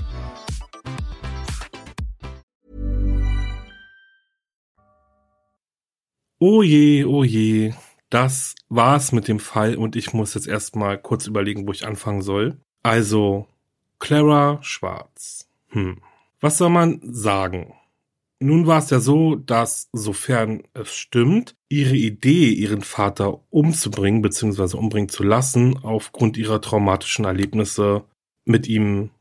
Oh 6.43 6.63
je, 6.63 7.05
oh 7.05 7.23
je, 7.23 7.71
das 8.09 8.55
war's 8.67 9.11
mit 9.11 9.27
dem 9.27 9.37
Fall 9.37 9.75
und 9.75 9.95
ich 9.95 10.11
muss 10.11 10.33
jetzt 10.33 10.47
erstmal 10.47 10.97
kurz 10.97 11.27
überlegen, 11.27 11.67
wo 11.67 11.71
ich 11.71 11.85
anfangen 11.85 12.23
soll. 12.23 12.57
Also, 12.81 13.45
Clara 13.99 14.57
Schwarz. 14.63 15.47
Hm. 15.67 16.01
Was 16.39 16.57
soll 16.57 16.71
man 16.71 16.99
sagen? 17.03 17.75
Nun 18.39 18.65
war 18.65 18.79
es 18.79 18.89
ja 18.89 18.99
so, 18.99 19.35
dass, 19.35 19.87
sofern 19.93 20.63
es 20.73 20.95
stimmt, 20.95 21.55
ihre 21.69 21.95
Idee, 21.95 22.49
ihren 22.49 22.81
Vater 22.81 23.43
umzubringen 23.51 24.23
bzw. 24.23 24.75
umbringen 24.77 25.09
zu 25.09 25.21
lassen, 25.21 25.77
aufgrund 25.83 26.37
ihrer 26.37 26.59
traumatischen 26.59 27.25
Erlebnisse 27.25 28.03
mit 28.45 28.65
ihm, 28.65 29.11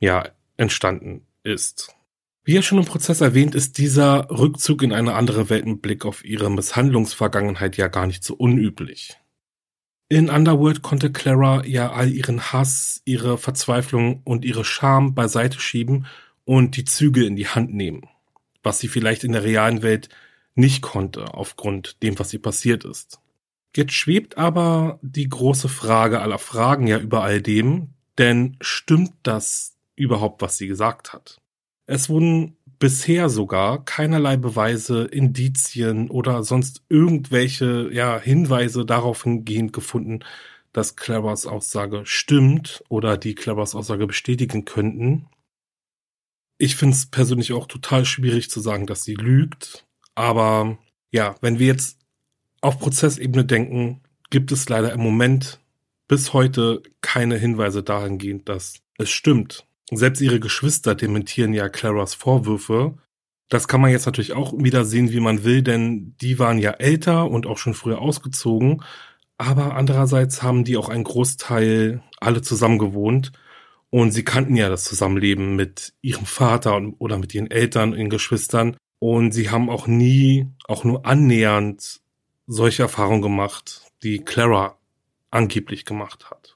ja, 0.00 0.26
entstanden 0.56 1.26
ist. 1.42 1.94
Wie 2.44 2.54
ja 2.54 2.62
schon 2.62 2.78
im 2.78 2.84
Prozess 2.84 3.20
erwähnt, 3.20 3.54
ist 3.54 3.78
dieser 3.78 4.28
Rückzug 4.28 4.82
in 4.82 4.92
eine 4.92 5.14
andere 5.14 5.48
Welt 5.48 5.64
mit 5.64 5.80
Blick 5.80 6.04
auf 6.04 6.24
ihre 6.24 6.50
Misshandlungsvergangenheit 6.50 7.76
ja 7.76 7.86
gar 7.86 8.06
nicht 8.06 8.24
so 8.24 8.34
unüblich. 8.34 9.16
In 10.08 10.28
Underworld 10.28 10.82
konnte 10.82 11.12
Clara 11.12 11.64
ja 11.64 11.92
all 11.92 12.10
ihren 12.10 12.52
Hass, 12.52 13.00
ihre 13.04 13.38
Verzweiflung 13.38 14.22
und 14.24 14.44
ihre 14.44 14.64
Scham 14.64 15.14
beiseite 15.14 15.60
schieben 15.60 16.06
und 16.44 16.76
die 16.76 16.84
Züge 16.84 17.24
in 17.24 17.36
die 17.36 17.46
Hand 17.46 17.72
nehmen, 17.72 18.02
was 18.64 18.80
sie 18.80 18.88
vielleicht 18.88 19.22
in 19.22 19.32
der 19.32 19.44
realen 19.44 19.82
Welt 19.82 20.08
nicht 20.54 20.82
konnte, 20.82 21.34
aufgrund 21.34 22.02
dem, 22.02 22.18
was 22.18 22.32
ihr 22.34 22.42
passiert 22.42 22.84
ist. 22.84 23.20
Jetzt 23.74 23.94
schwebt 23.94 24.36
aber 24.36 24.98
die 25.00 25.28
große 25.28 25.68
Frage 25.68 26.20
aller 26.20 26.38
Fragen 26.38 26.88
ja 26.88 26.98
über 26.98 27.22
all 27.22 27.40
dem, 27.40 27.90
denn 28.18 28.56
stimmt 28.60 29.14
das 29.22 29.76
überhaupt, 29.94 30.42
was 30.42 30.58
sie 30.58 30.66
gesagt 30.66 31.12
hat? 31.12 31.41
Es 31.86 32.08
wurden 32.08 32.56
bisher 32.78 33.28
sogar 33.28 33.84
keinerlei 33.84 34.36
Beweise, 34.36 35.04
Indizien 35.04 36.10
oder 36.10 36.42
sonst 36.42 36.82
irgendwelche 36.88 37.88
ja, 37.92 38.18
Hinweise 38.18 38.84
darauf 38.84 39.22
hingehend 39.22 39.72
gefunden, 39.72 40.20
dass 40.72 40.96
Claras 40.96 41.46
Aussage 41.46 42.02
stimmt 42.04 42.82
oder 42.88 43.16
die 43.16 43.34
Claras 43.34 43.74
Aussage 43.74 44.06
bestätigen 44.06 44.64
könnten. 44.64 45.28
Ich 46.58 46.76
finde 46.76 46.96
es 46.96 47.06
persönlich 47.06 47.52
auch 47.52 47.66
total 47.66 48.04
schwierig 48.04 48.50
zu 48.50 48.60
sagen, 48.60 48.86
dass 48.86 49.04
sie 49.04 49.14
lügt. 49.14 49.86
Aber 50.14 50.78
ja, 51.10 51.36
wenn 51.40 51.58
wir 51.58 51.66
jetzt 51.66 51.98
auf 52.60 52.78
Prozessebene 52.78 53.44
denken, 53.44 54.00
gibt 54.30 54.50
es 54.50 54.68
leider 54.68 54.92
im 54.92 55.00
Moment 55.00 55.60
bis 56.08 56.32
heute 56.32 56.82
keine 57.00 57.36
Hinweise 57.36 57.82
dahingehend, 57.82 58.48
dass 58.48 58.80
es 58.98 59.10
stimmt, 59.10 59.66
selbst 59.96 60.20
ihre 60.20 60.40
Geschwister 60.40 60.94
dementieren 60.94 61.52
ja 61.52 61.68
Claras 61.68 62.14
Vorwürfe. 62.14 62.96
Das 63.48 63.68
kann 63.68 63.80
man 63.80 63.90
jetzt 63.90 64.06
natürlich 64.06 64.32
auch 64.32 64.54
wieder 64.56 64.84
sehen, 64.84 65.12
wie 65.12 65.20
man 65.20 65.44
will, 65.44 65.62
denn 65.62 66.16
die 66.20 66.38
waren 66.38 66.58
ja 66.58 66.70
älter 66.72 67.30
und 67.30 67.46
auch 67.46 67.58
schon 67.58 67.74
früher 67.74 68.00
ausgezogen. 68.00 68.82
Aber 69.38 69.74
andererseits 69.74 70.42
haben 70.42 70.64
die 70.64 70.76
auch 70.76 70.88
einen 70.88 71.04
Großteil 71.04 72.02
alle 72.18 72.42
zusammen 72.42 72.78
gewohnt. 72.78 73.32
Und 73.90 74.12
sie 74.12 74.24
kannten 74.24 74.56
ja 74.56 74.70
das 74.70 74.84
Zusammenleben 74.84 75.54
mit 75.54 75.92
ihrem 76.00 76.24
Vater 76.24 76.80
oder 76.98 77.18
mit 77.18 77.34
ihren 77.34 77.50
Eltern, 77.50 77.92
ihren 77.92 78.08
Geschwistern. 78.08 78.76
Und 78.98 79.32
sie 79.32 79.50
haben 79.50 79.68
auch 79.68 79.86
nie, 79.86 80.46
auch 80.66 80.84
nur 80.84 81.04
annähernd 81.04 82.00
solche 82.46 82.84
Erfahrungen 82.84 83.20
gemacht, 83.20 83.82
die 84.02 84.20
Clara 84.20 84.78
angeblich 85.30 85.84
gemacht 85.84 86.30
hat. 86.30 86.54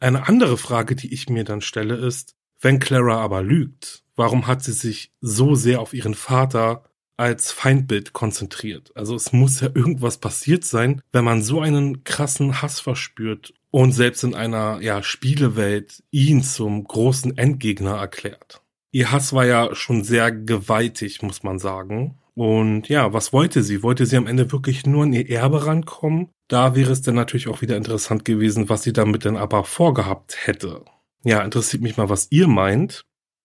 Eine 0.00 0.28
andere 0.28 0.56
Frage, 0.56 0.94
die 0.94 1.12
ich 1.12 1.28
mir 1.28 1.44
dann 1.44 1.60
stelle, 1.60 1.94
ist, 1.96 2.36
wenn 2.60 2.78
Clara 2.78 3.18
aber 3.18 3.42
lügt, 3.42 4.02
warum 4.16 4.46
hat 4.46 4.62
sie 4.62 4.72
sich 4.72 5.12
so 5.20 5.54
sehr 5.54 5.80
auf 5.80 5.94
ihren 5.94 6.14
Vater 6.14 6.84
als 7.16 7.52
Feindbild 7.52 8.12
konzentriert? 8.12 8.92
Also 8.94 9.14
es 9.14 9.32
muss 9.32 9.60
ja 9.60 9.68
irgendwas 9.74 10.18
passiert 10.18 10.64
sein, 10.64 11.02
wenn 11.12 11.24
man 11.24 11.42
so 11.42 11.60
einen 11.60 12.04
krassen 12.04 12.62
Hass 12.62 12.80
verspürt 12.80 13.54
und 13.70 13.92
selbst 13.92 14.24
in 14.24 14.34
einer 14.34 14.80
ja, 14.80 15.02
Spielewelt 15.02 16.02
ihn 16.10 16.42
zum 16.42 16.84
großen 16.84 17.36
Endgegner 17.36 17.96
erklärt. 17.96 18.62
Ihr 18.90 19.12
Hass 19.12 19.32
war 19.32 19.46
ja 19.46 19.74
schon 19.74 20.02
sehr 20.02 20.32
gewaltig, 20.32 21.22
muss 21.22 21.42
man 21.42 21.58
sagen. 21.58 22.18
Und 22.34 22.88
ja, 22.88 23.12
was 23.12 23.32
wollte 23.32 23.62
sie? 23.62 23.82
Wollte 23.82 24.06
sie 24.06 24.16
am 24.16 24.26
Ende 24.26 24.50
wirklich 24.52 24.86
nur 24.86 25.02
an 25.02 25.12
ihr 25.12 25.28
Erbe 25.28 25.66
rankommen? 25.66 26.30
Da 26.48 26.74
wäre 26.74 26.92
es 26.92 27.02
dann 27.02 27.14
natürlich 27.14 27.48
auch 27.48 27.60
wieder 27.60 27.76
interessant 27.76 28.24
gewesen, 28.24 28.68
was 28.68 28.82
sie 28.82 28.92
damit 28.92 29.24
denn 29.24 29.36
aber 29.36 29.64
vorgehabt 29.64 30.46
hätte. 30.46 30.84
Ja, 31.22 31.42
interessiert 31.42 31.82
mich 31.82 31.96
mal, 31.96 32.08
was 32.08 32.28
ihr 32.30 32.48
meint. 32.48 33.02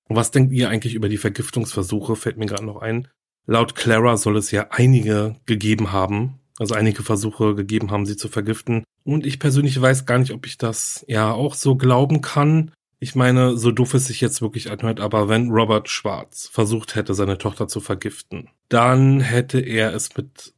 Was 0.07 0.31
denkt 0.31 0.53
ihr 0.53 0.69
eigentlich 0.69 0.95
über 0.95 1.09
die 1.09 1.17
Vergiftungsversuche? 1.17 2.15
Fällt 2.15 2.37
mir 2.37 2.45
gerade 2.45 2.65
noch 2.65 2.81
ein. 2.81 3.07
Laut 3.45 3.75
Clara 3.75 4.15
soll 4.15 4.37
es 4.37 4.51
ja 4.51 4.67
einige 4.69 5.35
gegeben 5.45 5.91
haben, 5.91 6.39
also 6.59 6.75
einige 6.75 7.03
Versuche 7.03 7.55
gegeben 7.55 7.91
haben, 7.91 8.05
sie 8.05 8.15
zu 8.15 8.29
vergiften. 8.29 8.83
Und 9.03 9.25
ich 9.25 9.39
persönlich 9.39 9.79
weiß 9.79 10.05
gar 10.05 10.17
nicht, 10.17 10.31
ob 10.31 10.45
ich 10.45 10.57
das 10.57 11.03
ja 11.07 11.31
auch 11.33 11.55
so 11.55 11.75
glauben 11.75 12.21
kann. 12.21 12.71
Ich 12.99 13.15
meine, 13.15 13.57
so 13.57 13.71
doof 13.71 13.95
es 13.95 14.07
sich 14.07 14.21
jetzt 14.21 14.41
wirklich 14.41 14.71
anhört, 14.71 15.01
aber 15.01 15.27
wenn 15.27 15.49
Robert 15.49 15.89
Schwarz 15.89 16.47
versucht 16.53 16.95
hätte, 16.95 17.13
seine 17.13 17.37
Tochter 17.37 17.67
zu 17.67 17.81
vergiften, 17.81 18.49
dann 18.69 19.19
hätte 19.19 19.59
er 19.59 19.93
es 19.93 20.15
mit 20.15 20.53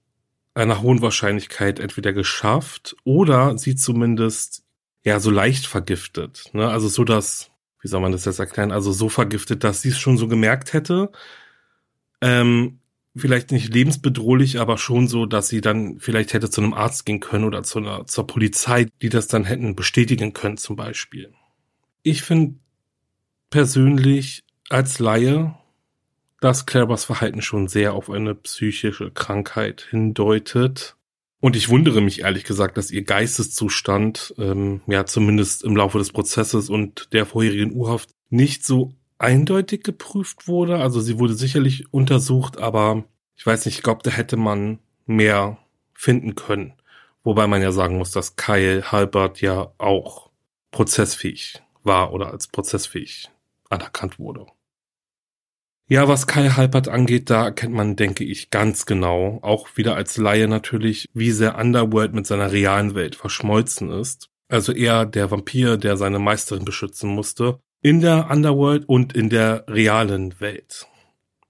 einer 0.56 0.82
hohen 0.82 1.02
Wahrscheinlichkeit 1.02 1.80
entweder 1.80 2.14
geschafft 2.14 2.96
oder 3.04 3.58
sie 3.58 3.76
zumindest 3.76 4.64
ja 5.04 5.20
so 5.20 5.30
leicht 5.30 5.68
vergiftet. 5.68 6.50
Ne? 6.54 6.68
Also 6.68 6.88
so, 6.88 7.04
dass, 7.04 7.52
wie 7.82 7.88
soll 7.88 8.02
man 8.02 8.14
das 8.14 8.26
jetzt 8.26 8.40
erklären, 8.40 8.72
also 8.72 8.92
so 8.92 9.10
vergiftet, 9.10 9.64
dass 9.64 9.82
sie 9.82 9.90
es 9.90 10.00
schon 10.00 10.18
so 10.18 10.28
gemerkt 10.28 10.74
hätte. 10.74 11.12
Ähm, 12.22 12.80
vielleicht 13.16 13.52
nicht 13.52 13.74
lebensbedrohlich, 13.74 14.60
aber 14.60 14.78
schon 14.78 15.08
so, 15.08 15.26
dass 15.26 15.50
sie 15.50 15.62
dann 15.62 16.00
vielleicht 16.00 16.34
hätte 16.34 16.50
zu 16.50 16.62
einem 16.62 16.74
Arzt 16.74 17.06
gehen 17.06 17.20
können 17.20 17.44
oder 17.44 17.64
zu 17.64 17.80
einer, 17.80 18.08
zur 18.08 18.26
Polizei, 18.26 18.88
die 19.02 19.10
das 19.10 19.28
dann 19.28 19.46
hätten 19.46 19.76
bestätigen 19.76 20.34
können 20.34 20.58
zum 20.58 20.76
Beispiel. 20.76 21.34
Ich 22.02 22.24
finde 22.24 22.56
persönlich 23.50 24.44
als 24.70 25.00
Laie, 25.00 25.56
dass 26.46 26.68
Claras 26.68 27.06
Verhalten 27.06 27.42
schon 27.42 27.68
sehr 27.68 27.96
auf 27.96 28.12
eine 28.12 28.36
psychische 28.36 29.10
Krankheit 29.10 29.88
hindeutet. 29.90 30.96
Und 31.40 31.56
ich 31.56 31.70
wundere 31.70 32.02
mich 32.02 32.22
ehrlich 32.22 32.44
gesagt, 32.44 32.78
dass 32.78 32.92
ihr 32.92 33.04
Geisteszustand, 33.04 34.36
ähm, 34.38 34.82
ja 34.86 35.08
zumindest 35.08 35.64
im 35.64 35.76
Laufe 35.76 35.98
des 35.98 36.12
Prozesses 36.12 36.70
und 36.70 37.12
der 37.14 37.26
vorherigen 37.26 37.74
Urhaft, 37.74 38.12
nicht 38.30 38.64
so 38.64 38.94
eindeutig 39.18 39.84
geprüft 39.84 40.48
wurde. 40.48 40.78
Also 40.78 41.02
sie 41.02 41.18
wurde 41.18 41.34
sicherlich 41.34 41.92
untersucht, 41.92 42.60
aber 42.60 43.06
ich 43.36 43.46
weiß 43.46 43.66
nicht, 43.66 43.78
ich 43.78 43.84
glaube, 43.84 44.02
da 44.04 44.12
hätte 44.12 44.38
man 44.38 44.78
mehr 45.08 45.58
finden 45.96 46.36
können. 46.36 46.74
Wobei 47.24 47.48
man 47.48 47.64
ja 47.64 47.72
sagen 47.72 47.98
muss, 47.98 48.12
dass 48.12 48.36
Kyle 48.36 48.92
Halbert 48.92 49.42
ja 49.42 49.72
auch 49.80 50.30
prozessfähig 50.70 51.64
war 51.82 52.14
oder 52.14 52.30
als 52.30 52.48
prozessfähig 52.48 53.32
anerkannt 53.70 54.20
wurde. 54.20 54.46
Ja, 55.88 56.08
was 56.08 56.26
Kyle 56.26 56.58
Halpert 56.58 56.88
angeht, 56.88 57.30
da 57.30 57.46
erkennt 57.46 57.76
man, 57.76 57.96
denke 57.96 58.24
ich, 58.24 58.50
ganz 58.50 58.88
genau, 58.88 59.38
auch 59.44 59.68
wieder 59.76 59.96
als 59.96 60.18
Laie 60.18 60.48
natürlich, 60.48 61.10
wie 61.14 61.30
sehr 61.30 61.60
Underworld 61.60 62.14
mit 62.14 62.26
seiner 62.26 62.52
realen 62.52 62.96
Welt 62.96 63.16
verschmolzen 63.16 63.92
ist. 63.92 64.30
Also 64.48 64.72
er, 64.72 65.06
der 65.06 65.30
Vampir, 65.30 65.78
der 65.78 65.96
seine 65.96 66.18
Meisterin 66.18 66.66
beschützen 66.66 67.12
musste, 67.12 67.60
in 67.84 68.02
der 68.02 68.32
Underworld 68.32 68.90
und 68.90 69.14
in 69.14 69.30
der 69.30 69.66
realen 69.68 70.40
Welt. 70.40 70.88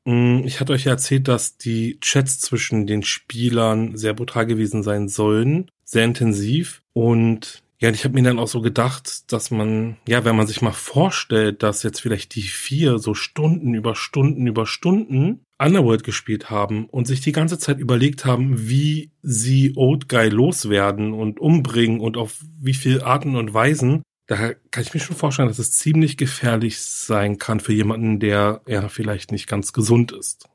Mm, 0.03 0.41
ich 0.43 0.59
hatte 0.59 0.73
euch 0.73 0.83
ja 0.83 0.91
erzählt, 0.91 1.29
dass 1.29 1.57
die 1.57 1.97
Chats 2.01 2.41
zwischen 2.41 2.87
den 2.87 3.03
Spielern 3.03 3.95
sehr 3.95 4.13
brutal 4.13 4.45
gewesen 4.45 4.83
sein 4.83 5.07
sollen, 5.07 5.71
sehr 5.85 6.03
intensiv 6.03 6.83
und 6.91 7.63
ja, 7.85 7.91
ich 7.91 8.03
habe 8.03 8.15
mir 8.15 8.23
dann 8.23 8.39
auch 8.39 8.47
so 8.47 8.61
gedacht, 8.61 9.31
dass 9.31 9.51
man, 9.51 9.97
ja, 10.07 10.25
wenn 10.25 10.35
man 10.35 10.47
sich 10.47 10.63
mal 10.63 10.71
vorstellt, 10.71 11.61
dass 11.61 11.83
jetzt 11.83 12.01
vielleicht 12.01 12.33
die 12.33 12.41
vier 12.41 12.97
so 12.97 13.13
Stunden 13.13 13.75
über 13.75 13.93
Stunden 13.93 14.47
über 14.47 14.65
Stunden 14.65 15.45
Underworld 15.59 16.03
gespielt 16.03 16.49
haben 16.49 16.87
und 16.87 17.05
sich 17.05 17.21
die 17.21 17.31
ganze 17.31 17.59
Zeit 17.59 17.77
überlegt 17.77 18.25
haben, 18.25 18.67
wie 18.67 19.11
sie 19.21 19.73
Old 19.75 20.09
Guy 20.09 20.29
loswerden 20.29 21.13
und 21.13 21.39
umbringen 21.39 21.99
und 21.99 22.17
auf 22.17 22.43
wie 22.59 22.73
viele 22.73 23.05
Arten 23.05 23.35
und 23.35 23.53
Weisen, 23.53 24.01
da 24.25 24.53
kann 24.71 24.83
ich 24.83 24.95
mir 24.95 24.99
schon 24.99 25.15
vorstellen, 25.15 25.47
dass 25.47 25.59
es 25.59 25.73
ziemlich 25.73 26.17
gefährlich 26.17 26.81
sein 26.81 27.37
kann 27.37 27.59
für 27.59 27.73
jemanden, 27.73 28.19
der 28.19 28.61
ja 28.65 28.89
vielleicht 28.89 29.31
nicht 29.31 29.45
ganz 29.45 29.73
gesund 29.73 30.11
ist. 30.11 30.49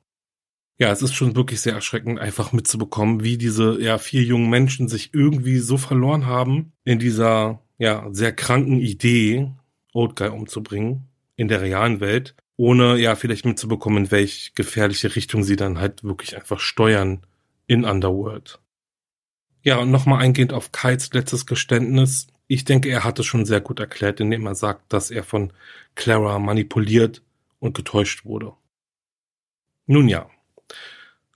Ja, 0.80 0.90
es 0.90 1.02
ist 1.02 1.14
schon 1.14 1.36
wirklich 1.36 1.60
sehr 1.60 1.74
erschreckend, 1.74 2.18
einfach 2.18 2.52
mitzubekommen, 2.52 3.22
wie 3.22 3.36
diese 3.36 3.80
ja 3.80 3.98
vier 3.98 4.24
jungen 4.24 4.50
Menschen 4.50 4.88
sich 4.88 5.10
irgendwie 5.12 5.58
so 5.58 5.76
verloren 5.76 6.26
haben 6.26 6.72
in 6.84 6.98
dieser 6.98 7.60
ja 7.78 8.08
sehr 8.10 8.32
kranken 8.32 8.80
Idee, 8.80 9.50
Old 9.92 10.16
Guy 10.16 10.28
umzubringen 10.28 11.08
in 11.36 11.48
der 11.48 11.60
realen 11.60 12.00
Welt, 12.00 12.34
ohne 12.56 12.96
ja 12.98 13.14
vielleicht 13.14 13.44
mitzubekommen, 13.44 14.04
in 14.04 14.10
welche 14.10 14.52
gefährliche 14.54 15.14
Richtung 15.14 15.44
sie 15.44 15.56
dann 15.56 15.78
halt 15.78 16.02
wirklich 16.02 16.36
einfach 16.36 16.60
steuern 16.60 17.20
in 17.66 17.84
Underworld. 17.84 18.58
Ja, 19.62 19.76
und 19.78 19.90
nochmal 19.90 20.22
eingehend 20.22 20.52
auf 20.52 20.72
Kites 20.72 21.12
letztes 21.12 21.46
Geständnis 21.46 22.26
ich 22.52 22.64
denke, 22.64 22.88
er 22.88 23.04
hat 23.04 23.16
es 23.20 23.26
schon 23.26 23.44
sehr 23.44 23.60
gut 23.60 23.78
erklärt, 23.78 24.18
indem 24.18 24.44
er 24.44 24.56
sagt, 24.56 24.92
dass 24.92 25.12
er 25.12 25.22
von 25.22 25.52
Clara 25.94 26.40
manipuliert 26.40 27.22
und 27.60 27.76
getäuscht 27.76 28.24
wurde. 28.24 28.54
Nun 29.86 30.08
ja. 30.08 30.28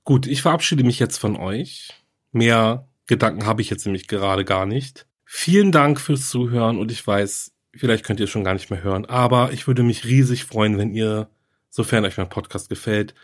Gut, 0.05 0.27
ich 0.27 0.43
verabschiede 0.43 0.85
mich 0.85 0.99
jetzt 0.99 1.17
von 1.17 1.35
euch. 1.35 1.89
Mehr 2.31 2.87
Gedanken 3.07 3.47
habe 3.47 3.63
ich 3.63 3.71
jetzt 3.71 3.87
nämlich 3.87 4.07
gerade 4.07 4.45
gar 4.45 4.67
nicht. 4.67 5.07
Vielen 5.25 5.73
Dank 5.73 5.99
fürs 5.99 6.29
Zuhören 6.29 6.79
und 6.79 6.93
ich 6.93 7.07
weiß, 7.07 7.53
vielleicht 7.75 8.05
könnt 8.05 8.21
ihr 8.21 8.25
es 8.25 8.31
schon 8.31 8.45
gar 8.45 8.53
nicht 8.53 8.71
mehr 8.71 8.83
hören, 8.83 9.07
aber 9.07 9.53
ich 9.53 9.67
würde 9.67 9.83
mich 9.83 10.05
riesig 10.05 10.45
freuen, 10.45 10.77
wenn 10.77 10.95
ihr, 10.95 11.29
sofern 11.71 12.05
euch 12.05 12.19
mein 12.19 12.29
Podcast 12.29 12.69
gefällt, 12.69 13.15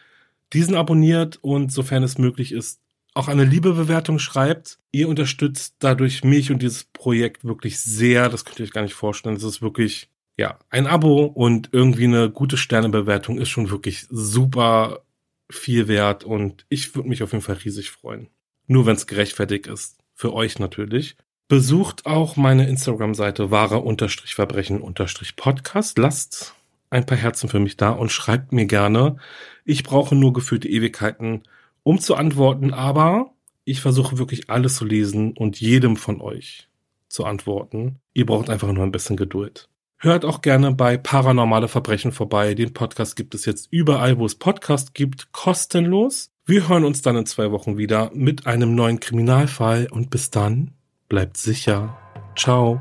diesen 0.54 0.74
abonniert 0.74 1.38
und 1.42 1.70
sofern 1.70 2.02
es 2.02 2.16
möglich 2.16 2.50
ist, 2.50 2.80
auch 3.12 3.28
eine 3.28 3.44
Liebebewertung 3.44 4.18
schreibt. 4.18 4.78
Ihr 4.90 5.08
unterstützt 5.08 5.76
dadurch 5.80 6.24
mich 6.24 6.50
und 6.50 6.62
dieses 6.62 6.84
Projekt 6.84 7.44
wirklich 7.44 7.78
sehr. 7.80 8.28
Das 8.30 8.44
könnt 8.44 8.58
ihr 8.58 8.64
euch 8.64 8.72
gar 8.72 8.82
nicht 8.82 8.94
vorstellen. 8.94 9.36
Es 9.36 9.42
ist 9.42 9.60
wirklich, 9.60 10.08
ja, 10.38 10.58
ein 10.70 10.86
Abo 10.86 11.24
und 11.24 11.68
irgendwie 11.72 12.04
eine 12.04 12.30
gute 12.30 12.56
Sternebewertung 12.56 13.38
ist 13.38 13.50
schon 13.50 13.70
wirklich 13.70 14.06
super 14.08 15.02
viel 15.50 15.88
wert 15.88 16.24
und 16.24 16.66
ich 16.68 16.94
würde 16.94 17.08
mich 17.08 17.22
auf 17.22 17.32
jeden 17.32 17.42
Fall 17.42 17.56
riesig 17.56 17.90
freuen. 17.90 18.28
Nur 18.66 18.84
wenn 18.86 18.96
es 18.96 19.06
gerechtfertigt 19.06 19.66
ist. 19.66 19.98
Für 20.14 20.32
euch 20.34 20.58
natürlich. 20.58 21.16
Besucht 21.48 22.06
auch 22.06 22.36
meine 22.36 22.68
Instagram-Seite 22.68 23.50
wahre-verbrechen-podcast. 23.50 25.98
Lasst 25.98 26.54
ein 26.90 27.06
paar 27.06 27.18
Herzen 27.18 27.48
für 27.48 27.58
mich 27.58 27.76
da 27.76 27.90
und 27.90 28.12
schreibt 28.12 28.52
mir 28.52 28.66
gerne. 28.66 29.16
Ich 29.64 29.82
brauche 29.82 30.14
nur 30.14 30.32
gefühlte 30.32 30.68
Ewigkeiten, 30.68 31.42
um 31.82 31.98
zu 31.98 32.14
antworten, 32.16 32.72
aber 32.74 33.32
ich 33.64 33.80
versuche 33.80 34.18
wirklich 34.18 34.50
alles 34.50 34.76
zu 34.76 34.84
lesen 34.84 35.36
und 35.36 35.60
jedem 35.60 35.96
von 35.96 36.20
euch 36.20 36.68
zu 37.08 37.24
antworten. 37.24 37.96
Ihr 38.12 38.26
braucht 38.26 38.50
einfach 38.50 38.72
nur 38.72 38.84
ein 38.84 38.92
bisschen 38.92 39.16
Geduld. 39.16 39.68
Hört 40.02 40.24
auch 40.24 40.40
gerne 40.40 40.72
bei 40.72 40.96
Paranormale 40.96 41.68
Verbrechen 41.68 42.10
vorbei. 42.10 42.54
Den 42.54 42.72
Podcast 42.72 43.16
gibt 43.16 43.34
es 43.34 43.44
jetzt 43.44 43.68
überall, 43.70 44.18
wo 44.18 44.24
es 44.24 44.34
Podcast 44.34 44.94
gibt, 44.94 45.30
kostenlos. 45.32 46.30
Wir 46.46 46.70
hören 46.70 46.86
uns 46.86 47.02
dann 47.02 47.16
in 47.16 47.26
zwei 47.26 47.50
Wochen 47.50 47.76
wieder 47.76 48.10
mit 48.14 48.46
einem 48.46 48.74
neuen 48.74 48.98
Kriminalfall 48.98 49.88
und 49.90 50.08
bis 50.08 50.30
dann 50.30 50.72
bleibt 51.10 51.36
sicher. 51.36 51.98
Ciao. 52.34 52.80